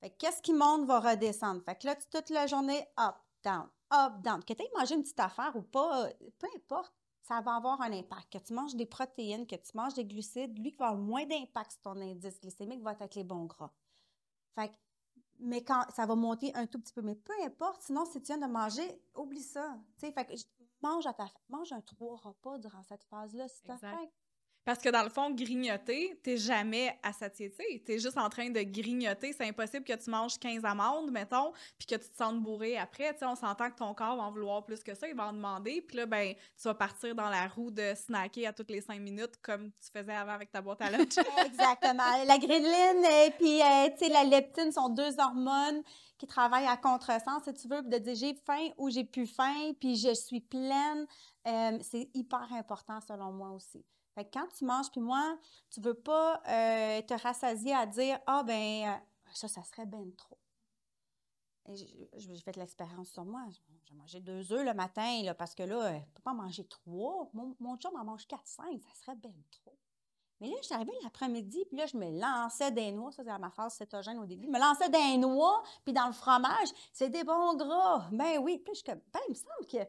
Fait 0.00 0.10
que 0.10 0.16
qu'est-ce 0.18 0.42
qui 0.42 0.52
monte 0.52 0.84
va 0.84 1.00
redescendre. 1.00 1.62
Fait 1.64 1.74
que 1.74 1.86
là, 1.86 1.94
tu- 1.96 2.06
toute 2.10 2.28
la 2.28 2.46
journée, 2.46 2.84
up, 3.00 3.14
down, 3.42 3.66
up, 3.92 4.20
down. 4.22 4.42
Que 4.44 4.54
tu 4.54 4.62
aies 4.62 4.70
mangé 4.76 4.94
une 4.94 5.02
petite 5.02 5.20
affaire 5.20 5.54
ou 5.56 5.62
pas, 5.62 6.06
euh, 6.06 6.12
peu 6.38 6.48
importe, 6.56 6.92
ça 7.22 7.40
va 7.40 7.56
avoir 7.56 7.80
un 7.80 7.92
impact. 7.92 8.32
Que 8.32 8.38
tu 8.38 8.52
manges 8.52 8.74
des 8.74 8.86
protéines, 8.86 9.46
que 9.46 9.56
tu 9.56 9.76
manges 9.76 9.94
des 9.94 10.04
glucides, 10.04 10.58
lui 10.58 10.72
qui 10.72 10.78
va 10.78 10.88
avoir 10.88 11.00
moins 11.00 11.24
d'impact 11.26 11.72
sur 11.72 11.80
ton 11.82 12.00
indice 12.00 12.40
glycémique 12.40 12.82
va 12.82 12.92
être 12.92 13.02
avec 13.02 13.14
les 13.14 13.24
bons 13.24 13.44
gras. 13.44 13.72
Fait 14.54 14.68
que 14.68 14.74
mais 15.42 15.64
quand 15.64 15.84
ça 15.90 16.06
va 16.06 16.14
monter 16.14 16.54
un 16.54 16.66
tout 16.66 16.78
petit 16.78 16.92
peu. 16.92 17.02
Mais 17.02 17.16
peu 17.16 17.32
importe, 17.42 17.82
sinon, 17.82 18.04
si 18.04 18.20
tu 18.20 18.32
viens 18.32 18.38
de 18.38 18.50
manger, 18.50 19.02
oublie 19.14 19.42
ça. 19.42 19.76
Tu 19.98 20.06
sais, 20.06 20.12
fait 20.12 20.24
que 20.24 20.34
mange 20.82 21.06
à 21.06 21.12
ta. 21.12 21.26
Mange 21.48 21.72
un 21.72 21.80
trois 21.80 22.16
repas 22.16 22.58
durant 22.58 22.82
cette 22.84 23.04
phase-là, 23.04 23.48
si 23.48 23.62
faim. 23.66 24.06
Parce 24.64 24.78
que 24.78 24.88
dans 24.88 25.02
le 25.02 25.08
fond, 25.08 25.30
grignoter, 25.30 26.20
t'es 26.22 26.36
jamais 26.36 26.96
à 27.02 27.12
satiété. 27.12 27.82
T'es 27.84 27.98
juste 27.98 28.16
en 28.16 28.28
train 28.28 28.48
de 28.48 28.60
grignoter. 28.62 29.32
C'est 29.32 29.48
impossible 29.48 29.84
que 29.84 29.92
tu 29.92 30.08
manges 30.08 30.38
15 30.38 30.64
amandes, 30.64 31.10
mettons, 31.10 31.52
puis 31.78 31.86
que 31.86 31.96
tu 31.96 32.08
te 32.08 32.16
sentes 32.16 32.40
bourré 32.40 32.78
après. 32.78 33.12
Tu 33.12 33.20
sais, 33.20 33.26
on 33.26 33.34
s'entend 33.34 33.70
que 33.70 33.76
ton 33.76 33.92
corps 33.92 34.16
va 34.16 34.22
en 34.22 34.30
vouloir 34.30 34.64
plus 34.64 34.82
que 34.84 34.94
ça, 34.94 35.08
il 35.08 35.16
va 35.16 35.28
en 35.28 35.32
demander. 35.32 35.82
Puis 35.82 35.96
là, 35.96 36.06
ben, 36.06 36.34
tu 36.34 36.62
vas 36.64 36.74
partir 36.74 37.14
dans 37.14 37.28
la 37.28 37.48
roue 37.48 37.72
de 37.72 37.92
snacker 37.96 38.46
à 38.46 38.52
toutes 38.52 38.70
les 38.70 38.80
5 38.80 39.00
minutes, 39.00 39.36
comme 39.42 39.70
tu 39.72 39.90
faisais 39.92 40.14
avant 40.14 40.32
avec 40.32 40.52
ta 40.52 40.60
boîte 40.60 40.80
à 40.80 40.90
lunch. 40.90 41.16
Exactement. 41.44 42.24
La 42.24 42.38
gréline 42.38 43.04
et 43.26 43.30
puis 43.32 43.60
euh, 43.60 44.08
la 44.12 44.24
leptine 44.24 44.70
sont 44.70 44.90
deux 44.90 45.18
hormones 45.18 45.82
qui 46.18 46.26
travaillent 46.28 46.68
à 46.68 46.76
contresens, 46.76 47.42
si 47.42 47.52
tu 47.54 47.66
veux, 47.66 47.82
de 47.82 47.98
dire 47.98 48.14
j'ai 48.14 48.34
faim 48.46 48.68
ou 48.78 48.90
j'ai 48.90 49.02
plus 49.02 49.26
faim, 49.26 49.72
puis 49.80 49.96
je 49.96 50.14
suis 50.14 50.40
pleine. 50.40 51.04
Euh, 51.48 51.78
c'est 51.82 52.08
hyper 52.14 52.46
important 52.52 53.00
selon 53.00 53.32
moi 53.32 53.50
aussi. 53.50 53.84
Fait 54.14 54.24
que 54.24 54.30
quand 54.32 54.48
tu 54.48 54.64
manges, 54.64 54.90
puis 54.90 55.00
moi, 55.00 55.38
tu 55.70 55.80
veux 55.80 55.94
pas 55.94 56.42
euh, 56.48 57.02
te 57.02 57.14
rassasier 57.14 57.74
à 57.74 57.86
dire 57.86 58.18
ah 58.26 58.42
ben 58.42 58.88
euh, 58.88 59.32
ça, 59.32 59.48
ça 59.48 59.62
serait 59.62 59.86
ben 59.86 60.14
trop. 60.16 60.38
J'ai 61.68 62.36
fait 62.38 62.56
l'expérience 62.56 63.10
sur 63.10 63.24
moi. 63.24 63.42
J'ai 63.84 63.94
mangé 63.94 64.20
deux 64.20 64.52
œufs 64.52 64.64
le 64.64 64.74
matin 64.74 65.22
là, 65.22 65.34
parce 65.34 65.54
que 65.54 65.62
là, 65.62 65.86
euh, 65.86 65.98
je 65.98 66.12
peux 66.12 66.22
pas 66.22 66.34
manger 66.34 66.64
trois. 66.64 67.30
Mon, 67.32 67.54
mon 67.60 67.76
chum 67.76 67.92
en 67.96 68.04
mange 68.04 68.26
quatre, 68.26 68.46
cinq, 68.46 68.82
ça 68.82 68.94
serait 69.00 69.16
ben 69.16 69.32
trop. 69.50 69.78
Mais 70.40 70.48
là, 70.48 70.56
je 70.60 70.66
suis 70.66 70.74
arrivée 70.74 70.92
l'après-midi, 71.04 71.64
puis 71.66 71.78
là, 71.78 71.86
je 71.86 71.96
me 71.96 72.18
lançais 72.18 72.72
des 72.72 72.90
noix. 72.90 73.12
Ça, 73.12 73.22
c'est 73.22 73.38
ma 73.38 73.50
phase 73.50 73.74
cétogène 73.74 74.18
au 74.18 74.26
début. 74.26 74.46
Je 74.46 74.50
me 74.50 74.58
lançais 74.58 74.88
des 74.88 75.16
noix, 75.16 75.62
puis 75.84 75.92
dans 75.92 76.08
le 76.08 76.12
fromage, 76.12 76.68
c'est 76.92 77.10
des 77.10 77.22
bons 77.22 77.54
gras. 77.54 78.08
Ben 78.10 78.38
oui. 78.38 78.58
Puis 78.58 78.74
je 78.74 78.82
comme, 78.82 79.00
ben, 79.12 79.20
il 79.28 79.30
me 79.30 79.34
semble 79.36 79.66
que 79.70 79.88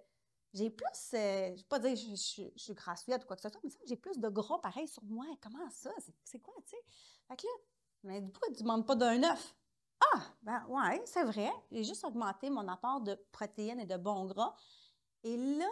j'ai 0.54 0.70
plus, 0.70 0.86
euh, 1.16 1.48
je 1.48 1.52
ne 1.52 1.58
vais 1.58 1.64
pas 1.70 1.80
dire 1.80 1.96
je, 1.96 2.16
je- 2.16 2.50
je 2.56 2.64
suis 2.64 2.74
grassouillette 2.74 3.24
ou 3.24 3.28
quoi 3.28 3.36
que 3.36 3.42
ce 3.42 3.50
soit, 3.50 3.60
mais 3.64 3.72
j'ai 3.88 3.96
plus 3.96 4.18
de 4.20 4.30
gras 4.30 4.60
pareil 4.60 4.88
sur 4.88 5.04
moi. 5.06 5.26
Comment 5.42 5.70
ça? 5.72 5.92
C'est- 6.24 6.40
quoi, 6.40 6.54
tu 6.66 6.72
sais? 6.72 6.84
Fait 7.28 7.36
que 7.38 7.46
là, 7.48 7.52
mais 8.04 8.22
pourquoi 8.22 8.50
tu 8.50 8.56
ne 8.56 8.60
demandes 8.60 8.86
pas 8.88 8.96
d'un 8.96 9.24
œuf? 9.24 9.56
Ah, 10.14 10.22
ben 10.44 10.66
ouais, 10.68 11.02
c'est 11.06 11.24
vrai. 11.24 11.50
J'ai 11.72 11.84
juste 11.84 12.04
augmenté 12.04 12.50
mon 12.50 12.68
apport 12.68 13.02
de 13.02 13.16
protéines 13.32 13.80
et 13.80 13.86
de 13.86 13.98
bons 13.98 14.26
gras. 14.26 14.56
Et 15.24 15.38
là, 15.38 15.70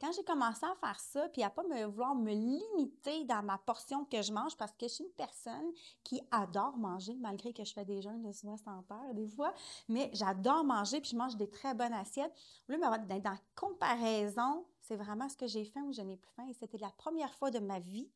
quand 0.00 0.12
j'ai 0.12 0.22
commencé 0.22 0.64
à 0.64 0.74
faire 0.76 0.98
ça, 1.00 1.28
puis 1.28 1.42
à 1.42 1.50
pas 1.50 1.64
me 1.64 1.84
vouloir 1.86 2.14
me 2.14 2.32
limiter 2.32 3.24
dans 3.24 3.42
ma 3.42 3.58
portion 3.58 4.04
que 4.04 4.22
je 4.22 4.32
mange, 4.32 4.56
parce 4.56 4.72
que 4.72 4.86
je 4.86 4.94
suis 4.94 5.04
une 5.04 5.10
personne 5.10 5.72
qui 6.04 6.20
adore 6.30 6.76
manger, 6.76 7.16
malgré 7.16 7.52
que 7.52 7.64
je 7.64 7.72
fais 7.72 7.84
des 7.84 8.00
jeûnes 8.00 8.22
de 8.22 8.32
souvent 8.32 8.56
sans 8.56 8.82
peur 8.82 9.14
des 9.14 9.28
fois, 9.28 9.52
mais 9.88 10.10
j'adore 10.12 10.64
manger, 10.64 11.00
puis 11.00 11.10
je 11.10 11.16
mange 11.16 11.36
des 11.36 11.50
très 11.50 11.74
bonnes 11.74 11.92
assiettes. 11.92 12.32
Au 12.68 12.72
lieu 12.72 12.78
de 12.78 13.18
dans, 13.20 13.38
comparaison, 13.56 14.64
c'est 14.80 14.96
vraiment 14.96 15.28
ce 15.28 15.36
que 15.36 15.46
j'ai 15.46 15.64
faim 15.64 15.82
ou 15.82 15.92
je 15.92 16.02
n'ai 16.02 16.16
plus 16.16 16.30
faim. 16.36 16.46
Et 16.48 16.54
c'était 16.54 16.78
la 16.78 16.90
première 16.90 17.34
fois 17.34 17.50
de 17.50 17.58
ma 17.58 17.80
vie 17.80 18.10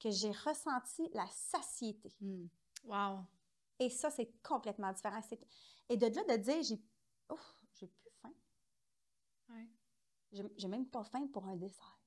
que 0.00 0.10
j'ai 0.10 0.32
ressenti 0.32 1.08
la 1.14 1.26
satiété. 1.28 2.12
Hmm. 2.20 2.46
wow. 2.84 3.20
Et 3.78 3.90
ça, 3.90 4.10
c'est 4.10 4.30
complètement 4.42 4.92
différent. 4.92 5.20
Et 5.88 5.96
de 5.96 6.06
là, 6.06 6.36
de 6.36 6.42
dire, 6.42 6.62
j'ai. 6.62 6.80
J'ai 10.32 10.42
j'ai 10.56 10.68
même 10.68 10.86
pas 10.86 11.04
faim 11.04 11.26
pour 11.32 11.44
un 11.46 11.56
dessert. 11.56 11.98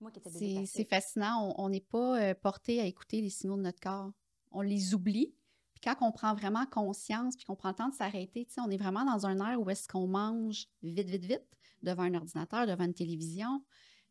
Moi 0.00 0.10
qui 0.10 0.18
étais 0.18 0.30
C'est 0.66 0.88
fascinant. 0.88 1.48
On- 1.56 1.64
On 1.64 1.68
n'est 1.68 1.80
pas 1.80 2.20
euh, 2.20 2.34
porté 2.34 2.80
à 2.80 2.84
écouter 2.84 3.20
les 3.20 3.30
signaux 3.30 3.56
de 3.56 3.62
notre 3.62 3.80
corps. 3.80 4.10
On 4.50 4.60
les 4.62 4.94
oublie. 4.94 5.34
Puis 5.74 5.80
quand 5.82 5.96
on 6.06 6.12
prend 6.12 6.34
vraiment 6.34 6.64
conscience, 6.66 7.36
puis 7.36 7.44
qu'on 7.44 7.56
prend 7.56 7.70
le 7.70 7.74
temps 7.74 7.88
de 7.88 7.94
s'arrêter, 7.94 8.46
tu 8.46 8.54
sais, 8.54 8.60
on 8.62 8.70
est 8.70 8.76
vraiment 8.78 9.04
dans 9.04 9.26
un 9.26 9.38
air 9.50 9.60
où 9.60 9.68
est-ce 9.68 9.86
qu'on 9.88 10.06
mange 10.06 10.66
vite, 10.82 11.08
vite, 11.10 11.24
vite, 11.24 11.44
devant 11.82 12.04
un 12.04 12.14
ordinateur, 12.14 12.66
devant 12.66 12.84
une 12.84 12.94
télévision. 12.94 13.62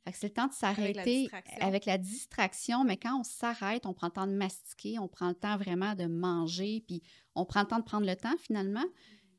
Fait 0.04 0.12
que 0.12 0.18
c'est 0.20 0.28
le 0.28 0.34
temps 0.34 0.46
de 0.48 0.54
s'arrêter 0.54 1.22
distraction. 1.22 1.58
avec 1.62 1.86
la 1.86 1.98
distraction, 1.98 2.84
mais 2.84 2.98
quand 2.98 3.20
on 3.20 3.24
s'arrête, 3.24 3.88
on 3.88 3.96
prend 3.96 4.08
le 4.08 4.14
temps 4.14 4.28
de 4.28 4.34
mastiquer, 4.36 5.00
on 5.00 5.08
prend 5.08 5.30
le 5.30 5.34
temps 5.34 5.58
vraiment 5.58 5.96
de 5.96 6.06
manger, 6.06 6.84
puis 6.88 7.02
on 7.34 7.44
prend 7.46 7.62
le 7.62 7.68
temps 7.68 7.80
de 7.80 7.84
prendre 7.84 8.06
le 8.06 8.16
temps 8.16 8.38
finalement. 8.38 8.86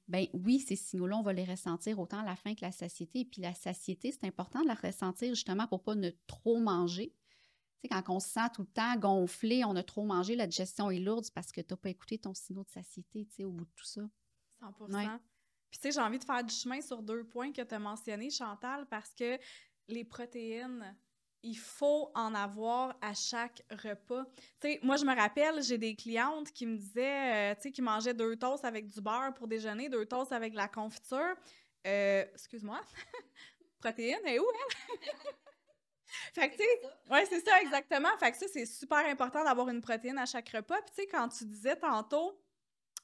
Ben 0.09 0.27
oui, 0.33 0.61
ces 0.61 0.77
signaux-là, 0.77 1.17
on 1.17 1.23
va 1.23 1.33
les 1.33 1.45
ressentir 1.45 1.99
autant 1.99 2.23
la 2.23 2.37
faim 2.37 2.55
que 2.55 2.65
la 2.65 2.73
satiété. 2.73 3.25
Puis 3.25 3.43
la 3.43 3.55
satiété, 3.55 4.13
c'est 4.13 4.25
important 4.25 4.63
de 4.63 4.69
la 4.69 4.75
ressentir 4.75 5.35
justement 5.35 5.67
pour 5.67 5.83
pas 5.83 5.95
ne 5.95 6.11
trop 6.27 6.59
manger. 6.59 7.13
Tu 7.81 7.83
sais, 7.83 7.89
quand 7.89 8.15
on 8.15 8.21
se 8.21 8.29
sent 8.29 8.49
tout 8.55 8.63
le 8.63 8.69
temps 8.69 8.97
gonflé, 8.97 9.65
on 9.65 9.75
a 9.77 9.83
trop 9.83 10.05
mangé, 10.05 10.37
la 10.37 10.47
digestion 10.47 10.91
est 10.91 11.01
lourde, 11.01 11.27
parce 11.35 11.53
que 11.53 11.61
tu 11.61 11.73
n'as 11.73 11.77
pas 11.77 11.91
écouté 11.91 12.19
ton 12.19 12.35
signal 12.35 12.65
de 12.65 12.71
satiété, 12.71 13.27
tu 13.27 13.35
sais, 13.35 13.45
au 13.45 13.51
bout 13.51 13.65
de 13.65 13.71
tout 13.75 13.85
ça. 13.85 14.03
100 14.61 14.95
Ouais. 14.95 15.07
Puis, 15.71 15.81
tu 15.81 15.83
sais, 15.83 15.93
j'ai 15.93 16.01
envie 16.01 16.19
de 16.19 16.25
faire 16.25 16.43
du 16.43 16.55
chemin 16.55 16.81
sur 16.81 17.03
deux 17.03 17.25
points 17.25 17.53
que 17.53 17.63
tu 17.63 17.75
as 17.75 17.79
mentionnés, 17.79 18.31
Chantal, 18.31 18.87
parce 18.89 19.13
que 19.13 19.39
les 19.89 20.05
protéines, 20.05 20.97
il 21.47 21.57
faut 21.57 22.11
en 22.15 22.35
avoir 22.35 22.97
à 23.01 23.15
chaque 23.15 23.63
repas. 23.71 24.25
Tu 24.61 24.73
sais, 24.73 24.81
moi, 24.83 24.97
je 24.97 25.05
me 25.05 25.15
rappelle, 25.15 25.63
j'ai 25.63 25.79
des 25.79 25.95
clientes 25.95 26.51
qui 26.51 26.67
me 26.67 26.77
disaient, 26.77 27.53
euh, 27.53 27.55
tu 27.55 27.63
sais, 27.63 27.71
qui 27.71 27.83
mangeaient 27.83 28.15
deux 28.15 28.37
toasts 28.37 28.65
avec 28.65 28.89
du 28.89 29.01
beurre 29.01 29.33
pour 29.33 29.47
déjeuner, 29.47 29.89
deux 29.89 30.05
toasts 30.05 30.33
avec 30.33 30.53
de 30.53 30.57
la 30.57 30.67
confiture. 30.67 31.37
Euh, 31.87 32.25
excuse-moi. 32.35 32.81
Protéines, 33.81 34.27
et 34.27 34.41
où, 34.41 34.45
elle? 34.45 35.11
fait 36.35 36.51
que, 36.51 36.57
tu 36.57 36.63
sais, 36.63 37.27
c'est 37.31 37.49
ça, 37.49 37.63
exactement. 37.63 38.17
Fait 38.19 38.33
que 38.33 38.39
ça, 38.39 38.47
c'est 38.53 38.67
super 38.67 39.07
important 39.07 39.45
d'avoir 39.45 39.69
une 39.69 39.81
protéine 39.81 40.19
à 40.19 40.27
chaque 40.27 40.49
repas. 40.49 40.83
Puis, 40.83 40.95
tu 40.97 41.03
sais, 41.03 41.07
quand 41.07 41.29
tu 41.29 41.45
disais 41.45 41.77
tantôt, 41.77 42.37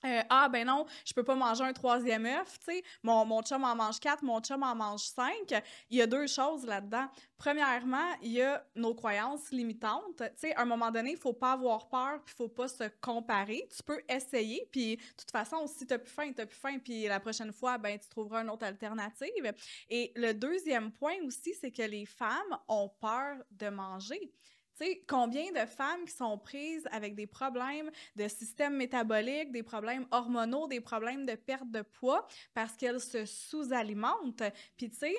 euh, 0.05 0.23
ah, 0.29 0.49
ben 0.49 0.67
non, 0.67 0.87
je 1.05 1.12
peux 1.12 1.23
pas 1.23 1.35
manger 1.35 1.65
un 1.65 1.73
troisième 1.73 2.27
œuf, 2.27 2.59
tu 2.59 2.73
sais. 2.73 2.83
Mon, 3.03 3.25
mon 3.25 3.43
chum 3.43 3.65
en 3.65 3.75
mange 3.75 4.01
quatre, 4.01 4.23
mon 4.23 4.41
chum 4.41 4.62
en 4.62 4.75
mange 4.75 5.03
cinq. 5.03 5.55
Il 5.91 5.99
y 5.99 6.03
a 6.03 6.07
deux 6.07 6.27
choses 6.27 6.67
là-dedans. 6.67 7.07
Premièrement, 7.38 8.17
il 8.23 8.33
y 8.33 8.43
a 8.43 8.65
nos 8.77 8.95
croyances 8.95 9.51
limitantes. 9.51 10.17
Tu 10.19 10.25
sais, 10.37 10.55
à 10.55 10.62
un 10.62 10.65
moment 10.65 10.91
donné, 10.91 11.12
il 11.12 11.17
faut 11.17 11.33
pas 11.33 11.53
avoir 11.53 11.88
peur, 11.88 12.23
puis 12.25 12.35
faut 12.37 12.49
pas 12.49 12.69
se 12.69 12.85
comparer. 13.01 13.69
Tu 13.75 13.83
peux 13.83 14.01
essayer, 14.09 14.69
puis 14.71 14.97
de 14.97 15.03
toute 15.17 15.31
façon, 15.31 15.67
si 15.67 15.87
t'as 15.87 15.99
plus 15.99 16.12
faim, 16.12 16.33
t'as 16.35 16.47
plus 16.47 16.59
faim, 16.59 16.79
puis 16.79 17.07
la 17.07 17.21
prochaine 17.21 17.53
fois, 17.53 17.79
ben 17.79 17.99
tu 17.99 18.09
trouveras 18.09 18.43
une 18.43 18.51
autre 18.51 18.67
alternative. 18.67 19.53
Et 19.88 20.12
le 20.17 20.33
deuxième 20.33 20.93
point 20.93 21.17
aussi, 21.25 21.55
c'est 21.55 21.71
que 21.71 21.83
les 21.83 22.07
femmes 22.07 22.59
ont 22.69 22.88
peur 23.01 23.37
de 23.51 23.69
manger. 23.69 24.33
Tu 24.78 24.87
sais, 24.87 25.04
combien 25.06 25.52
de 25.52 25.66
femmes 25.66 26.04
qui 26.06 26.12
sont 26.14 26.38
prises 26.38 26.88
avec 26.90 27.14
des 27.14 27.26
problèmes 27.26 27.90
de 28.16 28.26
système 28.28 28.76
métabolique, 28.76 29.52
des 29.52 29.62
problèmes 29.62 30.06
hormonaux, 30.11 30.66
des 30.66 30.80
problèmes 30.80 31.26
de 31.26 31.35
perte 31.35 31.70
de 31.70 31.82
poids 31.82 32.26
parce 32.54 32.74
qu'elles 32.76 33.00
se 33.00 33.26
sous-alimentent? 33.26 34.42
Puis 34.76 34.90
tu 34.90 34.96
sais, 34.96 35.14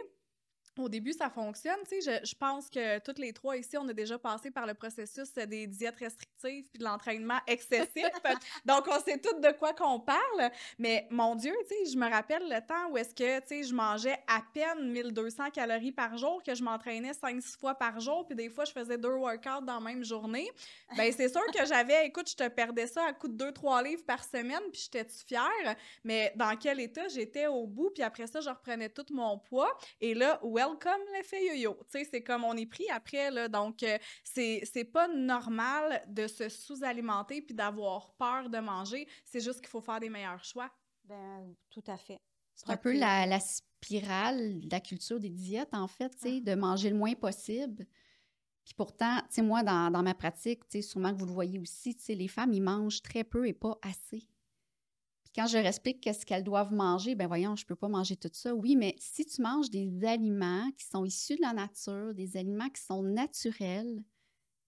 au 0.81 0.89
début, 0.89 1.13
ça 1.13 1.29
fonctionne. 1.29 1.79
Tu 1.87 2.01
sais, 2.01 2.21
je, 2.21 2.27
je 2.27 2.35
pense 2.35 2.69
que 2.69 2.99
toutes 2.99 3.19
les 3.19 3.33
trois 3.33 3.57
ici, 3.57 3.77
on 3.77 3.87
a 3.87 3.93
déjà 3.93 4.17
passé 4.17 4.51
par 4.51 4.65
le 4.65 4.73
processus 4.73 5.33
des 5.33 5.67
diètes 5.67 5.97
restrictives 5.97 6.69
puis 6.69 6.79
de 6.79 6.83
l'entraînement 6.83 7.39
excessif. 7.47 8.09
Donc, 8.65 8.87
on 8.87 8.99
sait 9.01 9.17
toutes 9.17 9.41
de 9.41 9.51
quoi 9.51 9.73
qu'on 9.73 9.99
parle. 9.99 10.51
Mais 10.79 11.07
mon 11.09 11.35
Dieu, 11.35 11.53
tu 11.69 11.75
sais, 11.85 11.91
je 11.91 11.97
me 11.97 12.09
rappelle 12.09 12.43
le 12.49 12.59
temps 12.65 12.89
où 12.91 12.97
est-ce 12.97 13.13
que, 13.13 13.39
tu 13.41 13.47
sais, 13.47 13.63
je 13.63 13.73
mangeais 13.73 14.17
à 14.27 14.41
peine 14.53 14.89
1200 14.91 15.51
calories 15.51 15.91
par 15.91 16.17
jour, 16.17 16.41
que 16.43 16.55
je 16.55 16.63
m'entraînais 16.63 17.11
5-6 17.11 17.57
fois 17.59 17.75
par 17.75 17.99
jour, 17.99 18.25
puis 18.25 18.35
des 18.35 18.49
fois, 18.49 18.65
je 18.65 18.71
faisais 18.71 18.97
deux 18.97 19.13
workouts 19.13 19.65
dans 19.65 19.75
la 19.75 19.79
même 19.79 20.03
journée. 20.03 20.49
Ben 20.97 21.11
c'est 21.11 21.29
sûr 21.29 21.45
que 21.53 21.65
j'avais, 21.65 22.07
écoute, 22.07 22.29
je 22.29 22.35
te 22.35 22.47
perdais 22.47 22.87
ça 22.87 23.05
à 23.05 23.13
coup 23.13 23.27
de 23.27 23.51
2-3 23.51 23.83
livres 23.83 24.03
par 24.05 24.23
semaine, 24.23 24.61
puis 24.71 24.81
j'étais-tu 24.83 25.25
fière? 25.25 25.75
Mais 26.03 26.33
dans 26.35 26.55
quel 26.57 26.79
état 26.79 27.07
j'étais 27.07 27.47
au 27.47 27.65
bout, 27.67 27.91
puis 27.91 28.03
après 28.03 28.27
ça, 28.27 28.41
je 28.41 28.49
reprenais 28.49 28.89
tout 28.89 29.05
mon 29.11 29.37
poids. 29.37 29.75
Et 30.01 30.13
là, 30.13 30.39
welcome 30.67 31.01
l'effet 31.13 31.45
yo-yo. 31.45 31.77
Tu 31.91 31.99
sais, 31.99 32.07
c'est 32.09 32.23
comme 32.23 32.43
on 32.43 32.55
est 32.55 32.65
pris 32.65 32.89
après, 32.89 33.31
là. 33.31 33.47
Donc, 33.47 33.83
euh, 33.83 33.97
c'est 34.23 34.61
c'est 34.71 34.85
pas 34.85 35.07
normal 35.07 36.03
de 36.07 36.27
se 36.27 36.49
sous-alimenter 36.49 37.41
puis 37.41 37.55
d'avoir 37.55 38.13
peur 38.15 38.49
de 38.49 38.59
manger. 38.59 39.07
C'est 39.25 39.41
juste 39.41 39.59
qu'il 39.59 39.69
faut 39.69 39.81
faire 39.81 39.99
des 39.99 40.09
meilleurs 40.09 40.43
choix. 40.43 40.71
Ben, 41.03 41.53
tout 41.69 41.83
à 41.87 41.97
fait. 41.97 42.19
C'est 42.55 42.69
un 42.69 42.77
peu 42.77 42.93
la, 42.93 43.25
la 43.25 43.39
spirale 43.39 44.61
de 44.61 44.69
la 44.71 44.79
culture 44.79 45.19
des 45.19 45.29
diètes, 45.29 45.73
en 45.73 45.87
fait, 45.87 46.09
tu 46.11 46.29
sais, 46.29 46.41
de 46.41 46.53
manger 46.55 46.89
le 46.89 46.95
moins 46.95 47.13
possible. 47.15 47.85
Puis 48.63 48.73
pourtant, 48.75 49.17
tu 49.21 49.35
sais, 49.35 49.41
moi, 49.41 49.63
dans, 49.63 49.91
dans 49.91 50.03
ma 50.03 50.13
pratique, 50.13 50.61
tu 50.69 50.77
sais, 50.77 50.81
sûrement 50.81 51.13
que 51.13 51.19
vous 51.19 51.25
le 51.25 51.33
voyez 51.33 51.59
aussi, 51.59 51.95
tu 51.95 52.03
sais, 52.03 52.15
les 52.15 52.27
femmes, 52.27 52.53
ils 52.53 52.61
mangent 52.61 53.01
très 53.01 53.23
peu 53.23 53.47
et 53.47 53.53
pas 53.53 53.77
assez. 53.81 54.27
Quand 55.35 55.47
je 55.47 55.57
leur 55.57 55.65
explique 55.65 56.01
qu'est-ce 56.01 56.25
qu'elles 56.25 56.43
doivent 56.43 56.73
manger, 56.73 57.15
ben 57.15 57.27
voyons, 57.27 57.55
je 57.55 57.65
peux 57.65 57.75
pas 57.75 57.87
manger 57.87 58.15
tout 58.15 58.29
ça. 58.33 58.53
Oui, 58.53 58.75
mais 58.75 58.95
si 58.99 59.25
tu 59.25 59.41
manges 59.41 59.69
des 59.69 60.05
aliments 60.05 60.69
qui 60.77 60.85
sont 60.85 61.05
issus 61.05 61.35
de 61.35 61.41
la 61.41 61.53
nature, 61.53 62.13
des 62.13 62.37
aliments 62.37 62.69
qui 62.69 62.81
sont 62.81 63.01
naturels, 63.01 64.03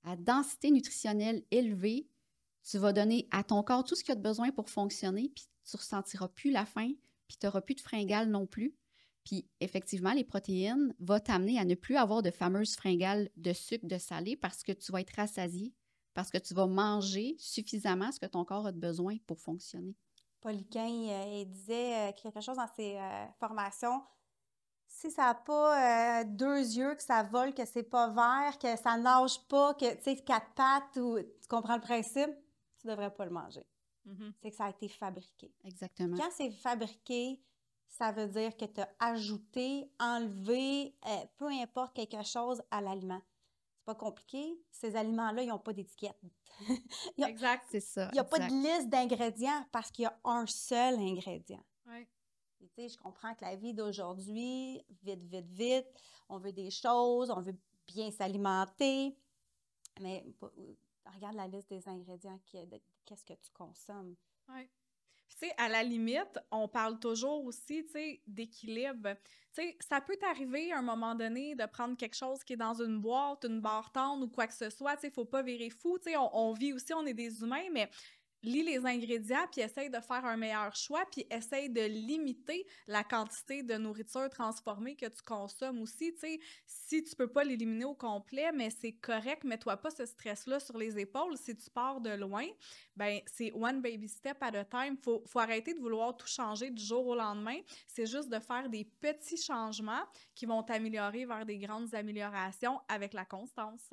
à 0.04 0.16
densité 0.16 0.72
nutritionnelle 0.72 1.44
élevée, 1.52 2.08
tu 2.64 2.78
vas 2.78 2.94
donner 2.94 3.28
à 3.32 3.44
ton 3.44 3.62
corps 3.64 3.84
tout 3.84 3.96
ce 3.96 4.04
qu'il 4.04 4.14
a 4.14 4.16
de 4.16 4.22
besoin 4.22 4.52
pour 4.52 4.70
fonctionner, 4.70 5.32
puis 5.36 5.46
tu 5.70 5.78
ressentiras 5.78 6.30
plus 6.30 6.52
la 6.52 6.66
faim, 6.66 6.92
puis 7.28 7.38
tu 7.40 7.46
n'auras 7.46 7.62
plus 7.62 7.76
de 7.76 7.82
fringales 7.82 8.30
non 8.30 8.48
plus. 8.48 8.76
Puis 9.24 9.48
effectivement, 9.60 10.14
les 10.14 10.24
protéines 10.24 10.96
vont 11.00 11.20
t'amener 11.20 11.60
à 11.60 11.66
ne 11.66 11.76
plus 11.76 11.96
avoir 11.96 12.22
de 12.22 12.32
fameuses 12.32 12.76
fringales 12.76 13.30
de 13.38 13.54
sucre, 13.54 13.88
de 13.88 13.98
salé, 13.98 14.36
parce 14.36 14.64
que 14.64 14.72
tu 14.72 14.92
vas 14.92 15.02
être 15.02 15.16
rassasié 15.16 15.74
parce 16.16 16.32
que 16.32 16.38
tu 16.38 16.56
vas 16.56 16.66
manger 16.66 17.36
suffisamment 17.38 18.12
ce 18.12 18.20
que 18.20 18.26
ton 18.26 18.46
corps 18.46 18.66
a 18.66 18.72
besoin 18.72 19.18
pour 19.28 19.40
fonctionner. 19.40 19.96
Pauliquin, 20.46 21.08
euh, 21.10 21.42
il 21.42 21.50
disait 21.50 21.96
euh, 21.96 22.12
quelque 22.12 22.40
chose 22.40 22.58
dans 22.58 22.68
ses 22.76 22.98
euh, 22.98 23.26
formations. 23.40 24.04
Si 24.86 25.10
ça 25.10 25.24
n'a 25.24 25.34
pas 25.34 26.24
deux 26.24 26.60
yeux, 26.60 26.94
que 26.94 27.02
ça 27.02 27.24
vole, 27.24 27.52
que 27.56 27.66
c'est 27.66 27.84
pas 27.84 28.10
vert, 28.10 28.60
que 28.60 28.78
ça 28.78 28.96
nage 28.96 29.40
pas, 29.48 29.74
que 29.74 29.96
tu 29.96 30.04
sais, 30.04 30.16
quatre 30.18 30.54
pattes, 30.54 30.98
ou 30.98 31.18
tu 31.20 31.48
comprends 31.50 31.76
le 31.76 31.82
principe, 31.82 32.30
tu 32.80 32.88
devrais 32.88 33.12
pas 33.12 33.26
le 33.26 33.32
manger. 33.32 33.66
Mhm. 34.06 34.34
C'est 34.40 34.52
que 34.52 34.56
ça 34.56 34.66
a 34.66 34.70
été 34.70 34.88
fabriqué. 34.88 35.52
Exactement. 35.64 36.16
Quand 36.16 36.30
c'est 36.32 36.52
fabriqué, 36.52 37.42
ça 37.88 38.12
veut 38.12 38.28
dire 38.28 38.56
que 38.56 38.66
tu 38.66 38.80
as 38.80 38.90
ajouté, 39.00 39.92
enlevé, 40.00 40.96
peu 41.38 41.48
importe 41.48 41.96
quelque 41.96 42.24
chose 42.24 42.62
à 42.70 42.82
l'aliment. 42.82 43.22
C'est 43.86 43.94
pas 43.94 43.96
compliqué. 44.04 44.60
Ces 44.72 44.96
aliments-là, 44.96 45.44
ils 45.44 45.50
n'ont 45.50 45.60
pas 45.60 45.72
d'étiquette. 45.72 46.20
Exact. 47.20 47.68
C'est 47.70 47.80
ça. 47.80 48.08
Il 48.12 48.14
n'y 48.14 48.20
a 48.20 48.24
pas 48.24 48.40
de 48.40 48.52
liste 48.52 48.90
d'ingrédients 48.90 49.64
parce 49.72 49.92
qu'il 49.92 50.04
y 50.04 50.06
a 50.08 50.20
un 50.24 50.48
seul 50.48 50.96
ingrédient. 50.96 51.64
Ouais. 51.86 52.08
Puis, 52.58 52.68
Tu 52.70 52.82
sais, 52.82 52.90
je 52.90 52.98
comprends 52.98 53.36
que 53.36 53.46
la 53.46 53.56
vie 53.56 53.76
d'aujourd'hui, 53.76 54.82
vite, 55.04 55.22
vite, 55.26 55.52
vite, 55.52 55.88
on 56.30 56.40
veut 56.40 56.52
des 56.52 56.72
choses, 56.72 57.30
on 57.30 57.42
veut 57.42 57.56
bien 57.86 58.10
s'alimenter, 58.10 59.16
mais 60.02 60.26
pas- 60.40 60.52
regarde 61.14 61.36
la 61.36 61.48
liste 61.48 61.70
des 61.70 61.88
ingrédients, 61.88 62.40
qu'est-ce 62.48 63.24
que 63.24 63.34
tu 63.34 63.52
consommes. 63.54 64.16
Ouais. 64.50 64.68
Tu 65.28 65.38
sais, 65.48 65.54
à 65.58 65.68
la 65.68 65.84
limite, 65.84 66.40
on 66.52 66.68
parle 66.68 67.00
toujours 67.00 67.44
aussi, 67.46 67.84
tu 67.86 67.92
sais, 67.92 68.22
d'équilibre. 68.28 69.16
Tu 69.54 69.64
sais, 69.64 69.78
ça 69.82 70.00
peut 70.00 70.16
t'arriver 70.18 70.72
à 70.72 70.80
un 70.80 70.82
moment 70.82 71.16
donné 71.16 71.56
de 71.56 71.66
prendre 71.66 71.98
quelque 71.98 72.16
chose 72.16 72.44
qui 72.44 72.54
est 72.54 72.58
dans 72.58 72.82
une 72.82 73.00
boîte, 73.02 73.44
une 73.46 73.60
barre 73.60 73.92
tendre 73.92 74.26
ou 74.26 74.30
quoi 74.30 74.48
que 74.48 74.54
ce 74.54 74.70
soit. 74.70 74.96
Tu 74.96 75.02
sais, 75.02 75.12
faut 75.12 75.26
pas 75.26 75.42
virer 75.42 75.70
fou. 75.70 75.98
Tu 75.98 76.12
sais, 76.12 76.18
on 76.18 76.54
vit 76.54 76.74
aussi, 76.74 76.94
on 76.94 77.06
est 77.06 77.14
des 77.14 77.42
humains, 77.42 77.68
mais 77.72 77.90
lis 78.46 78.64
les 78.64 78.86
ingrédients, 78.86 79.46
puis 79.52 79.62
essaye 79.62 79.90
de 79.90 80.00
faire 80.00 80.26
un 80.26 80.38
meilleur 80.38 80.76
choix, 80.76 81.04
puis 81.12 81.26
essaye 81.30 81.70
de 81.70 81.82
limiter 81.82 82.66
la 82.88 83.04
quantité 83.04 83.64
de 83.64 83.76
nourriture 83.76 84.30
transformée 84.30 84.96
que 84.96 85.06
tu 85.06 85.22
consommes 85.24 85.82
aussi. 85.82 86.14
Tu 86.14 86.20
sais, 86.20 86.40
si 86.66 87.04
tu 87.04 87.16
peux 87.16 87.28
pas 87.28 87.44
l'éliminer 87.44 87.86
au 87.86 87.96
complet, 87.96 88.52
mais 88.52 88.70
c'est 88.70 88.94
correct, 88.94 89.44
mets-toi 89.44 89.78
pas 89.78 89.92
ce 89.92 90.06
stress-là 90.06 90.60
sur 90.60 90.78
les 90.78 90.98
épaules. 91.00 91.38
Si 91.38 91.56
tu 91.56 91.70
pars 91.70 92.02
de 92.02 92.12
loin, 92.12 92.46
ben 92.96 93.20
c'est 93.26 93.52
one 93.54 93.82
baby 93.82 94.08
step 94.08 94.38
at 94.42 94.58
a 94.58 94.66
time. 94.66 94.98
Faut, 95.04 95.24
faut 95.28 95.40
arrêter 95.40 95.74
de 95.74 95.80
vouloir 95.80 96.16
tout 96.16 96.28
changer 96.28 96.70
du 96.70 96.84
jour 96.84 97.06
au 97.08 97.16
lendemain. 97.16 97.60
C'est 97.88 98.06
juste 98.06 98.30
de 98.30 98.40
faire 98.40 98.70
des 98.70 98.86
petits 98.86 99.38
changements 99.38 100.04
qui 100.34 100.46
vont 100.46 100.64
t'améliorer 100.64 101.26
vers 101.26 101.46
des 101.46 101.58
grandes 101.58 101.94
améliorations 101.94 102.80
avec 102.88 103.14
la 103.14 103.26
constance. 103.26 103.90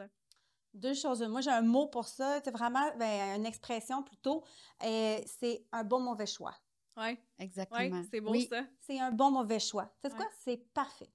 Deux 0.75 0.95
choses. 0.95 1.23
Moi, 1.23 1.41
j'ai 1.43 1.51
un 1.51 1.63
mot 1.63 1.87
pour 1.89 2.07
ça. 2.07 2.41
C'est 2.43 2.51
vraiment 2.51 2.91
ben, 2.97 3.37
une 3.39 3.47
expression 3.47 4.03
plutôt. 4.03 4.43
euh, 4.85 5.21
c'est 5.27 5.67
un 5.73 5.85
bon 5.85 6.01
mauvais 6.01 6.27
choix. 6.27 6.55
Ouais, 6.97 7.19
Exactement. 7.39 7.81
ouais, 7.99 8.07
c'est 8.11 8.21
beau 8.21 8.31
Oui, 8.33 8.47
ça. 8.49 8.65
C'est 8.81 8.99
un 9.01 9.11
bon 9.11 9.31
mauvais 9.31 9.59
choix. 9.61 9.87
Tu 10.03 10.09
sais 10.09 10.13
Ouais. 10.15 10.17
quoi? 10.19 10.31
C'est 10.41 10.57
parfait. 10.75 11.11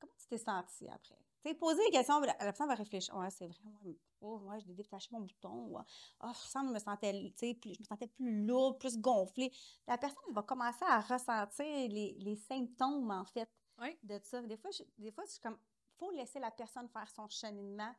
Comment 0.00 0.12
tu 0.18 0.26
t'es 0.26 0.38
senti 0.38 0.88
après? 0.88 1.16
Tu 1.42 1.48
sais, 1.48 1.54
poser 1.54 1.82
des 1.86 1.90
questions, 1.92 2.20
la 2.20 2.34
personne 2.34 2.66
va 2.68 2.74
réfléchir. 2.74 3.16
Ouais, 3.16 3.30
c'est 3.30 3.46
vrai. 3.46 3.58
Ouais, 3.84 3.96
oh, 4.20 4.38
ouais, 4.44 4.58
j'ai 4.60 4.74
détaché 4.74 5.08
mon 5.12 5.20
bouton. 5.20 5.68
Ouais. 5.68 5.82
Oh, 6.22 6.28
je 6.34 6.58
je 6.58 6.72
me 6.72 6.78
sentais, 6.78 7.12
tu 7.12 7.32
sais, 7.36 7.54
plus, 7.54 7.74
je 7.74 7.80
me 7.80 7.84
sentais 7.84 8.08
plus 8.08 8.44
lourde, 8.44 8.78
plus 8.78 8.98
gonflée. 8.98 9.52
La 9.86 9.96
personne 9.98 10.18
elle 10.28 10.34
va 10.34 10.42
commencer 10.42 10.84
à 10.86 11.00
ressentir 11.00 11.64
les, 11.88 12.14
les 12.18 12.36
symptômes, 12.36 13.10
en 13.10 13.24
fait, 13.24 13.48
Ouais. 13.80 13.98
de 14.02 14.20
ça. 14.22 14.42
Des 14.42 14.56
fois, 14.58 14.70
je, 14.72 14.82
des 14.98 15.10
fois, 15.12 15.24
c'est 15.26 15.40
comme, 15.42 15.58
faut 15.96 16.10
laisser 16.10 16.40
la 16.40 16.50
personne 16.50 16.88
faire 16.88 17.08
son 17.08 17.28
cheminement, 17.28 17.94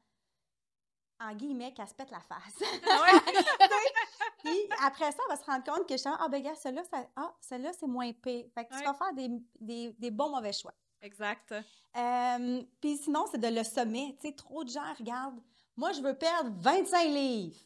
en 1.22 1.34
guillemets, 1.36 1.74
qu'elle 1.74 1.88
se 1.88 1.94
pète 1.94 2.12
la 2.12 2.20
face. 2.20 2.58
Puis 4.44 4.60
après 4.84 5.12
ça, 5.12 5.20
on 5.28 5.32
va 5.32 5.38
se 5.38 5.46
rendre 5.46 5.64
compte 5.64 5.88
que 5.88 5.96
je 5.98 6.04
ah, 6.06 6.28
ben, 6.30 6.42
gars, 6.42 6.56
celle-là, 6.56 6.84
ça, 6.84 7.06
ah, 7.16 7.34
celle-là, 7.40 7.72
c'est 7.74 7.88
moins 7.88 8.12
pire. 8.12 8.46
Fait 8.54 8.66
que 8.66 8.74
Ouais. 8.74 8.80
tu 8.80 8.86
vas 8.86 8.94
faire 8.94 9.14
des, 9.14 9.30
des, 9.60 9.92
des 10.00 10.12
bons 10.12 10.30
mauvais 10.30 10.54
choix. 10.54 10.74
Exact. 11.02 11.54
Euh, 11.98 12.64
Puis 12.80 12.98
sinon, 12.98 13.26
c'est 13.32 13.40
de 13.40 13.48
le 13.48 13.64
sommet. 13.64 14.16
Tu 14.20 14.28
sais, 14.28 14.34
trop 14.36 14.64
de 14.64 14.70
gens 14.70 14.94
regardent. 14.98 15.42
Moi, 15.76 15.92
je 15.94 16.02
veux 16.02 16.18
perdre 16.18 16.52
25 16.62 17.04
livres. 17.06 17.58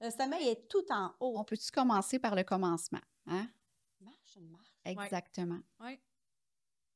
Le 0.00 0.10
sommet 0.10 0.38
il 0.42 0.48
est 0.48 0.68
tout 0.68 0.84
en 0.90 1.12
haut. 1.20 1.38
On 1.38 1.44
peut-tu 1.44 1.70
commencer 1.70 2.18
par 2.18 2.34
le 2.34 2.42
commencement? 2.42 3.00
Hein? 3.26 3.46
Marche, 4.00 4.36
une 4.36 4.50
marche. 4.50 4.72
Exactement. 4.84 5.60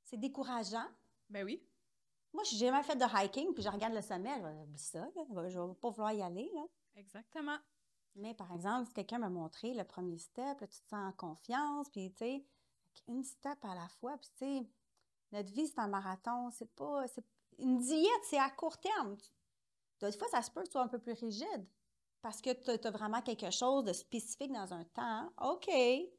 C'est 0.05 0.17
décourageant. 0.19 0.87
Ben 1.29 1.45
oui. 1.45 1.63
Moi, 2.33 2.43
je 2.45 2.53
n'ai 2.53 2.59
jamais 2.61 2.83
fait 2.83 2.97
de 2.97 3.05
hiking, 3.05 3.55
puis 3.55 3.63
je 3.63 3.69
regarde 3.69 3.95
le 3.95 4.03
sommet, 4.03 4.41
je 4.41 4.77
ça, 4.77 5.01
là. 5.01 5.49
je 5.49 5.59
ne 5.59 5.69
vais 5.69 5.75
pas 5.75 5.91
vouloir 5.91 6.13
y 6.13 6.23
aller. 6.23 6.51
Là. 6.55 6.65
Exactement. 6.97 7.57
Mais 8.15 8.35
par 8.35 8.53
exemple, 8.53 8.87
si 8.89 8.95
quelqu'un 8.95 9.19
m'a 9.19 9.29
montré 9.29 9.75
le 9.75 9.85
premier 9.85 10.19
step, 10.19 10.61
là, 10.61 10.67
tu 10.67 10.81
te 10.81 10.89
sens 10.89 11.09
en 11.09 11.13
confiance, 11.13 11.89
puis 11.91 12.11
tu 12.13 12.19
sais, 12.19 12.47
une 13.09 13.23
step 13.23 13.59
à 13.65 13.75
la 13.75 13.89
fois, 14.01 14.17
puis 14.19 14.31
tu 14.31 14.39
sais, 14.39 14.67
notre 15.33 15.53
vie, 15.53 15.67
c'est 15.67 15.79
un 15.79 15.89
marathon, 15.89 16.51
c'est 16.51 16.73
pas. 16.75 17.05
Une 17.59 17.79
diète, 17.79 18.25
c'est 18.25 18.39
à 18.39 18.51
court 18.51 18.79
terme. 18.79 19.17
Des 20.01 20.13
fois, 20.13 20.29
ça 20.29 20.43
se 20.43 20.51
peut 20.51 20.61
que 20.63 20.67
tu 20.67 20.73
sois 20.73 20.83
un 20.83 20.89
peu 20.89 20.99
plus 20.99 21.15
rigide 21.15 21.67
parce 22.21 22.41
que 22.41 22.51
tu 22.53 22.87
as 22.87 22.91
vraiment 22.91 23.23
quelque 23.23 23.51
chose 23.51 23.85
de 23.85 23.93
spécifique 23.93 24.53
dans 24.53 24.75
un 24.75 24.85
temps. 24.85 25.31
OK, 25.43 25.67
c'est 25.69 26.11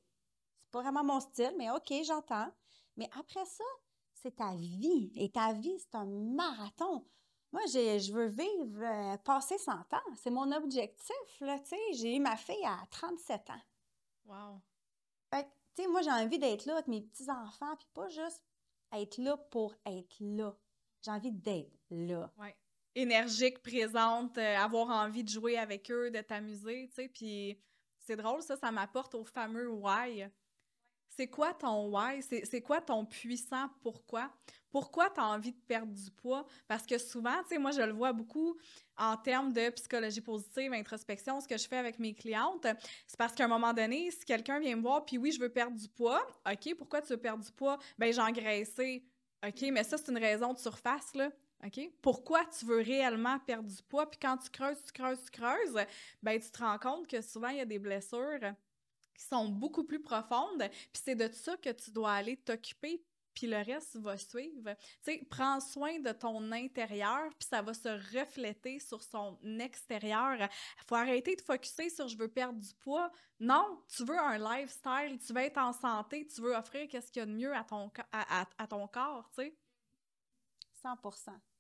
pas 0.72 0.82
vraiment 0.82 1.04
mon 1.04 1.20
style, 1.20 1.54
mais 1.58 1.70
OK, 1.72 1.94
j'entends. 2.04 2.52
Mais 2.96 3.10
après 3.18 3.46
ça, 3.46 3.64
c'est 4.22 4.36
ta 4.36 4.56
vie. 4.56 5.12
Et 5.16 5.30
ta 5.30 5.54
vie, 5.54 5.78
c'est 5.80 5.96
un 5.96 6.06
marathon. 6.06 7.06
Moi, 7.52 7.62
je 7.68 8.12
veux 8.12 8.28
vivre, 8.28 8.84
euh, 8.84 9.18
passer 9.18 9.58
100 9.58 9.72
ans. 9.72 10.16
C'est 10.16 10.30
mon 10.30 10.52
objectif, 10.52 11.40
là, 11.40 11.58
tu 11.60 11.70
sais. 11.70 11.94
J'ai 11.94 12.16
eu 12.16 12.20
ma 12.20 12.36
fille 12.36 12.66
à 12.66 12.80
37 12.92 13.50
ans. 13.50 13.62
Wow. 14.26 14.62
Fait 15.34 15.44
que, 15.44 15.50
tu 15.76 15.84
sais, 15.84 15.88
moi, 15.88 16.02
j'ai 16.02 16.12
envie 16.12 16.40
d'être 16.40 16.66
là 16.66 16.74
avec 16.74 16.88
mes 16.88 17.02
petits-enfants, 17.02 17.76
puis 17.78 17.88
pas 17.94 18.10
juste 18.10 18.44
être 18.94 19.18
là 19.18 19.38
pour 19.38 19.74
être 19.86 20.16
là. 20.20 20.56
J'ai 21.02 21.12
envie 21.12 21.32
d'être 21.32 21.72
là. 21.90 22.32
Ouais. 22.38 22.56
Énergique, 22.96 23.62
présente, 23.62 24.38
euh, 24.38 24.58
avoir 24.58 24.90
envie 24.90 25.24
de 25.24 25.30
jouer 25.30 25.58
avec 25.58 25.90
eux, 25.92 26.12
de 26.12 26.20
t'amuser, 26.22 26.88
tu 26.90 26.96
sais. 26.96 27.08
Puis 27.08 27.62
c'est 28.00 28.16
drôle, 28.18 28.42
ça, 28.42 28.58
ça 28.58 28.72
m'apporte 28.72 29.16
au 29.16 29.24
fameux 29.24 29.70
why. 29.70 30.30
C'est 31.18 31.28
quoi 31.28 31.52
ton 31.52 31.90
why? 31.90 32.22
C'est 32.22 32.62
quoi 32.62 32.80
ton 32.80 33.04
puissant 33.04 33.70
pourquoi? 33.82 34.30
Pourquoi 34.70 35.10
tu 35.10 35.20
as 35.20 35.26
envie 35.26 35.52
de 35.52 35.60
perdre 35.68 35.92
du 35.92 36.12
poids? 36.12 36.46
Parce 36.68 36.86
que 36.86 37.00
souvent, 37.00 37.42
tu 37.42 37.50
sais, 37.50 37.58
moi, 37.58 37.72
je 37.72 37.82
le 37.82 37.92
vois 37.92 38.14
beaucoup 38.14 38.56
en 38.96 39.18
termes 39.18 39.52
de 39.52 39.72
psychologie 39.72 40.22
positive, 40.22 40.72
introspection, 40.74 41.42
ce 41.42 41.48
que 41.48 41.58
je 41.58 41.68
fais 41.68 41.78
avec 41.78 41.98
mes 41.98 42.14
clientes. 42.14 42.68
C'est 43.08 43.18
parce 43.18 43.34
qu'à 43.34 43.46
un 43.46 43.48
moment 43.48 43.74
donné, 43.74 44.12
si 44.12 44.26
quelqu'un 44.26 44.60
vient 44.60 44.76
me 44.76 44.84
voir, 44.84 45.06
puis 45.06 45.18
oui, 45.18 45.32
je 45.32 45.40
veux 45.40 45.50
perdre 45.50 45.76
du 45.76 45.88
poids, 45.90 46.24
OK, 46.48 46.76
pourquoi 46.78 47.02
tu 47.02 47.08
veux 47.08 47.18
perdre 47.18 47.44
du 47.44 47.52
poids? 47.52 47.80
Ben, 47.98 48.14
j'ai 48.14 48.22
engraissé. 48.22 49.04
OK, 49.44 49.62
mais 49.72 49.84
ça, 49.84 49.98
c'est 49.98 50.12
une 50.12 50.20
raison 50.20 50.54
de 50.54 50.60
surface, 50.60 51.16
là. 51.16 51.32
OK? 51.66 51.90
Pourquoi 52.04 52.46
tu 52.46 52.64
veux 52.66 52.82
réellement 52.82 53.40
perdre 53.40 53.68
du 53.68 53.82
poids? 53.82 54.08
Puis 54.08 54.20
quand 54.22 54.38
tu 54.38 54.52
creuses, 54.52 54.78
tu 54.86 54.92
creuses, 54.92 55.20
tu 55.26 55.32
creuses, 55.32 55.84
ben 56.22 56.40
tu 56.40 56.52
te 56.52 56.60
rends 56.60 56.78
compte 56.78 57.08
que 57.08 57.20
souvent, 57.22 57.48
il 57.48 57.58
y 57.58 57.62
a 57.62 57.66
des 57.66 57.80
blessures 57.80 58.54
qui 59.18 59.26
sont 59.26 59.50
beaucoup 59.50 59.84
plus 59.84 60.02
profondes. 60.02 60.64
Puis 60.94 61.02
c'est 61.04 61.16
de 61.16 61.32
ça 61.34 61.58
que 61.58 61.72
tu 61.72 61.92
dois 61.92 62.14
aller 62.14 62.38
t'occuper, 62.38 63.04
puis 63.34 63.48
le 63.48 63.58
reste 63.58 63.98
va 63.98 64.18
suivre. 64.18 64.74
Tu 65.04 65.12
sais, 65.14 65.28
prends 65.30 65.60
soin 65.60 66.00
de 66.00 66.12
ton 66.12 66.52
intérieur, 66.52 67.30
puis 67.38 67.48
ça 67.50 67.62
va 67.62 67.74
se 67.74 67.90
refléter 68.18 68.80
sur 68.80 69.04
son 69.04 69.38
extérieur. 69.60 70.36
Il 70.40 70.84
faut 70.88 70.96
arrêter 70.96 71.36
de 71.36 71.42
focuser 71.42 71.90
sur 71.90 72.08
«je 72.10 72.18
veux 72.18 72.30
perdre 72.30 72.60
du 72.60 72.74
poids». 72.76 73.12
Non, 73.40 73.84
tu 73.96 74.04
veux 74.06 74.18
un 74.18 74.38
lifestyle, 74.40 75.20
tu 75.20 75.34
veux 75.34 75.42
être 75.42 75.60
en 75.60 75.74
santé, 75.74 76.26
tu 76.28 76.42
veux 76.42 76.56
offrir 76.56 76.88
qu'est-ce 76.88 77.12
qu'il 77.12 77.20
y 77.20 77.24
a 77.24 77.26
de 77.28 77.32
mieux 77.34 77.56
à 77.56 77.64
ton, 77.64 77.92
à- 78.12 78.48
à 78.58 78.68
ton 78.68 78.88
corps, 78.88 79.30
tu 79.38 79.44
sais. 79.44 79.58
100 80.82 80.96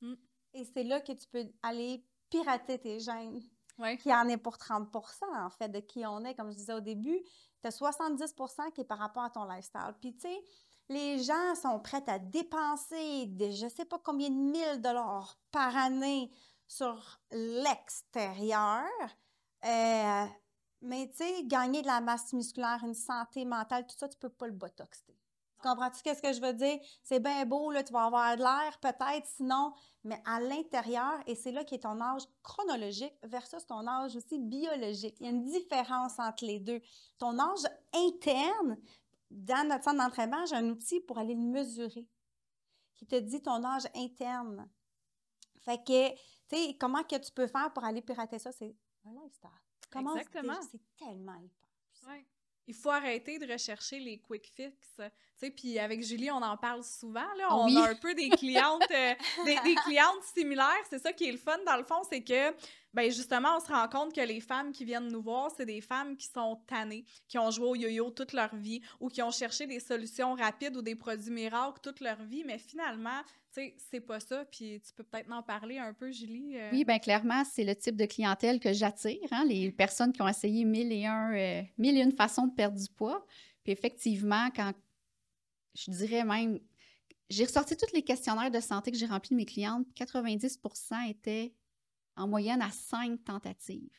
Mm. 0.02 0.14
Et 0.54 0.64
c'est 0.66 0.84
là 0.84 1.02
que 1.02 1.12
tu 1.12 1.28
peux 1.28 1.46
aller 1.62 2.04
pirater 2.30 2.80
tes 2.80 3.00
gènes, 3.00 3.42
Ouais. 3.78 3.98
qui 3.98 4.12
en 4.14 4.28
est 4.28 4.38
pour 4.38 4.58
30% 4.58 5.26
en 5.36 5.50
fait, 5.50 5.70
de 5.70 5.80
qui 5.80 6.06
on 6.06 6.24
est. 6.26 6.34
Comme 6.36 6.52
je 6.52 6.58
disais 6.58 6.74
au 6.74 6.80
début, 6.80 7.20
tu 7.62 7.68
as 7.68 7.78
70% 7.78 8.72
qui 8.72 8.82
est 8.82 8.86
par 8.86 9.00
rapport 9.00 9.24
à 9.24 9.30
ton 9.30 9.46
lifestyle. 9.46 9.96
Puis, 10.00 10.14
tu 10.16 10.22
sais, 10.22 10.44
les 10.90 11.22
gens 11.24 11.56
sont 11.56 11.80
prêts 11.80 12.04
à 12.08 12.20
dépenser 12.20 13.30
je 13.40 13.68
sais 13.68 13.86
pas 13.86 14.00
combien 14.00 14.30
de 14.30 14.36
mille 14.36 14.82
dollars 14.82 15.38
par 15.52 15.76
année 15.76 16.32
sur 16.68 17.20
l'extérieur. 17.32 18.86
Euh, 19.66 20.26
mais, 20.82 21.10
tu 21.10 21.18
sais, 21.18 21.44
gagner 21.44 21.82
de 21.82 21.88
la 21.88 22.02
masse 22.02 22.34
musculaire, 22.34 22.80
une 22.84 22.94
santé 22.94 23.46
mentale, 23.46 23.86
tout 23.88 23.96
ça, 23.98 24.08
tu 24.08 24.18
peux 24.18 24.30
pas 24.30 24.48
le 24.48 24.54
botoxer. 24.54 25.17
Tu 25.68 25.74
comprends-tu 25.74 26.02
qu'est-ce 26.02 26.22
que 26.22 26.32
je 26.32 26.40
veux 26.40 26.54
dire? 26.54 26.80
C'est 27.04 27.20
bien 27.20 27.46
beau, 27.46 27.72
là, 27.72 27.84
tu 27.84 27.92
vas 27.92 28.06
avoir 28.06 28.38
de 28.38 28.42
l'air, 28.42 28.80
peut-être, 28.80 29.26
sinon, 29.26 29.74
mais 30.06 30.22
à 30.26 30.40
l'intérieur, 30.40 31.20
et 31.26 31.36
c'est 31.36 31.52
là 31.52 31.66
qui 31.66 31.76
est 31.76 31.80
ton 31.80 32.00
âge 32.00 32.24
chronologique 32.42 33.14
versus 33.24 33.66
ton 33.66 33.86
âge 33.86 34.16
aussi 34.16 34.40
biologique. 34.40 35.18
Il 35.20 35.26
y 35.26 35.28
a 35.28 35.32
une 35.32 35.44
différence 35.44 36.20
entre 36.20 36.46
les 36.46 36.60
deux. 36.60 36.82
Ton 37.18 37.38
âge 37.38 37.70
interne, 37.94 38.78
dans 39.30 39.68
notre 39.68 39.84
centre 39.84 39.98
d'entraînement, 39.98 40.46
j'ai 40.46 40.56
un 40.56 40.70
outil 40.70 41.02
pour 41.02 41.18
aller 41.18 41.36
le 41.36 41.42
mesurer 41.42 42.08
qui 42.96 43.06
te 43.06 43.16
dit 43.16 43.42
ton 43.42 43.62
âge 43.66 43.88
interne. 43.94 44.70
Fait 45.60 45.84
que, 45.84 46.12
tu 46.12 46.18
sais, 46.50 46.78
comment 46.80 47.04
que 47.04 47.18
tu 47.18 47.32
peux 47.34 47.48
faire 47.48 47.74
pour 47.74 47.84
aller 47.84 48.02
pirater 48.02 48.40
ça? 48.40 48.54
C'est 48.54 48.74
un 49.06 49.12
lifestyle. 49.12 49.50
Comment 49.92 50.16
Exactement. 50.16 50.62
C'est 50.72 50.82
tellement 50.98 51.36
hyper 51.36 51.70
puissant. 51.84 52.08
Ouais. 52.08 52.26
Il 52.68 52.76
faut 52.76 52.90
arrêter 52.90 53.40
de 53.40 53.50
rechercher 53.50 54.00
les 54.00 54.18
quick 54.18 54.52
fix. 54.54 54.76
Tu 54.98 55.04
sais, 55.38 55.52
puis 55.52 55.80
avec 55.80 56.04
Julie, 56.04 56.30
on 56.32 56.42
en 56.42 56.58
parle 56.58 56.84
souvent. 56.84 57.34
Là. 57.38 57.48
Ah 57.50 57.56
on 57.56 57.66
oui? 57.68 57.78
a 57.78 57.90
un 57.90 57.96
peu 57.96 58.14
des 58.14 58.30
clientes, 58.30 58.84
euh, 58.92 59.14
des, 59.46 59.58
des 59.64 59.76
clientes 59.76 60.24
similaires. 60.36 60.84
C'est 60.90 61.00
ça 61.00 61.14
qui 61.14 61.30
est 61.30 61.32
le 61.32 61.38
fun, 61.38 61.58
dans 61.66 61.78
le 61.78 61.84
fond, 61.84 62.02
c'est 62.10 62.24
que, 62.24 62.54
ben 62.98 63.12
justement, 63.12 63.58
on 63.58 63.60
se 63.60 63.68
rend 63.72 63.88
compte 63.88 64.16
que 64.16 64.22
les 64.22 64.42
femmes 64.42 64.72
qui 64.72 64.84
viennent 64.84 65.10
nous 65.10 65.22
voir, 65.22 65.52
c'est 65.56 65.68
des 65.68 65.82
femmes 65.82 66.18
qui 66.18 66.26
sont 66.26 66.60
tannées, 66.66 67.06
qui 67.28 67.38
ont 67.38 67.52
joué 67.52 67.68
au 67.68 67.76
yo-yo 67.76 68.10
toute 68.10 68.34
leur 68.34 68.56
vie 68.56 68.82
ou 69.00 69.08
qui 69.08 69.22
ont 69.22 69.30
cherché 69.30 69.68
des 69.68 69.80
solutions 69.80 70.34
rapides 70.34 70.76
ou 70.76 70.82
des 70.82 70.96
produits 70.96 71.30
miracles 71.30 71.80
toute 71.84 72.00
leur 72.00 72.20
vie. 72.24 72.44
Mais 72.44 72.58
finalement, 72.58 73.22
tu 73.54 73.62
sais, 73.62 73.76
c'est 73.92 74.00
pas 74.00 74.20
ça. 74.20 74.46
Puis 74.46 74.82
tu 74.82 74.96
peux 74.96 75.04
peut-être 75.04 75.32
en 75.32 75.44
parler 75.44 75.78
un 75.78 75.94
peu, 75.94 76.12
Julie. 76.12 76.58
euh. 76.58 76.72
Oui, 76.72 76.86
bien 76.86 76.98
clairement, 76.98 77.44
c'est 77.46 77.64
le 77.64 77.76
type 77.76 77.98
de 77.98 78.06
clientèle 78.06 78.60
que 78.60 78.74
j'attire, 78.74 79.28
hein, 79.30 79.46
les 79.46 79.72
personnes 79.72 80.12
qui 80.12 80.24
ont 80.24 80.28
essayé 80.28 80.66
mille 80.66 80.92
et, 80.92 81.06
un, 81.06 81.36
euh, 81.36 81.62
mille 81.78 82.00
et 82.00 82.02
une 82.02 82.14
façons 82.14 82.48
de 82.48 82.56
perdre 82.56 82.80
du 82.80 82.90
poids. 82.90 83.24
Puis 83.64 83.74
effectivement, 83.74 84.50
quand 84.56 84.74
je 85.76 85.92
dirais 85.92 86.24
même, 86.24 86.60
j'ai 87.30 87.46
ressorti 87.46 87.78
tous 87.78 87.94
les 87.94 88.02
questionnaires 88.02 88.50
de 88.50 88.60
santé 88.60 88.92
que 88.92 88.98
j'ai 88.98 89.06
remplis 89.06 89.36
de 89.36 89.36
mes 89.36 89.46
clientes, 89.46 89.86
90% 89.96 91.12
étaient 91.12 91.54
en 92.18 92.28
moyenne 92.28 92.62
à 92.62 92.72
cinq 92.72 93.24
tentatives. 93.24 93.90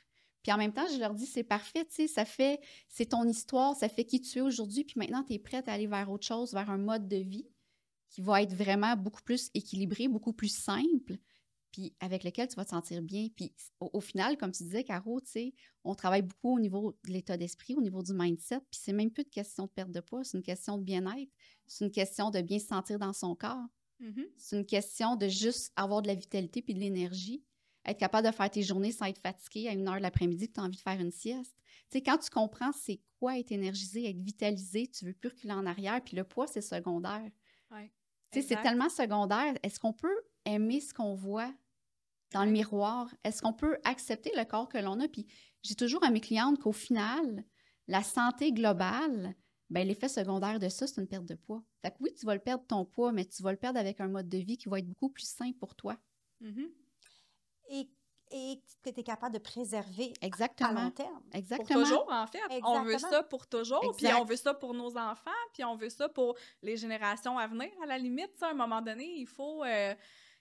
Puis 0.42 0.52
en 0.52 0.56
même 0.56 0.72
temps, 0.72 0.86
je 0.92 0.98
leur 0.98 1.14
dis, 1.14 1.26
c'est 1.26 1.44
parfait, 1.44 1.84
tu 1.84 1.94
sais, 1.94 2.08
ça 2.08 2.24
fait, 2.24 2.60
c'est 2.88 3.06
ton 3.06 3.26
histoire, 3.28 3.74
ça 3.76 3.88
fait 3.88 4.04
qui 4.04 4.20
tu 4.20 4.38
es 4.38 4.40
aujourd'hui, 4.40 4.84
puis 4.84 4.94
maintenant, 4.98 5.24
tu 5.24 5.34
es 5.34 5.38
prête 5.38 5.68
à 5.68 5.72
aller 5.72 5.86
vers 5.86 6.10
autre 6.10 6.26
chose, 6.26 6.52
vers 6.52 6.70
un 6.70 6.78
mode 6.78 7.08
de 7.08 7.16
vie 7.16 7.46
qui 8.08 8.22
va 8.22 8.42
être 8.42 8.54
vraiment 8.54 8.96
beaucoup 8.96 9.22
plus 9.22 9.50
équilibré, 9.54 10.08
beaucoup 10.08 10.32
plus 10.32 10.48
simple, 10.54 11.18
puis 11.72 11.92
avec 12.00 12.24
lequel 12.24 12.48
tu 12.48 12.54
vas 12.56 12.64
te 12.64 12.70
sentir 12.70 13.02
bien. 13.02 13.28
Puis 13.36 13.52
au, 13.80 13.90
au 13.92 14.00
final, 14.00 14.38
comme 14.38 14.52
tu 14.52 14.62
disais, 14.62 14.84
Caro, 14.84 15.20
tu 15.20 15.26
sais, 15.30 15.54
on 15.84 15.94
travaille 15.94 16.22
beaucoup 16.22 16.54
au 16.56 16.60
niveau 16.60 16.96
de 17.06 17.12
l'état 17.12 17.36
d'esprit, 17.36 17.74
au 17.74 17.82
niveau 17.82 18.02
du 18.02 18.14
mindset, 18.14 18.60
puis 18.70 18.80
c'est 18.82 18.92
même 18.94 19.10
plus 19.10 19.24
une 19.24 19.30
question 19.30 19.64
de 19.66 19.70
perte 19.70 19.90
de 19.90 20.00
poids, 20.00 20.24
c'est 20.24 20.38
une 20.38 20.42
question 20.42 20.78
de 20.78 20.84
bien-être, 20.84 21.30
c'est 21.66 21.84
une 21.84 21.90
question 21.90 22.30
de 22.30 22.40
bien 22.40 22.58
se 22.58 22.66
sentir 22.68 22.98
dans 22.98 23.12
son 23.12 23.34
corps, 23.34 23.66
Mhm. 24.00 24.26
c'est 24.36 24.56
une 24.56 24.64
question 24.64 25.16
de 25.16 25.26
juste 25.26 25.72
avoir 25.74 26.00
de 26.02 26.06
la 26.06 26.14
vitalité 26.14 26.62
puis 26.62 26.72
de 26.72 26.78
l'énergie, 26.78 27.42
être 27.84 27.98
capable 27.98 28.26
de 28.26 28.32
faire 28.32 28.50
tes 28.50 28.62
journées 28.62 28.92
sans 28.92 29.06
être 29.06 29.20
fatigué 29.20 29.68
à 29.68 29.72
une 29.72 29.88
heure 29.88 29.96
de 29.96 30.02
l'après-midi 30.02 30.48
que 30.48 30.54
tu 30.54 30.60
as 30.60 30.64
envie 30.64 30.76
de 30.76 30.82
faire 30.82 31.00
une 31.00 31.10
sieste. 31.10 31.56
Tu 31.90 31.98
sais, 31.98 32.02
quand 32.02 32.18
tu 32.18 32.30
comprends 32.30 32.72
c'est 32.72 33.00
quoi 33.18 33.38
être 33.38 33.52
énergisé, 33.52 34.08
être 34.08 34.20
vitalisé, 34.20 34.86
tu 34.88 35.06
veux 35.06 35.14
plus 35.14 35.30
reculer 35.30 35.52
en 35.54 35.66
arrière, 35.66 36.02
puis 36.02 36.16
le 36.16 36.24
poids, 36.24 36.46
c'est 36.46 36.60
secondaire. 36.60 37.30
Ouais. 37.70 37.92
Tu 38.30 38.40
sais, 38.40 38.48
c'est 38.48 38.62
tellement 38.62 38.90
secondaire. 38.90 39.54
Est-ce 39.62 39.80
qu'on 39.80 39.92
peut 39.92 40.22
aimer 40.44 40.80
ce 40.80 40.92
qu'on 40.92 41.14
voit 41.14 41.52
dans 42.32 42.44
le 42.44 42.50
miroir? 42.50 43.14
Est-ce 43.24 43.42
qu'on 43.42 43.52
peut 43.52 43.78
accepter 43.84 44.32
le 44.36 44.44
corps 44.44 44.68
que 44.68 44.78
l'on 44.78 45.00
a? 45.00 45.08
Puis 45.08 45.26
j'ai 45.62 45.74
toujours 45.74 46.04
à 46.04 46.10
mes 46.10 46.20
clientes 46.20 46.58
qu'au 46.58 46.72
final, 46.72 47.44
la 47.86 48.02
santé 48.02 48.52
globale, 48.52 49.34
ben, 49.70 49.86
l'effet 49.86 50.08
secondaire 50.08 50.58
de 50.58 50.68
ça, 50.68 50.86
c'est 50.86 51.00
une 51.00 51.08
perte 51.08 51.26
de 51.26 51.34
poids. 51.34 51.62
Fait 51.82 51.90
que 51.90 51.96
oui, 52.00 52.12
tu 52.14 52.26
vas 52.26 52.34
le 52.34 52.40
perdre 52.40 52.64
ton 52.66 52.84
poids, 52.84 53.12
mais 53.12 53.24
tu 53.26 53.42
vas 53.42 53.52
le 53.52 53.58
perdre 53.58 53.78
avec 53.78 54.00
un 54.00 54.08
mode 54.08 54.28
de 54.28 54.38
vie 54.38 54.56
qui 54.58 54.68
va 54.68 54.78
être 54.78 54.88
beaucoup 54.88 55.10
plus 55.10 55.28
sain 55.28 55.52
pour 55.58 55.74
toi. 55.74 55.98
Mhm. 56.40 56.72
Et, 57.70 57.88
et 58.30 58.60
que 58.84 58.90
tu 58.90 59.00
es 59.00 59.02
capable 59.02 59.34
de 59.34 59.38
préserver 59.38 60.04
à 60.04 60.06
long 60.06 60.12
Exactement. 60.22 60.90
terme. 60.90 61.20
Pour 61.20 61.34
Exactement. 61.34 61.82
toujours, 61.82 62.06
en 62.10 62.26
fait. 62.26 62.40
On 62.64 62.82
veut 62.82 62.98
ça 62.98 63.22
pour 63.22 63.46
toujours, 63.46 63.94
puis 63.96 64.06
on 64.12 64.24
veut 64.24 64.36
ça 64.36 64.54
pour 64.54 64.74
nos 64.74 64.96
enfants, 64.96 65.30
puis 65.52 65.64
on 65.64 65.76
veut 65.76 65.88
ça 65.90 66.08
pour 66.08 66.36
les 66.62 66.76
générations 66.76 67.38
à 67.38 67.46
venir. 67.46 67.70
À 67.82 67.86
la 67.86 67.98
limite, 67.98 68.42
à 68.42 68.50
un 68.50 68.54
moment 68.54 68.82
donné, 68.82 69.06
il 69.16 69.26
faut, 69.26 69.64
euh, 69.64 69.94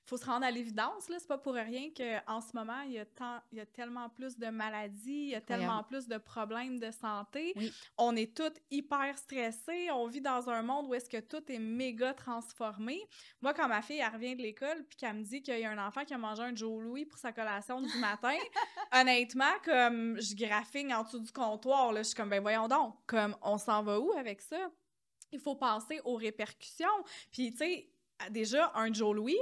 faut 0.08 0.18
se 0.18 0.26
rendre 0.26 0.46
à 0.46 0.52
l'évidence. 0.52 1.10
là. 1.10 1.18
C'est 1.20 1.28
pas 1.28 1.38
pour 1.38 1.54
rien 1.54 1.90
qu'en 1.96 2.40
ce 2.40 2.56
moment, 2.56 2.82
il 2.82 2.94
y, 2.94 3.00
a 3.00 3.06
tant, 3.06 3.40
il 3.52 3.58
y 3.58 3.62
a 3.62 3.66
tellement 3.66 4.10
plus 4.10 4.38
de 4.38 4.48
maladies, 4.48 5.24
il 5.24 5.30
y 5.30 5.36
a 5.36 5.42
tellement 5.42 5.84
plus 5.84 6.08
de 6.08 6.18
problèmes 6.18 6.80
de 6.80 6.92
santé. 6.92 7.54
Oui. 7.58 7.74
On 7.98 8.16
est 8.16 8.36
toutes 8.36 8.58
hyper 8.72 9.18
stressés. 9.18 9.92
On 9.92 10.08
vit 10.08 10.22
dans 10.22 10.50
un 10.50 10.62
monde 10.62 10.88
où 10.88 10.94
est-ce 10.94 11.10
que 11.10 11.20
tout 11.20 11.52
est 11.52 11.60
méga 11.60 12.14
transformé. 12.14 13.02
Moi, 13.42 13.54
quand 13.54 13.68
ma 13.68 13.82
fille, 13.82 14.00
elle 14.00 14.14
revient 14.14 14.36
de 14.36 14.42
l'école, 14.42 14.86
puis 14.88 14.98
qu'elle 14.98 15.16
me 15.16 15.24
dit 15.24 15.42
qu'il 15.42 15.60
y 15.60 15.66
a 15.66 15.72
un 15.72 15.88
enfant 15.88 16.06
qui 16.06 16.14
a 16.14 16.18
mangé 16.18 16.42
un 16.42 16.56
Joe 16.56 16.82
Louis 16.82 17.06
pour 17.06 17.20
sa 17.20 17.34
collation 17.34 17.82
du 17.82 17.98
matin, 17.98 18.36
honnêtement, 18.94 19.54
comme 19.66 20.20
je 20.22 20.36
graphigne 20.36 20.94
en 20.94 21.04
dessous 21.04 21.20
du 21.20 21.32
comptoir, 21.32 21.92
là, 21.92 22.02
je 22.02 22.08
suis 22.08 22.16
comme, 22.16 22.30
ben 22.30 22.42
voyons 22.42 22.68
donc, 22.68 22.96
comme, 23.06 23.36
on 23.42 23.58
s'en 23.58 23.84
va 23.84 24.00
où 24.00 24.14
avec 24.14 24.42
ça? 24.42 24.70
Il 25.34 25.40
faut 25.40 25.56
penser 25.56 26.00
aux 26.06 26.16
répercussions. 26.16 26.88
Puis, 27.32 27.52
tu 27.52 27.58
sais, 27.58 27.90
déjà, 28.30 28.72
un 28.76 28.92
Joe 28.94 29.14
Louis, 29.14 29.38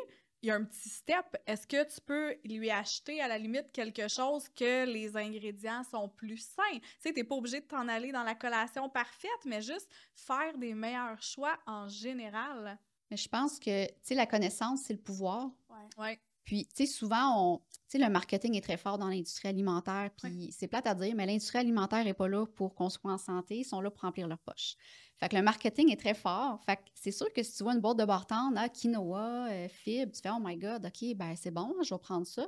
il 0.45 0.49
y 0.49 0.51
a 0.51 0.55
un 0.55 0.63
petit 0.63 0.89
step. 0.89 1.25
Est-ce 1.47 1.65
que 1.65 1.84
tu 1.91 1.99
peux 2.01 2.36
lui 2.45 2.69
acheter 2.69 3.19
à 3.19 3.27
la 3.27 3.39
limite 3.39 3.71
quelque 3.71 4.08
chose 4.08 4.47
que 4.49 4.86
les 4.86 5.17
ingrédients 5.17 5.84
sont 5.89 6.08
plus 6.08 6.38
sains? 6.38 6.77
Tu 6.77 6.81
sais, 6.99 7.13
t'es 7.13 7.23
pas 7.23 7.34
obligé 7.34 7.62
de 7.62 7.65
t'en 7.65 7.88
aller 7.88 8.12
dans 8.12 8.21
la 8.21 8.36
collation 8.36 8.88
parfaite, 8.88 9.31
mais 9.45 9.63
juste 9.63 9.89
faire 10.13 10.55
des 10.55 10.75
meilleurs 10.75 11.21
choix 11.23 11.58
en 11.65 11.88
général. 11.88 12.77
Mais 13.10 13.17
je 13.17 13.27
pense 13.27 13.60
que, 13.60 13.88
tu 13.88 13.93
sais, 14.03 14.13
la 14.13 14.27
connaissance, 14.27 14.81
c'est 14.84 14.93
le 14.93 15.01
pouvoir. 15.01 15.49
Ouais. 15.67 16.03
Ouais. 16.03 16.19
Puis, 16.43 16.67
tu 16.67 16.86
sais, 16.86 16.93
souvent, 16.93 17.53
on, 17.53 17.58
tu 17.58 17.63
sais, 17.88 17.97
le 17.97 18.08
marketing 18.08 18.55
est 18.55 18.62
très 18.62 18.77
fort 18.77 18.99
dans 18.99 19.08
l'industrie 19.08 19.47
alimentaire. 19.47 20.12
Puis, 20.15 20.51
c'est 20.55 20.67
plate 20.67 20.86
à 20.86 20.93
dire, 20.93 21.15
mais 21.15 21.25
l'industrie 21.25 21.58
alimentaire 21.58 22.05
n'est 22.05 22.13
pas 22.13 22.27
là 22.27 22.45
pour 22.45 22.75
qu'on 22.75 22.91
soit 22.91 23.12
en 23.12 23.17
santé. 23.17 23.58
Ils 23.58 23.65
sont 23.65 23.81
là 23.81 23.89
pour 23.89 24.01
remplir 24.03 24.27
leur 24.27 24.38
poche. 24.38 24.75
Fait 25.17 25.30
que 25.30 25.36
le 25.36 25.41
marketing 25.41 25.91
est 25.91 25.99
très 25.99 26.13
fort. 26.13 26.62
Fait 26.65 26.75
que 26.75 26.82
c'est 26.93 27.12
sûr 27.12 27.32
que 27.32 27.41
si 27.41 27.56
tu 27.56 27.63
vois 27.63 27.73
une 27.73 27.80
boîte 27.80 27.97
de 27.97 28.06
bartende, 28.06 28.56
ah, 28.58 28.67
quinoa, 28.67 29.47
euh, 29.49 29.67
fibres, 29.69 30.12
tu 30.12 30.21
fais, 30.21 30.30
oh 30.30 30.41
my 30.41 30.58
God, 30.58 30.86
OK, 30.86 31.15
ben 31.15 31.36
c'est 31.36 31.51
bon, 31.51 31.73
je 31.84 31.93
vais 31.93 31.99
prendre 31.99 32.28
ça. 32.28 32.47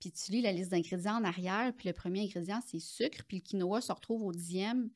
Puis, 0.00 0.10
tu 0.10 0.32
lis 0.32 0.40
la 0.40 0.50
liste 0.50 0.70
d'ingrédients 0.70 1.16
en 1.16 1.24
arrière. 1.24 1.72
Puis, 1.76 1.86
le 1.88 1.92
premier 1.92 2.22
ingrédient, 2.22 2.60
c'est 2.66 2.80
sucre. 2.80 3.22
Puis, 3.28 3.36
le 3.36 3.42
quinoa 3.42 3.82
se 3.82 3.92
retrouve 3.92 4.24
au 4.24 4.32
dixième. 4.32 4.90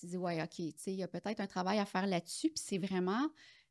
Tu 0.00 0.06
dis, 0.06 0.16
ouais, 0.16 0.42
OK, 0.42 0.54
tu 0.56 0.72
sais, 0.78 0.92
il 0.92 0.98
y 0.98 1.02
a 1.02 1.08
peut-être 1.08 1.40
un 1.40 1.46
travail 1.46 1.78
à 1.78 1.84
faire 1.84 2.06
là-dessus. 2.06 2.48
Puis, 2.48 2.62
c'est 2.64 2.78
vraiment 2.78 3.28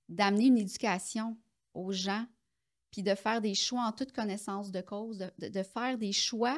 d'amener 0.07 0.45
une 0.45 0.59
éducation 0.59 1.35
aux 1.73 1.91
gens 1.91 2.25
puis 2.91 3.03
de 3.03 3.15
faire 3.15 3.41
des 3.41 3.53
choix 3.53 3.81
en 3.81 3.91
toute 3.91 4.13
connaissance 4.13 4.71
de 4.71 4.79
cause, 4.79 5.17
de 5.37 5.63
faire 5.63 5.97
des 5.97 6.13
choix 6.13 6.57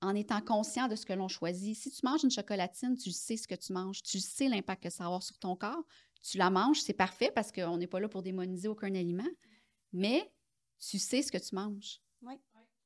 en 0.00 0.14
étant 0.14 0.40
conscient 0.40 0.86
de 0.88 0.94
ce 0.96 1.04
que 1.06 1.12
l'on 1.12 1.28
choisit. 1.28 1.76
Si 1.76 1.90
tu 1.90 2.00
manges 2.04 2.22
une 2.24 2.30
chocolatine, 2.30 2.96
tu 2.96 3.10
sais 3.10 3.36
ce 3.36 3.48
que 3.48 3.54
tu 3.54 3.72
manges, 3.72 4.02
tu 4.02 4.20
sais 4.20 4.48
l'impact 4.48 4.84
que 4.84 4.90
ça 4.90 5.04
va 5.04 5.06
avoir 5.06 5.22
sur 5.22 5.38
ton 5.38 5.56
corps, 5.56 5.82
tu 6.22 6.38
la 6.38 6.50
manges, 6.50 6.80
c'est 6.80 6.92
parfait 6.92 7.30
parce 7.34 7.50
qu'on 7.52 7.76
n'est 7.78 7.86
pas 7.86 8.00
là 8.00 8.08
pour 8.08 8.22
démoniser 8.22 8.68
aucun 8.68 8.94
aliment, 8.94 9.28
mais 9.92 10.32
tu 10.78 10.98
sais 10.98 11.22
ce 11.22 11.32
que 11.32 11.38
tu 11.38 11.54
manges. 11.54 12.00
Oui. 12.22 12.34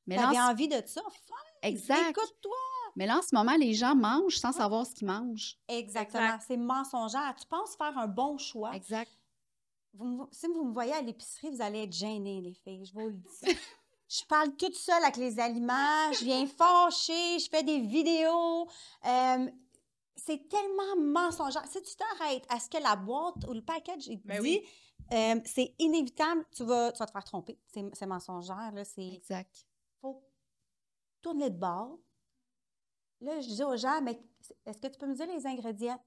Mais 0.07 0.17
Tu 0.17 0.21
là, 0.23 0.27
en 0.27 0.31
avais 0.31 0.37
ce- 0.39 0.51
envie 0.53 0.69
de 0.69 0.83
ça? 0.87 1.03
Fine! 1.11 1.37
exact. 1.71 2.11
Écoute-toi! 2.11 2.53
Mais 2.97 3.07
là, 3.07 3.19
en 3.19 3.23
ce 3.23 3.35
moment, 3.35 3.57
les 3.57 3.73
gens 3.73 3.95
mangent 3.95 4.37
sans 4.39 4.53
savoir 4.53 4.85
ce 4.87 4.95
qu'ils 4.95 5.07
mangent. 5.07 5.57
Exactement. 5.69 6.23
Exact. 6.25 6.45
C'est 6.47 6.57
mensongère. 6.57 7.35
Tu 7.41 7.47
penses 7.47 7.77
faire 7.77 7.97
un 7.97 8.09
bon 8.09 8.37
choix. 8.37 8.75
Exact. 8.75 9.11
Vous 9.95 10.05
me- 10.07 10.27
si 10.33 10.47
vous 10.47 10.65
me 10.65 10.73
voyez 10.73 10.93
à 10.93 11.01
l'épicerie, 11.03 11.51
vous 11.51 11.63
allez 11.63 11.85
être 11.85 11.93
gênés, 11.93 12.41
les 12.41 12.53
filles. 12.55 12.85
Je 12.85 12.93
vous 12.93 13.09
le 13.09 13.13
dis. 13.15 13.29
je 14.21 14.25
parle 14.27 14.55
toute 14.57 14.75
seule 14.75 15.03
avec 15.03 15.17
les 15.17 15.39
aliments. 15.41 16.13
Je 16.13 16.25
viens 16.25 16.47
fâcher. 16.47 17.39
Je 17.39 17.49
fais 17.49 17.63
des 17.63 17.81
vidéos. 17.81 18.67
Euh, 19.07 19.51
c'est 20.17 20.49
tellement 20.49 20.97
mensongère. 20.99 21.65
Si 21.67 21.83
tu 21.83 21.95
t'arrêtes 21.97 22.45
à 22.49 22.61
ce 22.61 22.69
que 22.69 22.79
la 22.79 22.97
boîte 22.97 23.47
ou 23.49 23.55
le 23.55 23.63
package 23.63 24.05
te 24.07 24.15
Ben 24.27 24.41
dit, 24.43 24.61
oui. 24.61 24.69
euh, 25.13 25.41
c'est 25.47 25.75
inévitable, 25.79 26.45
tu 26.55 26.65
vas, 26.65 26.93
tu 26.93 26.99
vas 26.99 27.07
te 27.07 27.13
faire 27.13 27.25
tromper. 27.25 27.59
C'est 27.73 28.07
mensongère. 28.07 28.71
Là, 28.73 28.83
Exact. 28.99 29.67
faut 30.01 30.23
tourner 31.23 31.51
de 31.51 31.59
bord. 31.59 31.99
Là, 33.21 33.41
je 33.41 33.49
dis 33.49 33.63
aux 33.65 33.77
gens, 33.77 34.01
mais 34.03 34.21
est-ce 34.67 34.79
que 34.79 34.89
tu 34.89 34.99
peux 34.99 35.07
me 35.07 35.15
dire 35.15 35.27
les 35.27 35.47
ingrédients? 35.47 36.03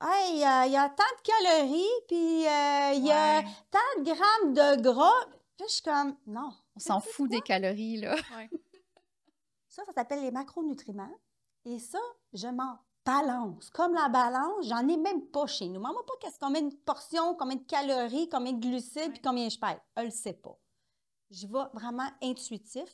Hey, 0.00 0.34
il 0.34 0.38
y 0.38 0.44
a- 0.44 0.66
il 0.66 0.72
y 0.72 0.76
a 0.76 0.88
tant 0.88 1.02
de 1.02 1.22
calories, 1.22 2.04
puis 2.06 2.46
euh, 2.46 2.92
il 2.94 3.04
y 3.04 3.10
a 3.10 3.40
Ouais. 3.40 3.44
tant 3.70 4.00
de 4.00 4.04
grammes 4.04 4.54
de 4.54 4.80
gras. 4.82 5.26
Là, 5.58 5.66
je 5.66 5.72
suis 5.72 5.82
comme, 5.82 6.16
non. 6.26 6.52
On 6.78 6.80
s'en 6.80 7.00
fout 7.00 7.30
des 7.30 7.40
calories, 7.40 7.98
là. 7.98 8.14
Ouais. 8.36 8.48
Ça, 9.68 9.84
ça 9.84 9.92
s'appelle 9.92 10.22
les 10.22 10.30
macronutriments. 10.30 11.12
Et 11.64 11.78
ça, 11.78 12.00
je 12.32 12.48
m'en 12.48 12.78
balance. 13.04 13.70
Comme 13.70 13.94
la 13.94 14.08
balance, 14.08 14.66
j'en 14.66 14.86
ai 14.88 14.96
même 14.96 15.26
pas 15.28 15.46
chez 15.46 15.68
nous. 15.68 15.80
Maman, 15.80 16.02
pas 16.06 16.14
qu'est-ce 16.20 16.38
combien 16.38 16.62
de 16.62 16.74
portions, 16.74 17.34
combien 17.34 17.56
de 17.56 17.64
calories, 17.64 18.28
combien 18.28 18.52
de 18.52 18.60
glucides, 18.60 19.12
puis 19.12 19.20
combien 19.22 19.48
je 19.48 19.58
perds. 19.58 19.80
Elle 19.94 20.06
le 20.06 20.10
sait 20.10 20.32
pas. 20.32 20.58
Je 21.30 21.46
vais 21.46 21.64
vraiment 21.74 22.08
intuitif. 22.22 22.88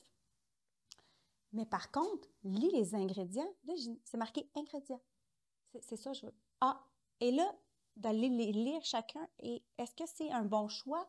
Mais 1.52 1.64
par 1.66 1.90
contre, 1.90 2.28
lis 2.42 2.70
les 2.70 2.94
ingrédients. 2.94 3.48
Là, 3.64 3.74
c'est 4.04 4.16
marqué 4.16 4.50
ingrédients. 4.56 5.00
C'est 5.72 5.82
c'est 5.82 5.96
ça, 5.96 6.12
je 6.12 6.26
veux. 6.26 6.34
Ah, 6.60 6.84
et 7.20 7.30
là, 7.30 7.54
d'aller 7.96 8.28
les 8.28 8.52
lire 8.52 8.84
chacun. 8.84 9.26
Et 9.40 9.62
est-ce 9.78 9.94
que 9.94 10.04
c'est 10.06 10.30
un 10.32 10.44
bon 10.44 10.68
choix, 10.68 11.08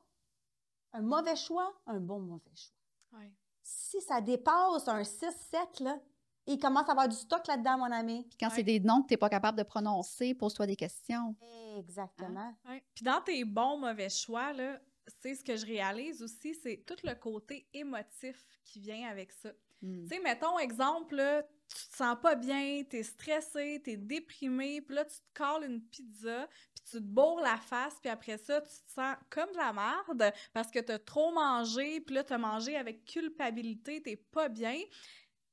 un 0.95 1.01
mauvais 1.01 1.35
choix, 1.35 1.73
un 1.85 1.99
bon 1.99 2.19
mauvais 2.19 2.55
choix? 2.55 3.19
Ouais. 3.19 3.31
si 3.67 3.99
ça 4.01 4.21
dépasse 4.21 4.87
un 4.87 5.01
6-7, 5.03 5.83
là, 5.83 5.99
il 6.47 6.59
commence 6.59 6.87
à 6.87 6.91
avoir 6.91 7.07
du 7.09 7.15
stock 7.15 7.47
là-dedans, 7.47 7.77
mon 7.79 7.91
ami. 7.91 8.23
Puis 8.29 8.37
quand 8.39 8.49
Ouais. 8.49 8.55
c'est 8.55 8.63
des 8.63 8.79
noms 8.79 9.01
que 9.01 9.07
tu 9.07 9.13
n'es 9.13 9.17
pas 9.17 9.29
capable 9.29 9.57
de 9.57 9.63
prononcer, 9.63 10.35
pose-toi 10.35 10.67
des 10.67 10.75
questions. 10.75 11.35
Exactement. 11.77 12.53
Ouais. 12.67 12.83
Puis 12.93 13.03
dans 13.03 13.21
tes 13.21 13.43
bons, 13.45 13.77
mauvais 13.79 14.09
choix, 14.09 14.53
là, 14.53 14.79
c'est 15.21 15.33
ce 15.35 15.43
que 15.43 15.55
je 15.55 15.65
réalise 15.65 16.21
aussi, 16.21 16.53
c'est 16.53 16.83
tout 16.85 16.95
le 17.03 17.15
côté 17.15 17.67
émotif 17.73 18.45
qui 18.63 18.79
vient 18.79 19.09
avec 19.09 19.31
ça. 19.31 19.49
Hmm. 19.81 20.03
Tu 20.03 20.07
sais, 20.09 20.19
mettons, 20.19 20.59
exemple, 20.59 21.15
là, 21.15 21.43
tu 21.75 21.89
te 21.89 21.95
sens 21.95 22.15
pas 22.21 22.35
bien, 22.35 22.83
t'es 22.89 23.03
stressé, 23.03 23.81
t'es 23.83 23.97
déprimé, 23.97 24.81
puis 24.81 24.95
là, 24.95 25.03
tu 25.03 25.17
te 25.17 25.33
colles 25.33 25.65
une 25.69 25.81
pizza, 25.81 26.47
puis 26.73 26.83
tu 26.89 26.97
te 26.97 27.03
bourres 27.03 27.41
la 27.41 27.57
face, 27.57 27.95
puis 28.01 28.09
après 28.09 28.37
ça, 28.37 28.61
tu 28.61 28.69
te 28.69 28.91
sens 28.91 29.15
comme 29.29 29.51
de 29.51 29.57
la 29.57 29.73
merde 29.73 30.33
parce 30.53 30.71
que 30.71 30.79
t'as 30.79 30.99
trop 30.99 31.33
mangé, 31.33 31.99
puis 31.99 32.15
là, 32.15 32.23
t'as 32.23 32.37
mangé 32.37 32.77
avec 32.77 33.03
culpabilité, 33.03 34.01
t'es 34.01 34.15
pas 34.15 34.47
bien 34.47 34.77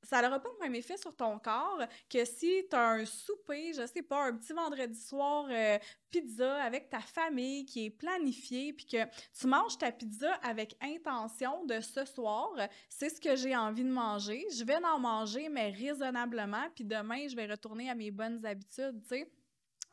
ça 0.03 0.21
n'aura 0.21 0.39
pas 0.39 0.49
le 0.59 0.63
même 0.63 0.75
effet 0.75 0.97
sur 0.97 1.15
ton 1.15 1.39
corps 1.39 1.81
que 2.09 2.25
si 2.25 2.65
tu 2.69 2.75
as 2.75 2.89
un 2.89 3.05
souper, 3.05 3.73
je 3.73 3.85
sais 3.87 4.01
pas, 4.01 4.25
un 4.25 4.35
petit 4.35 4.53
vendredi 4.53 4.99
soir 4.99 5.47
euh, 5.49 5.77
pizza 6.09 6.61
avec 6.61 6.89
ta 6.89 6.99
famille 6.99 7.65
qui 7.65 7.85
est 7.85 7.89
planifié, 7.89 8.73
puis 8.73 8.85
que 8.85 9.05
tu 9.37 9.47
manges 9.47 9.77
ta 9.77 9.91
pizza 9.91 10.33
avec 10.43 10.75
intention 10.81 11.65
de 11.65 11.79
ce 11.79 12.05
soir, 12.05 12.51
c'est 12.89 13.09
ce 13.09 13.19
que 13.19 13.35
j'ai 13.35 13.55
envie 13.55 13.83
de 13.83 13.89
manger, 13.89 14.45
je 14.55 14.63
vais 14.63 14.77
en 14.83 14.99
manger, 14.99 15.49
mais 15.49 15.71
raisonnablement, 15.71 16.67
puis 16.75 16.83
demain, 16.83 17.27
je 17.27 17.35
vais 17.35 17.47
retourner 17.47 17.89
à 17.89 17.95
mes 17.95 18.11
bonnes 18.11 18.45
habitudes, 18.45 19.01
tu 19.03 19.09
sais. 19.09 19.31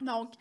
Donc, 0.01 0.35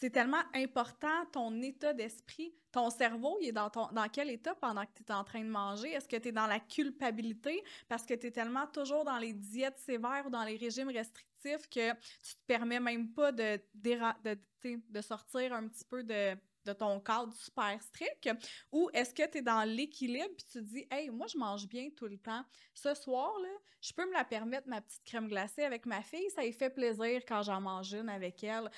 c'est 0.00 0.10
tellement 0.10 0.42
important 0.54 1.26
ton 1.32 1.60
état 1.62 1.92
d'esprit. 1.92 2.54
Ton 2.70 2.90
cerveau, 2.90 3.38
il 3.40 3.48
est 3.48 3.52
dans, 3.52 3.70
ton, 3.70 3.88
dans 3.92 4.08
quel 4.08 4.30
état 4.30 4.54
pendant 4.54 4.84
que 4.86 4.92
tu 4.94 5.02
es 5.02 5.12
en 5.12 5.24
train 5.24 5.42
de 5.42 5.48
manger? 5.48 5.92
Est-ce 5.92 6.08
que 6.08 6.16
tu 6.16 6.28
es 6.28 6.32
dans 6.32 6.46
la 6.46 6.60
culpabilité? 6.60 7.62
Parce 7.88 8.04
que 8.04 8.14
tu 8.14 8.28
es 8.28 8.30
tellement 8.30 8.66
toujours 8.66 9.04
dans 9.04 9.18
les 9.18 9.32
diètes 9.32 9.78
sévères 9.78 10.24
ou 10.26 10.30
dans 10.30 10.44
les 10.44 10.56
régimes 10.56 10.88
restrictifs 10.88 11.68
que 11.68 11.92
tu 11.92 12.34
te 12.34 12.46
permets 12.46 12.80
même 12.80 13.12
pas 13.12 13.32
de, 13.32 13.60
de, 13.74 15.00
sortir 15.00 15.52
un 15.52 15.68
petit 15.68 15.84
peu 15.84 16.02
de, 16.02 16.36
de 16.64 16.72
ton 16.72 17.00
cadre 17.00 17.32
super 17.34 17.80
strict? 17.82 18.30
Ou 18.70 18.88
est-ce 18.92 19.14
que 19.14 19.28
tu 19.30 19.38
es 19.38 19.42
dans 19.42 19.64
l'équilibre 19.64 20.34
puis 20.36 20.46
tu 20.50 20.58
te 20.58 20.64
dis, 20.64 20.86
hey, 20.90 21.10
moi, 21.10 21.26
je 21.26 21.38
mange 21.38 21.66
bien 21.68 21.90
tout 21.96 22.06
le 22.06 22.18
temps. 22.18 22.44
Ce 22.74 22.94
soir, 22.94 23.32
là, 23.40 23.48
je 23.80 23.92
peux 23.92 24.06
me 24.06 24.12
la 24.12 24.24
permettre, 24.24 24.68
ma 24.68 24.80
petite 24.80 25.04
crème 25.04 25.28
glacée 25.28 25.64
avec 25.64 25.86
ma 25.86 26.02
fille. 26.02 26.30
Ça 26.30 26.42
lui 26.42 26.52
fait 26.52 26.70
plaisir 26.70 27.22
quand 27.26 27.42
j'en 27.42 27.60
mange 27.60 27.92
une 27.92 28.08
avec 28.08 28.42
elle. 28.44 28.70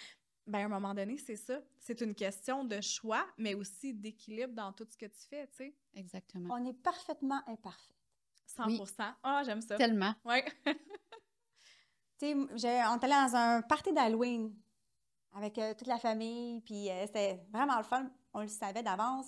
Ben, 0.47 0.61
à 0.61 0.65
un 0.65 0.69
moment 0.69 0.95
donné, 0.95 1.17
c'est 1.17 1.37
ça. 1.37 1.61
C'est 1.79 2.01
une 2.03 2.15
question 2.15 2.65
de 2.65 2.81
choix, 2.81 3.27
mais 3.39 3.55
aussi 3.55 3.95
d'équilibre 3.95 4.53
dans 4.53 4.73
tout 4.73 4.87
ce 4.91 4.97
que 4.97 5.07
tu 5.07 5.27
fais, 5.29 5.47
tu 5.49 5.57
sais. 5.57 5.77
Exactement. 5.95 6.55
On 6.55 6.65
est 6.67 6.75
parfaitement 6.75 7.41
imparfait. 7.47 7.95
100% 8.59 9.15
Ah, 9.23 9.43
j'aime 9.45 9.63
ça. 9.63 9.77
Tellement. 9.77 10.15
Oui. 10.25 10.37
tu 12.19 12.27
sais, 12.27 12.35
on 12.35 12.57
est 12.57 13.05
allé 13.05 13.09
dans 13.09 13.37
un 13.37 13.63
party 13.63 13.93
d'Halloween 13.93 14.55
avec 15.33 15.59
euh, 15.59 15.75
toute 15.75 15.89
la 15.89 15.99
famille, 15.99 16.61
puis 16.61 16.91
euh, 16.91 17.07
c'était 17.07 17.41
vraiment 17.51 17.79
le 17.79 17.85
fun. 17.85 18.09
On 18.33 18.43
le 18.43 18.49
savait 18.49 18.83
d'avance. 18.83 19.27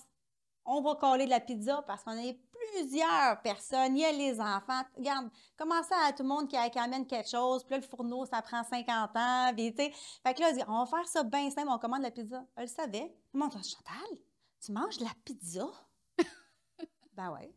On 0.64 0.80
va 0.80 0.94
coller 0.96 1.24
de 1.24 1.30
la 1.30 1.40
pizza 1.40 1.82
parce 1.86 2.02
qu'on 2.04 2.16
est 2.18 2.38
plusieurs 2.72 3.40
personnes. 3.42 3.96
Il 3.96 4.00
y 4.00 4.04
a 4.04 4.12
les 4.12 4.40
enfants. 4.40 4.82
Regarde, 4.96 5.30
commencez 5.56 5.94
à 5.94 6.12
tout 6.12 6.22
le 6.22 6.28
monde 6.28 6.48
qui, 6.48 6.56
amène 6.56 7.06
quelque 7.06 7.28
chose. 7.28 7.64
Puis 7.64 7.72
là, 7.72 7.78
le 7.78 7.86
fourneau, 7.86 8.24
ça 8.26 8.42
prend 8.42 8.62
50 8.62 9.16
ans. 9.16 9.52
Puis, 9.54 9.72
fait 9.72 10.34
que 10.34 10.40
là, 10.40 10.64
on 10.68 10.84
va 10.84 10.86
faire 10.86 11.08
ça 11.08 11.22
bien 11.22 11.50
simple. 11.50 11.68
On 11.70 11.78
commande 11.78 12.02
la 12.02 12.10
pizza. 12.10 12.44
Elle 12.56 12.64
le 12.64 12.68
savait. 12.68 13.08
Tout 13.30 13.38
le 13.38 13.40
monde 13.40 13.50
dit 13.50 13.70
Chantal, 13.70 14.18
tu 14.60 14.72
manges 14.72 14.98
de 14.98 15.04
la 15.04 15.14
pizza? 15.24 15.66
ben 17.12 17.30
ouais. 17.30 17.54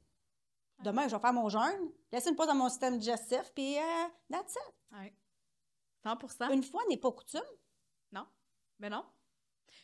Demain, 0.83 1.07
je 1.07 1.15
vais 1.15 1.21
faire 1.21 1.33
mon 1.33 1.49
jeûne. 1.49 1.91
Laissez 2.11 2.29
une 2.29 2.35
pause 2.35 2.47
dans 2.47 2.55
mon 2.55 2.69
système 2.69 2.97
digestif. 2.97 3.51
Puis, 3.53 3.77
euh, 3.77 4.07
that's 4.31 4.55
it. 4.55 4.75
Oui. 4.93 5.13
100 6.03 6.51
Une 6.51 6.63
fois 6.63 6.81
n'est 6.89 6.97
pas 6.97 7.11
coutume. 7.11 7.41
Non. 8.11 8.25
Mais 8.79 8.89
non. 8.89 9.03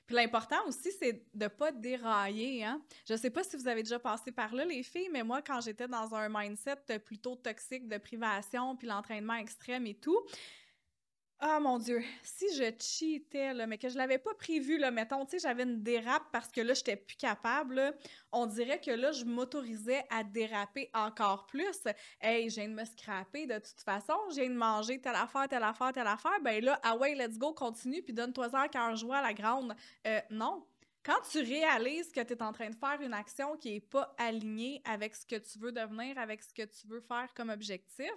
Puis 0.05 0.15
l'important 0.15 0.65
aussi, 0.67 0.91
c'est 0.91 1.13
de 1.33 1.45
ne 1.45 1.47
pas 1.47 1.71
dérailler. 1.71 2.63
Hein? 2.63 2.81
Je 3.07 3.15
sais 3.15 3.29
pas 3.29 3.43
si 3.43 3.57
vous 3.57 3.67
avez 3.67 3.83
déjà 3.83 3.99
passé 3.99 4.31
par 4.31 4.53
là, 4.53 4.65
les 4.65 4.83
filles, 4.83 5.09
mais 5.11 5.23
moi, 5.23 5.41
quand 5.41 5.61
j'étais 5.61 5.87
dans 5.87 6.13
un 6.13 6.29
mindset 6.29 6.99
plutôt 7.03 7.35
toxique 7.35 7.87
de 7.87 7.97
privation, 7.97 8.75
puis 8.75 8.87
l'entraînement 8.87 9.35
extrême 9.35 9.87
et 9.87 9.95
tout, 9.95 10.19
ah 11.47 11.59
mon 11.59 11.77
Dieu, 11.77 12.01
si 12.23 12.47
je 12.55 12.71
cheatais, 12.79 13.53
mais 13.67 13.77
que 13.77 13.87
je 13.87 13.95
l'avais 13.95 14.17
pas 14.17 14.33
prévu, 14.33 14.79
là, 14.79 14.89
mettons, 14.89 15.25
tu 15.25 15.37
sais, 15.37 15.47
j'avais 15.47 15.61
une 15.61 15.83
dérape 15.83 16.23
parce 16.31 16.51
que 16.51 16.59
là, 16.59 16.73
j'étais 16.73 16.95
plus 16.95 17.17
capable, 17.17 17.95
on 18.31 18.47
dirait 18.47 18.81
que 18.81 18.89
là, 18.89 19.11
je 19.11 19.25
m'autorisais 19.25 20.03
à 20.09 20.23
déraper 20.23 20.89
encore 20.95 21.45
plus. 21.45 21.83
Hey, 22.19 22.49
je 22.49 22.55
viens 22.55 22.69
de 22.69 22.73
me 22.73 22.83
scraper 22.83 23.45
de 23.45 23.59
toute 23.59 23.79
façon, 23.81 24.15
je 24.31 24.41
viens 24.41 24.49
de 24.49 24.55
manger 24.55 24.99
telle 24.99 25.13
affaire, 25.13 25.47
telle 25.47 25.61
affaire, 25.61 25.93
telle 25.93 26.07
affaire, 26.07 26.41
ben 26.41 26.63
là, 26.65 26.79
ah 26.81 26.97
ouais, 26.97 27.13
let's 27.13 27.37
go, 27.37 27.53
continue, 27.53 28.01
puis 28.01 28.13
donne-toi 28.13 28.49
un 28.57 28.67
cœur 28.67 28.95
joie 28.95 29.17
à 29.17 29.21
la 29.21 29.33
grande. 29.35 29.75
Euh, 30.07 30.19
non. 30.31 30.65
Quand 31.03 31.21
tu 31.29 31.37
réalises 31.37 32.11
que 32.11 32.21
tu 32.21 32.33
es 32.33 32.41
en 32.41 32.53
train 32.53 32.71
de 32.71 32.75
faire 32.75 32.99
une 33.01 33.13
action 33.13 33.55
qui 33.55 33.75
est 33.75 33.81
pas 33.81 34.15
alignée 34.17 34.81
avec 34.83 35.13
ce 35.15 35.27
que 35.27 35.35
tu 35.35 35.59
veux 35.59 35.71
devenir, 35.71 36.17
avec 36.17 36.41
ce 36.41 36.51
que 36.51 36.63
tu 36.63 36.87
veux 36.87 37.01
faire 37.01 37.31
comme 37.35 37.49
objectif, 37.49 38.09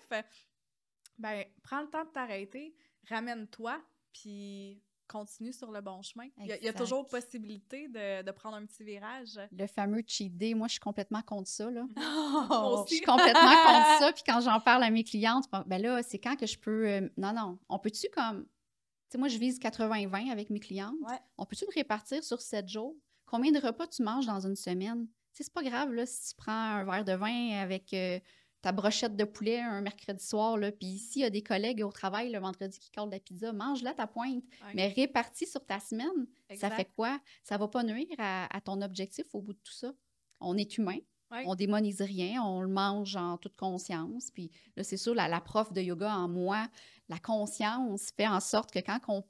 ben 1.19 1.45
prends 1.63 1.83
le 1.83 1.91
temps 1.91 2.05
de 2.05 2.11
t'arrêter 2.11 2.75
ramène-toi, 3.09 3.81
puis 4.13 4.83
continue 5.09 5.53
sur 5.53 5.73
le 5.73 5.81
bon 5.81 6.03
chemin. 6.03 6.27
Il 6.39 6.47
y, 6.47 6.69
a, 6.69 6.73
toujours 6.73 7.07
possibilité 7.07 7.89
de, 7.89 8.31
prendre 8.31 8.57
un 8.57 8.67
petit 8.67 8.85
virage. 8.85 9.41
Le 9.51 9.67
fameux 9.67 10.03
cheat 10.07 10.37
day, 10.37 10.55
moi, 10.55 10.69
je 10.69 10.73
suis 10.73 10.81
complètement 10.81 11.23
contre 11.23 11.49
ça. 11.49 11.71
Là. 11.71 11.87
Oh, 12.51 12.85
je 12.89 12.97
suis 12.97 13.05
complètement 13.05 13.41
contre 13.67 13.99
ça. 13.99 14.13
Puis 14.13 14.23
quand 14.25 14.41
j'en 14.41 14.61
parle 14.61 14.83
à 14.83 14.91
mes 14.91 15.03
clientes, 15.03 15.47
ben 15.67 15.81
là, 15.81 16.03
c'est 16.03 16.19
quand 16.19 16.37
que 16.37 16.47
je 16.47 16.59
peux. 16.59 16.87
Euh, 16.87 17.09
non, 17.17 17.33
non. 17.33 17.59
On 17.69 17.79
peut-tu 17.79 18.09
comme. 18.11 18.45
Tu 18.45 19.13
sais, 19.13 19.19
moi, 19.19 19.29
je 19.29 19.39
vise 19.39 19.59
80-20 19.59 20.31
avec 20.31 20.51
mes 20.51 20.61
clientes. 20.61 20.95
On 21.39 21.47
peut-tu 21.47 21.65
le 21.65 21.75
répartir 21.75 22.23
sur 22.23 22.41
7 22.41 22.69
jours? 22.69 22.95
Combien 23.25 23.51
de 23.51 23.59
repas 23.59 23.87
tu 23.87 24.03
manges 24.03 24.27
dans 24.27 24.47
une 24.47 24.57
semaine? 24.57 25.09
C'est 25.33 25.53
pas 25.53 25.63
grave, 25.63 25.93
là, 25.93 26.05
si 26.05 26.31
tu 26.31 26.37
prends 26.37 26.53
un 26.53 26.85
verre 26.85 27.05
de 27.05 27.13
vin 27.13 27.59
avec. 27.61 27.93
Euh, 27.95 28.21
ta 28.61 28.73
brochette 28.73 29.17
de 29.17 29.25
poulet 29.25 29.61
un 29.61 29.81
mercredi 29.81 30.25
soir, 30.25 30.57
là, 30.57 30.73
puis 30.73 30.99
s'il 30.99 31.23
y 31.23 31.25
a 31.25 31.31
des 31.31 31.43
collègues 31.43 31.83
au 31.85 31.93
travail 31.93 32.31
le 32.31 32.39
vendredi 32.39 32.79
qui 32.79 32.91
collent 32.91 33.11
la 33.11 33.21
pizza, 33.21 33.53
mange-la 33.53 33.95
ta 33.95 34.07
pointe, 34.07 34.43
mais 34.75 34.89
répartie 34.89 35.47
sur 35.47 35.65
ta 35.65 35.79
semaine. 35.79 36.27
Ça 36.57 36.71
fait 36.71 36.91
quoi? 36.97 37.21
Ça 37.45 37.57
va 37.57 37.69
pas 37.69 37.83
nuire 37.83 38.15
à, 38.19 38.61
ton 38.65 38.83
objectif 38.83 39.27
au 39.33 39.41
bout 39.41 39.53
de 39.53 39.61
tout 39.63 39.73
ça. 39.73 39.93
On 40.41 40.57
est 40.57 40.77
humain, 40.77 40.99
on 41.31 41.55
démonise 41.55 42.01
rien, 42.01 42.43
on 42.43 42.61
le 42.63 42.69
mange 42.69 43.17
en 43.17 43.37
toute 43.39 43.57
conscience. 43.57 44.31
Puis 44.33 44.51
là, 44.77 44.83
c'est 44.83 44.97
sûr, 44.97 45.15
la, 45.15 45.41
prof 45.41 45.73
de 45.73 45.81
yoga 45.81 46.15
en 46.15 46.29
moi, 46.29 46.69
la 47.09 47.19
conscience 47.19 48.11
fait 48.17 48.27
en 48.27 48.41
sorte 48.41 48.73
que 48.73 48.81
quand 48.81 48.99
on, 49.09 49.25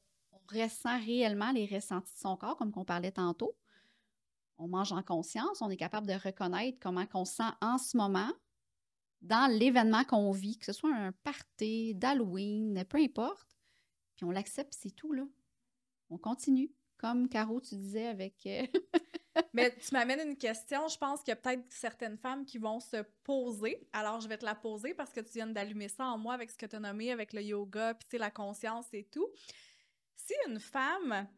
ressent 0.50 0.98
réellement 1.00 1.52
les 1.52 1.66
ressentis 1.66 2.14
de 2.14 2.18
son 2.18 2.34
corps, 2.34 2.56
comme 2.56 2.72
qu'on 2.72 2.86
parlait 2.86 3.12
tantôt, 3.12 3.54
on 4.56 4.66
mange 4.66 4.92
en 4.92 5.02
conscience, 5.02 5.60
on 5.60 5.68
est 5.68 5.76
capable 5.76 6.06
de 6.06 6.14
reconnaître 6.14 6.78
comment 6.80 7.04
on 7.12 7.26
se 7.26 7.34
sent 7.34 7.50
en 7.60 7.76
ce 7.76 7.98
moment, 7.98 8.30
dans 9.22 9.50
l'événement 9.50 10.04
qu'on 10.04 10.30
vit, 10.30 10.58
que 10.58 10.66
ce 10.66 10.72
soit 10.72 10.94
un 10.94 11.12
party, 11.12 11.94
d'Halloween, 11.94 12.84
peu 12.88 12.98
importe, 12.98 13.56
puis 14.16 14.24
on 14.24 14.30
l'accepte, 14.30 14.74
c'est 14.78 14.90
tout, 14.90 15.12
là. 15.12 15.24
On 16.10 16.18
continue, 16.18 16.72
comme 16.96 17.28
Caro, 17.28 17.60
tu 17.60 17.76
disais 17.76 18.06
avec... 18.06 18.34
Euh, 18.46 18.66
Mais 19.52 19.76
tu 19.76 19.92
m'amènes 19.92 20.30
une 20.30 20.36
question, 20.36 20.88
je 20.88 20.98
pense 20.98 21.20
qu'il 21.20 21.28
y 21.28 21.32
a 21.32 21.36
peut-être 21.36 21.64
certaines 21.68 22.18
femmes 22.18 22.44
qui 22.44 22.58
vont 22.58 22.80
se 22.80 23.02
poser, 23.22 23.86
alors 23.92 24.20
je 24.20 24.28
vais 24.28 24.38
te 24.38 24.44
la 24.44 24.56
poser 24.56 24.94
parce 24.94 25.12
que 25.12 25.20
tu 25.20 25.34
viens 25.34 25.46
d'allumer 25.46 25.88
ça 25.88 26.06
en 26.06 26.18
moi 26.18 26.34
avec 26.34 26.50
ce 26.50 26.56
que 26.56 26.66
tu 26.66 26.74
as 26.74 26.80
nommé, 26.80 27.12
avec 27.12 27.32
le 27.32 27.42
yoga, 27.42 27.94
puis 27.94 28.08
tu 28.08 28.16
sais, 28.16 28.18
la 28.18 28.32
conscience 28.32 28.86
et 28.92 29.04
tout. 29.04 29.28
Si 30.16 30.34
une 30.48 30.58
femme 30.58 31.28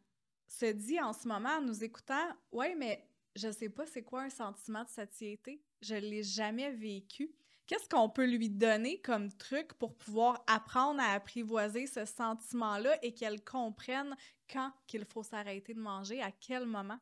se 0.47 0.67
dit 0.67 1.01
en 1.01 1.13
ce 1.13 1.29
moment, 1.29 1.59
en 1.59 1.63
nous 1.63 1.85
écoutant, 1.85 2.27
«Ouais, 2.53 2.75
mais 2.75 3.07
je 3.37 3.51
sais 3.53 3.69
pas 3.69 3.87
c'est 3.87 4.03
quoi 4.03 4.23
un 4.23 4.31
sentiment 4.31 4.85
de 4.85 4.89
satiété, 4.89 5.63
je 5.83 5.95
l'ai 5.95 6.23
jamais 6.23 6.71
vécu», 6.71 7.31
Qu'est-ce 7.71 7.89
qu'on 7.89 8.09
peut 8.09 8.27
lui 8.27 8.51
donner 8.51 9.01
comme 9.01 9.31
truc 9.33 9.75
pour 9.75 9.95
pouvoir 9.95 10.43
apprendre 10.49 11.01
à 11.01 11.13
apprivoiser 11.13 11.87
ce 11.87 12.05
sentiment-là 12.05 12.99
et 13.01 13.15
qu'elle 13.15 13.45
comprenne 13.45 14.17
quand 14.53 14.73
qu'il 14.89 15.05
faut 15.05 15.23
s'arrêter 15.23 15.73
de 15.75 15.79
manger, 15.79 16.21
à 16.21 16.33
quel 16.33 16.67
moment? 16.67 16.99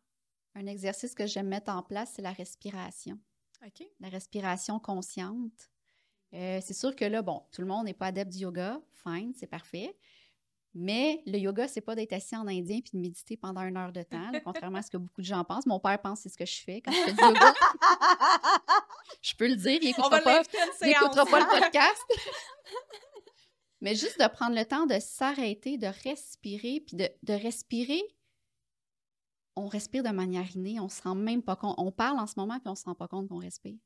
Un 0.55 0.67
exercice 0.67 1.15
que 1.15 1.25
j'aime 1.25 1.49
mettre 1.49 1.73
en 1.73 1.83
place, 1.83 2.13
c'est 2.15 2.21
la 2.21 2.33
respiration. 2.33 3.19
OK. 3.65 3.83
La 4.01 4.11
respiration 4.11 4.79
consciente. 4.79 5.71
Euh, 6.35 6.61
c'est 6.63 6.75
sûr 6.75 6.95
que 6.95 7.07
là, 7.07 7.23
bon, 7.23 7.47
tout 7.51 7.63
le 7.63 7.67
monde 7.67 7.87
n'est 7.87 7.95
pas 7.95 8.09
adepte 8.09 8.33
du 8.33 8.41
yoga, 8.41 8.79
fine, 8.93 9.33
c'est 9.35 9.47
parfait. 9.47 9.97
Mais 10.75 11.23
le 11.25 11.39
yoga, 11.39 11.67
c'est 11.67 11.81
pas 11.81 11.95
d'être 11.95 12.13
assis 12.13 12.37
en 12.37 12.47
indien 12.47 12.81
puis 12.81 12.91
de 12.93 12.99
méditer 12.99 13.39
pendant 13.39 13.63
une 13.63 13.79
heure 13.79 13.93
de 13.93 14.03
temps, 14.03 14.31
contrairement 14.45 14.81
à 14.81 14.83
ce 14.83 14.91
que 14.91 14.99
beaucoup 14.99 15.23
de 15.23 15.27
gens 15.27 15.45
pensent. 15.45 15.65
Mon 15.65 15.81
père 15.81 15.99
pense 16.03 16.19
que 16.19 16.23
c'est 16.25 16.29
ce 16.29 16.37
que 16.37 16.45
je 16.45 16.61
fais 16.63 16.83
quand 16.83 16.93
je 16.93 16.99
fais 16.99 17.13
du 17.15 17.23
yoga. 17.23 17.55
je 19.23 19.35
peux 19.35 19.49
le 19.49 19.57
dire, 19.57 19.79
il 19.81 19.89
n'écoutera 19.89 20.21
pas, 20.21 20.43
pas 20.43 21.41
le 21.41 21.61
podcast. 21.61 22.03
Mais 23.81 23.95
juste 23.95 24.21
de 24.21 24.27
prendre 24.29 24.57
le 24.57 24.65
temps 24.65 24.87
de 24.87 24.99
s'arrêter, 24.99 25.79
de 25.79 25.87
respirer, 26.05 26.81
puis 26.81 26.97
de, 26.97 27.09
de, 27.23 27.33
respirer, 27.33 28.03
on 29.55 29.69
respire 29.69 30.03
de 30.03 30.09
manière 30.09 30.51
innée, 30.57 30.81
on 30.81 30.89
se 30.89 31.01
rend 31.03 31.15
même 31.15 31.43
pas 31.43 31.55
compte. 31.55 31.77
On 31.79 31.93
parle 31.93 32.19
en 32.19 32.27
ce 32.27 32.35
moment, 32.37 32.59
puis 32.59 32.69
on 32.69 32.75
se 32.75 32.85
rend 32.85 32.95
pas 32.95 33.07
compte 33.07 33.29
qu'on 33.29 33.39
respire. 33.39 33.79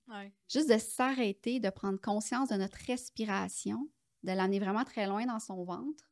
Juste 0.51 0.71
de 0.71 0.79
s'arrêter, 0.79 1.61
de 1.61 1.69
prendre 1.69 2.01
conscience 2.01 2.49
de 2.49 2.57
notre 2.57 2.79
respiration, 2.87 3.87
de 4.23 4.33
l'amener 4.33 4.61
vraiment 4.61 4.85
très 4.85 5.07
loin 5.07 5.27
dans 5.27 5.41
son 5.41 5.63
ventre 5.65 6.05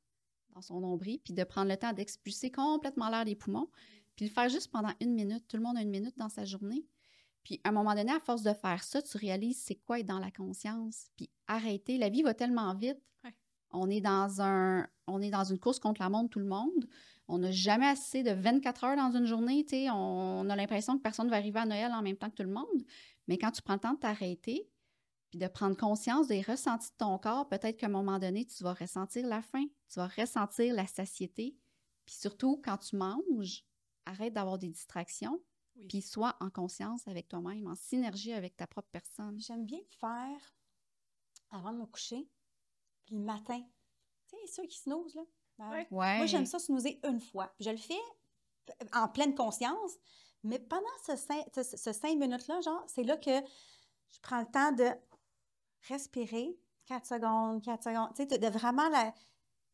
dans 0.54 0.62
son 0.62 0.80
nombril, 0.80 1.20
puis 1.24 1.34
de 1.34 1.44
prendre 1.44 1.68
le 1.68 1.76
temps 1.76 1.92
d'expulser 1.92 2.50
complètement 2.50 3.08
l'air 3.08 3.24
des 3.24 3.36
poumons, 3.36 3.68
puis 4.16 4.26
le 4.26 4.30
faire 4.30 4.48
juste 4.48 4.70
pendant 4.70 4.92
une 5.00 5.14
minute. 5.14 5.46
Tout 5.48 5.56
le 5.56 5.62
monde 5.62 5.76
a 5.76 5.82
une 5.82 5.90
minute 5.90 6.16
dans 6.18 6.28
sa 6.28 6.44
journée. 6.44 6.84
Puis 7.45 7.61
à 7.64 7.70
un 7.70 7.72
moment 7.72 7.95
donné, 7.95 8.12
à 8.12 8.20
force 8.20 8.43
de 8.43 8.53
faire 8.53 8.82
ça, 8.82 9.03
tu 9.03 9.16
réalises 9.16 9.62
c'est 9.62 9.76
quoi 9.76 10.01
être 10.01 10.07
dans 10.07 10.18
la 10.18 10.30
conscience, 10.30 11.09
puis 11.16 11.30
arrêter. 11.47 11.99
La 11.99 12.09
vie 12.09 12.22
va 12.22 12.34
tellement 12.34 12.74
vite. 12.74 12.99
On 13.72 13.88
est 13.88 14.01
dans 14.01 14.43
un, 14.43 14.88
on 15.07 15.22
est 15.22 15.30
dans 15.30 15.45
une 15.45 15.59
course 15.59 15.78
contre 15.78 16.03
la 16.03 16.09
montre, 16.09 16.30
tout 16.30 16.41
le 16.41 16.47
monde. 16.47 16.88
On 17.28 17.38
n'a 17.38 17.53
jamais 17.53 17.86
assez 17.86 18.24
de 18.24 18.32
24 18.32 18.84
heures 18.84 18.97
dans 18.97 19.16
une 19.16 19.26
journée. 19.26 19.64
On, 19.91 20.43
on 20.45 20.51
a 20.51 20.57
l'impression 20.57 20.97
que 20.97 21.03
personne 21.03 21.26
ne 21.26 21.30
va 21.30 21.36
arriver 21.36 21.61
à 21.61 21.66
Noël 21.66 21.93
en 21.93 22.03
même 22.03 22.16
temps 22.16 22.30
que 22.30 22.34
tout 22.34 22.43
le 22.43 22.53
monde. 22.53 22.84
Mais 23.28 23.38
quand 23.38 23.53
tu 23.53 23.62
prends 23.62 23.74
le 23.74 23.80
temps 23.80 23.95
de 23.95 24.01
t'arrêter, 24.01 24.68
puis 25.30 25.38
de 25.38 25.47
prendre 25.47 25.76
conscience 25.76 26.26
des 26.26 26.43
ressentis 26.43 26.91
de 26.91 26.97
ton 26.97 27.16
corps, 27.18 27.49
peut-être 27.49 27.76
qu'à 27.76 27.86
un 27.86 27.91
moment 27.91 28.18
donné, 28.18 28.45
tu 28.45 28.64
vas 28.64 28.74
ressentir 28.74 29.26
la 29.26 29.43
faim, 29.43 29.64
tu 29.88 30.01
vas 30.01 30.09
ressentir 30.09 30.74
la 30.74 30.88
satiété. 30.88 31.57
Puis 32.05 32.16
surtout, 32.16 32.61
quand 32.64 32.78
tu 32.78 32.97
manges, 32.97 33.64
arrête 34.07 34.32
d'avoir 34.32 34.59
des 34.59 34.68
distractions, 34.68 35.41
Oui. 35.80 35.86
puis 35.88 36.02
sois 36.02 36.36
en 36.40 36.50
conscience 36.50 37.06
avec 37.08 37.28
toi-même, 37.28 37.66
en 37.66 37.74
synergie 37.74 38.32
avec 38.32 38.56
ta 38.56 38.66
propre 38.66 38.88
personne. 38.92 39.38
J'aime 39.40 39.64
bien 39.64 39.78
le 39.78 39.96
faire 39.98 40.54
avant 41.50 41.72
de 41.72 41.78
me 41.78 41.86
coucher, 41.86 42.28
puis 43.06 43.16
le 43.16 43.22
matin. 43.22 43.60
Tu 44.28 44.36
sais, 44.36 44.46
ceux 44.52 44.66
qui 44.68 44.78
snoozent, 44.78 45.14
là. 45.14 45.22
Ben, 45.58 45.70
Ouais. 45.70 45.86
Ouais. 45.90 46.16
Moi, 46.18 46.26
j'aime 46.26 46.46
ça 46.46 46.58
snoozer 46.58 46.98
une 47.04 47.20
fois. 47.20 47.48
Puis 47.56 47.64
je 47.66 47.70
le 47.70 47.76
fais 47.76 47.98
en 48.94 49.08
pleine 49.08 49.34
conscience, 49.34 49.92
mais 50.42 50.58
pendant 50.58 50.86
ce 51.06 51.16
cinq, 51.16 51.44
ce, 51.54 51.62
ce 51.62 51.92
cinq 51.92 52.16
minutes-là, 52.18 52.60
genre, 52.62 52.82
c'est 52.86 53.02
là 53.02 53.16
que 53.16 53.30
je 54.10 54.18
prends 54.22 54.40
le 54.40 54.46
temps 54.50 54.72
de 54.72 54.88
respirer. 55.88 56.58
4 56.86 57.06
secondes, 57.06 57.62
4 57.62 57.84
secondes. 57.84 58.08
Tu 58.16 58.22
sais, 58.22 58.26
de- 58.26 58.36
de 58.44 58.50
vraiment 58.52 58.88
la... 58.88 59.14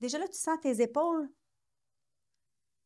Déjà 0.00 0.18
là, 0.18 0.28
tu 0.28 0.36
sens 0.38 0.58
tes 0.60 0.82
épaules. 0.82 1.30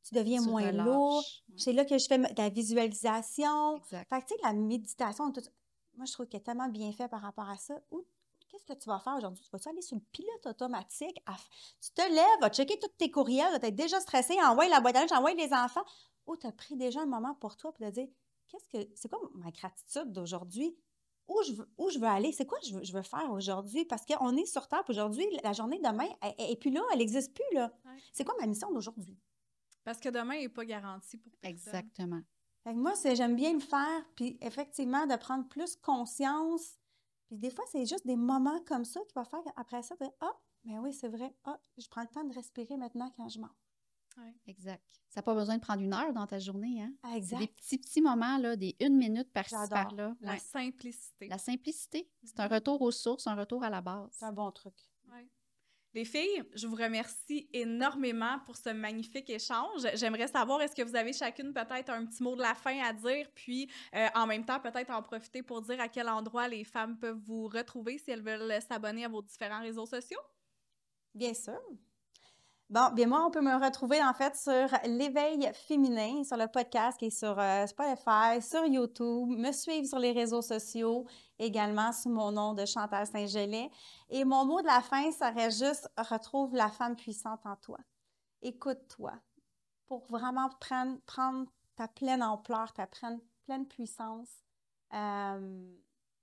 Tu 0.02 0.14
deviens 0.14 0.42
Tu 0.42 0.48
moins 0.48 0.66
relâches. 0.66 0.86
lourd. 0.86 1.24
Ouais, 1.48 1.54
C'est 1.56 1.72
là 1.72 1.84
que 1.84 1.98
je 1.98 2.06
fais 2.06 2.18
de 2.18 2.26
la 2.38 2.48
visualisation. 2.48 3.76
Exact. 3.76 4.08
Fait 4.08 4.20
que, 4.22 4.26
tu 4.28 4.34
sais, 4.34 4.40
la 4.42 4.52
méditation, 4.52 5.30
tout- 5.32 5.40
moi, 5.96 6.06
je 6.06 6.12
trouve 6.12 6.26
qu'elle 6.26 6.40
est 6.40 6.44
tellement 6.44 6.68
bien 6.68 6.92
fait 6.92 7.08
par 7.08 7.20
rapport 7.20 7.48
à 7.48 7.56
ça. 7.56 7.74
Qu'est-ce 8.48 8.64
que 8.64 8.72
tu 8.72 8.88
vas 8.88 8.98
faire 8.98 9.14
aujourd'hui? 9.16 9.44
Tu 9.44 9.50
vas-tu 9.50 9.68
aller 9.68 9.82
sur 9.82 9.96
le 9.96 10.02
pilote 10.10 10.46
automatique? 10.46 11.22
à 11.26 11.34
Tu 11.80 11.90
te 11.92 12.02
lèves, 12.02 12.40
vas 12.40 12.48
checker 12.50 12.78
tous 12.80 12.88
tes 12.98 13.10
courriels, 13.10 13.60
tu 13.60 13.66
es 13.66 13.70
déjà 13.70 14.00
stressé, 14.00 14.34
envoie 14.42 14.66
la 14.68 14.80
boîte 14.80 14.96
à 14.96 15.00
lunch, 15.02 15.12
envoie 15.12 15.34
les 15.34 15.52
enfants. 15.52 15.84
Ou 16.26 16.36
tu 16.36 16.46
as 16.46 16.52
pris 16.52 16.76
déjà 16.76 17.00
un 17.02 17.06
moment 17.06 17.34
pour 17.34 17.56
toi 17.56 17.72
pour 17.72 17.86
te 17.86 17.90
dire, 17.92 18.08
qu'est-ce 18.48 18.66
que, 18.66 18.90
c'est 18.96 19.08
quoi 19.08 19.20
ma 19.34 19.50
gratitude 19.52 20.10
d'aujourd'hui? 20.12 20.76
Où 21.28 21.40
je, 21.46 21.52
veux, 21.52 21.70
où 21.78 21.90
je 21.90 21.98
veux 22.00 22.08
aller? 22.08 22.32
C'est 22.32 22.46
quoi 22.46 22.58
je 22.66 22.74
veux, 22.74 22.82
je 22.82 22.92
veux 22.92 23.02
faire 23.02 23.30
aujourd'hui? 23.30 23.84
Parce 23.84 24.04
qu'on 24.04 24.36
est 24.36 24.46
sur 24.46 24.66
Terre, 24.66 24.82
puis 24.82 24.92
aujourd'hui, 24.94 25.24
la 25.44 25.52
journée 25.52 25.78
de 25.78 25.84
demain, 25.88 26.08
est 26.38 26.56
plus 26.56 26.70
là, 26.72 26.80
elle 26.92 26.98
n'existe 26.98 27.32
plus, 27.32 27.44
là. 27.54 27.72
Ouais. 27.84 27.98
C'est 28.12 28.24
quoi 28.24 28.34
ma 28.40 28.46
mission 28.48 28.72
d'aujourd'hui? 28.72 29.16
Parce 29.84 29.98
que 30.00 30.08
demain 30.08 30.34
n'est 30.38 30.48
pas 30.48 30.64
garanti 30.64 31.16
pour 31.16 31.32
personne. 31.36 31.50
Exactement. 31.74 32.20
Fait 32.64 32.72
que 32.74 32.78
moi, 32.78 32.94
c'est 32.94 33.16
j'aime 33.16 33.36
bien 33.36 33.54
le 33.54 33.60
faire, 33.60 34.04
puis 34.14 34.36
effectivement, 34.40 35.06
de 35.06 35.16
prendre 35.16 35.48
plus 35.48 35.76
conscience. 35.76 36.78
Puis 37.26 37.38
des 37.38 37.50
fois, 37.50 37.64
c'est 37.70 37.86
juste 37.86 38.06
des 38.06 38.16
moments 38.16 38.60
comme 38.66 38.84
ça 38.84 39.00
qui 39.08 39.14
va 39.14 39.24
faire 39.24 39.40
après 39.56 39.82
ça, 39.82 39.94
Ah, 40.20 40.32
ben 40.64 40.78
oui, 40.80 40.92
c'est 40.92 41.08
vrai. 41.08 41.34
Ah, 41.44 41.58
je 41.78 41.88
prends 41.88 42.02
le 42.02 42.08
temps 42.08 42.24
de 42.24 42.34
respirer 42.34 42.76
maintenant 42.76 43.10
quand 43.16 43.28
je 43.28 43.40
mange. 43.40 43.50
Exact. 44.46 44.84
Ça 45.08 45.20
n'a 45.20 45.22
pas 45.22 45.34
besoin 45.34 45.56
de 45.56 45.62
prendre 45.62 45.80
une 45.80 45.94
heure 45.94 46.12
dans 46.12 46.26
ta 46.26 46.38
journée. 46.38 46.82
Hein? 46.82 46.92
Ah, 47.02 47.16
exact. 47.16 47.38
des 47.38 47.46
petits, 47.46 47.78
petits 47.78 48.02
moments, 48.02 48.36
là, 48.36 48.54
des 48.56 48.76
une 48.80 48.96
minute 48.96 49.32
par-ci, 49.32 49.50
J'adore. 49.54 49.68
par-là. 49.68 50.14
La 50.20 50.32
Ouais. 50.32 50.38
simplicité. 50.38 51.28
La 51.28 51.38
simplicité. 51.38 52.10
C'est 52.24 52.38
un 52.40 52.46
Mhm. 52.48 52.54
retour 52.54 52.82
aux 52.82 52.90
sources, 52.90 53.26
un 53.26 53.34
retour 53.36 53.62
à 53.64 53.70
la 53.70 53.80
base. 53.80 54.10
C'est 54.12 54.26
un 54.26 54.32
bon 54.32 54.50
truc. 54.50 54.74
Les 55.92 56.04
filles, 56.04 56.44
je 56.54 56.68
vous 56.68 56.76
remercie 56.76 57.48
énormément 57.52 58.38
pour 58.46 58.56
ce 58.56 58.70
magnifique 58.70 59.28
échange. 59.28 59.86
J'aimerais 59.94 60.28
savoir, 60.28 60.62
est-ce 60.62 60.76
que 60.76 60.82
vous 60.82 60.94
avez 60.94 61.12
chacune 61.12 61.52
peut-être 61.52 61.90
un 61.90 62.06
petit 62.06 62.22
mot 62.22 62.36
de 62.36 62.42
la 62.42 62.54
fin 62.54 62.78
à 62.80 62.92
dire, 62.92 63.28
puis 63.34 63.68
euh, 63.96 64.06
en 64.14 64.26
même 64.26 64.44
temps, 64.44 64.60
peut-être 64.60 64.90
en 64.90 65.02
profiter 65.02 65.42
pour 65.42 65.62
dire 65.62 65.80
à 65.80 65.88
quel 65.88 66.08
endroit 66.08 66.46
les 66.46 66.62
femmes 66.62 66.96
peuvent 66.96 67.18
vous 67.26 67.48
retrouver 67.48 67.98
si 67.98 68.12
elles 68.12 68.22
veulent 68.22 68.62
s'abonner 68.62 69.04
à 69.04 69.08
vos 69.08 69.22
différents 69.22 69.62
réseaux 69.62 69.86
sociaux? 69.86 70.20
Bien 71.14 71.34
sûr. 71.34 71.60
Bon, 72.70 72.88
bien 72.92 73.08
moi, 73.08 73.26
on 73.26 73.32
peut 73.32 73.40
me 73.40 73.60
retrouver 73.60 74.00
en 74.00 74.14
fait 74.14 74.36
sur 74.36 74.68
l'éveil 74.84 75.50
féminin, 75.54 76.22
sur 76.22 76.36
le 76.36 76.46
podcast 76.46 76.96
qui 76.96 77.06
est 77.06 77.10
sur 77.10 77.36
euh, 77.36 77.66
Spotify, 77.66 78.40
sur 78.40 78.64
YouTube, 78.64 79.28
me 79.28 79.50
suivre 79.50 79.88
sur 79.88 79.98
les 79.98 80.12
réseaux 80.12 80.40
sociaux, 80.40 81.04
également 81.36 81.92
sous 81.92 82.10
mon 82.10 82.30
nom 82.30 82.54
de 82.54 82.64
Chantal 82.64 83.08
Saint-Gelais. 83.08 83.72
Et 84.08 84.24
mon 84.24 84.44
mot 84.44 84.60
de 84.60 84.68
la 84.68 84.82
fin 84.82 85.10
serait 85.10 85.50
juste 85.50 85.90
retrouve 85.98 86.54
la 86.54 86.68
femme 86.68 86.94
puissante 86.94 87.44
en 87.44 87.56
toi. 87.56 87.78
Écoute-toi 88.40 89.14
pour 89.88 90.06
vraiment 90.06 90.48
prendre, 90.60 91.00
prendre 91.06 91.50
ta 91.74 91.88
pleine 91.88 92.22
ampleur, 92.22 92.72
ta 92.72 92.86
pleine, 92.86 93.18
pleine 93.46 93.66
puissance. 93.66 94.44
Euh, 94.92 95.76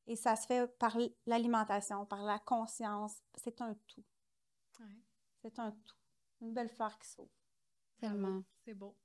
et 0.08 0.16
ça 0.16 0.38
se 0.38 0.48
fait 0.48 0.66
par 0.80 0.98
l'alimentation, 1.26 2.06
par 2.06 2.24
la 2.24 2.40
conscience. 2.40 3.18
C'est 3.36 3.60
un 3.60 3.76
tout. 3.86 4.06
C'est 5.42 5.60
un 5.60 5.72
tout. 5.72 6.07
Une 6.42 6.54
belle 6.54 6.70
fleur 6.70 6.98
qui 7.00 7.08
s'ouvre. 7.10 7.30
Tellement. 8.00 8.44
C'est 8.64 8.74
beau. 8.74 8.96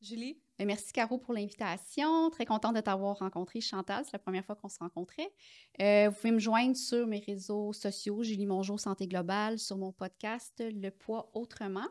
Julie? 0.00 0.40
Ben, 0.58 0.66
merci, 0.66 0.92
Caro, 0.92 1.16
pour 1.18 1.32
l'invitation. 1.32 2.28
Très 2.30 2.44
contente 2.44 2.74
de 2.74 2.80
t'avoir 2.80 3.18
rencontré, 3.18 3.60
Chantal. 3.60 4.04
C'est 4.04 4.12
la 4.14 4.18
première 4.18 4.44
fois 4.44 4.56
qu'on 4.56 4.68
se 4.68 4.80
rencontrait. 4.80 5.32
Euh, 5.80 6.08
vous 6.08 6.16
pouvez 6.16 6.32
me 6.32 6.40
joindre 6.40 6.76
sur 6.76 7.06
mes 7.06 7.20
réseaux 7.20 7.72
sociaux, 7.72 8.24
Julie 8.24 8.46
Mongeau 8.46 8.78
Santé 8.78 9.06
Globale, 9.06 9.60
sur 9.60 9.76
mon 9.78 9.92
podcast 9.92 10.54
Le 10.60 10.90
poids 10.90 11.30
autrement. 11.34 11.86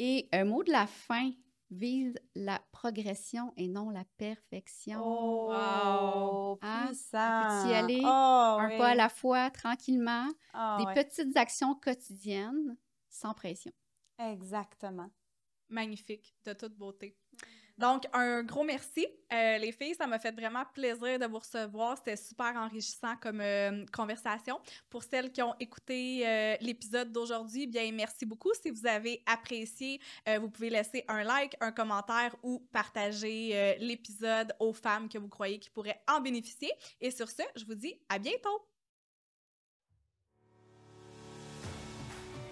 Et 0.00 0.28
un 0.32 0.44
mot 0.44 0.64
de 0.64 0.72
la 0.72 0.88
fin 0.88 1.30
vise 1.70 2.18
la 2.34 2.60
progression 2.72 3.52
et 3.56 3.68
non 3.68 3.90
la 3.90 4.04
perfection. 4.16 5.00
Oh, 5.00 5.48
Wow. 5.52 6.58
Hein? 6.62 6.86
puissant! 6.86 7.62
Peut-y 7.62 7.74
aller, 7.74 8.00
Oh, 8.02 8.06
un 8.08 8.68
oui. 8.68 8.78
pas 8.78 8.88
à 8.88 8.94
la 8.96 9.08
fois, 9.08 9.50
tranquillement. 9.50 10.26
Ah, 10.54 10.76
des 10.80 10.86
ouais. 10.86 10.94
petites 11.04 11.36
actions 11.36 11.74
quotidiennes 11.76 12.76
sans 13.18 13.34
pression. 13.34 13.72
Exactement. 14.18 15.10
magnifique, 15.70 16.34
de 16.46 16.54
toute 16.54 16.74
beauté. 16.76 17.14
Donc, 17.76 18.06
un 18.12 18.42
gros 18.42 18.64
merci. 18.64 19.06
Euh, 19.32 19.58
les 19.58 19.70
filles, 19.70 19.94
ça 19.94 20.06
m'a 20.06 20.18
fait 20.18 20.32
vraiment 20.32 20.64
plaisir 20.72 21.18
de 21.18 21.26
vous 21.26 21.38
recevoir. 21.38 21.96
C'était 21.96 22.16
super 22.16 22.56
enrichissant 22.56 23.14
comme 23.20 23.40
euh, 23.40 23.84
conversation. 23.92 24.58
Pour 24.90 25.04
celles 25.04 25.30
qui 25.30 25.42
ont 25.42 25.54
écouté 25.60 26.26
euh, 26.26 26.56
l'épisode 26.60 27.12
d'aujourd'hui, 27.12 27.68
bien, 27.68 27.92
merci 27.92 28.26
beaucoup. 28.26 28.52
Si 28.60 28.70
vous 28.70 28.86
avez 28.86 29.22
apprécié, 29.26 30.00
euh, 30.26 30.38
vous 30.40 30.50
pouvez 30.50 30.70
laisser 30.70 31.04
un 31.06 31.22
like, 31.22 31.54
un 31.60 31.70
commentaire 31.70 32.34
ou 32.42 32.66
partager 32.72 33.50
euh, 33.52 33.74
l'épisode 33.78 34.52
aux 34.58 34.72
femmes 34.72 35.08
que 35.08 35.18
vous 35.18 35.28
croyez 35.28 35.60
qui 35.60 35.70
pourraient 35.70 36.02
en 36.08 36.20
bénéficier. 36.20 36.72
Et 37.00 37.12
sur 37.12 37.28
ce, 37.28 37.42
je 37.54 37.64
vous 37.64 37.76
dis 37.76 37.94
à 38.08 38.18
bientôt. 38.18 38.77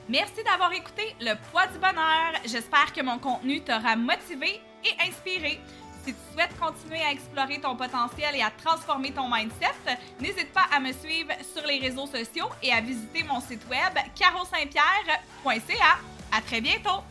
Merci 0.09 0.45
d'avoir 0.45 0.73
écouté 0.73 1.17
Le 1.21 1.35
Poids 1.51 1.67
du 1.67 1.79
Bonheur. 1.79 2.35
J'espère 2.45 2.93
que 2.93 3.03
mon 3.03 3.19
contenu 3.19 3.61
t'aura 3.61 3.97
motivé 3.97 4.61
et 4.85 5.09
inspiré. 5.09 5.59
Si 6.05 6.15
tu 6.15 6.21
souhaites 6.33 6.57
continuer 6.61 7.03
à 7.03 7.11
explorer 7.11 7.61
ton 7.61 7.75
potentiel 7.75 8.37
et 8.37 8.43
à 8.43 8.51
transformer 8.51 9.11
ton 9.11 9.29
mindset, 9.29 9.75
n'hésite 10.21 10.53
pas 10.53 10.67
à 10.73 10.79
me 10.79 10.93
suivre 10.93 11.33
sur 11.53 11.67
les 11.67 11.81
réseaux 11.81 12.07
sociaux 12.07 12.49
et 12.63 12.73
à 12.73 12.81
visiter 12.81 13.25
mon 13.25 13.41
site 13.41 13.67
web 13.69 13.99
carosaintpierre.ca. 14.15 15.99
À 16.31 16.41
très 16.41 16.61
bientôt! 16.61 17.03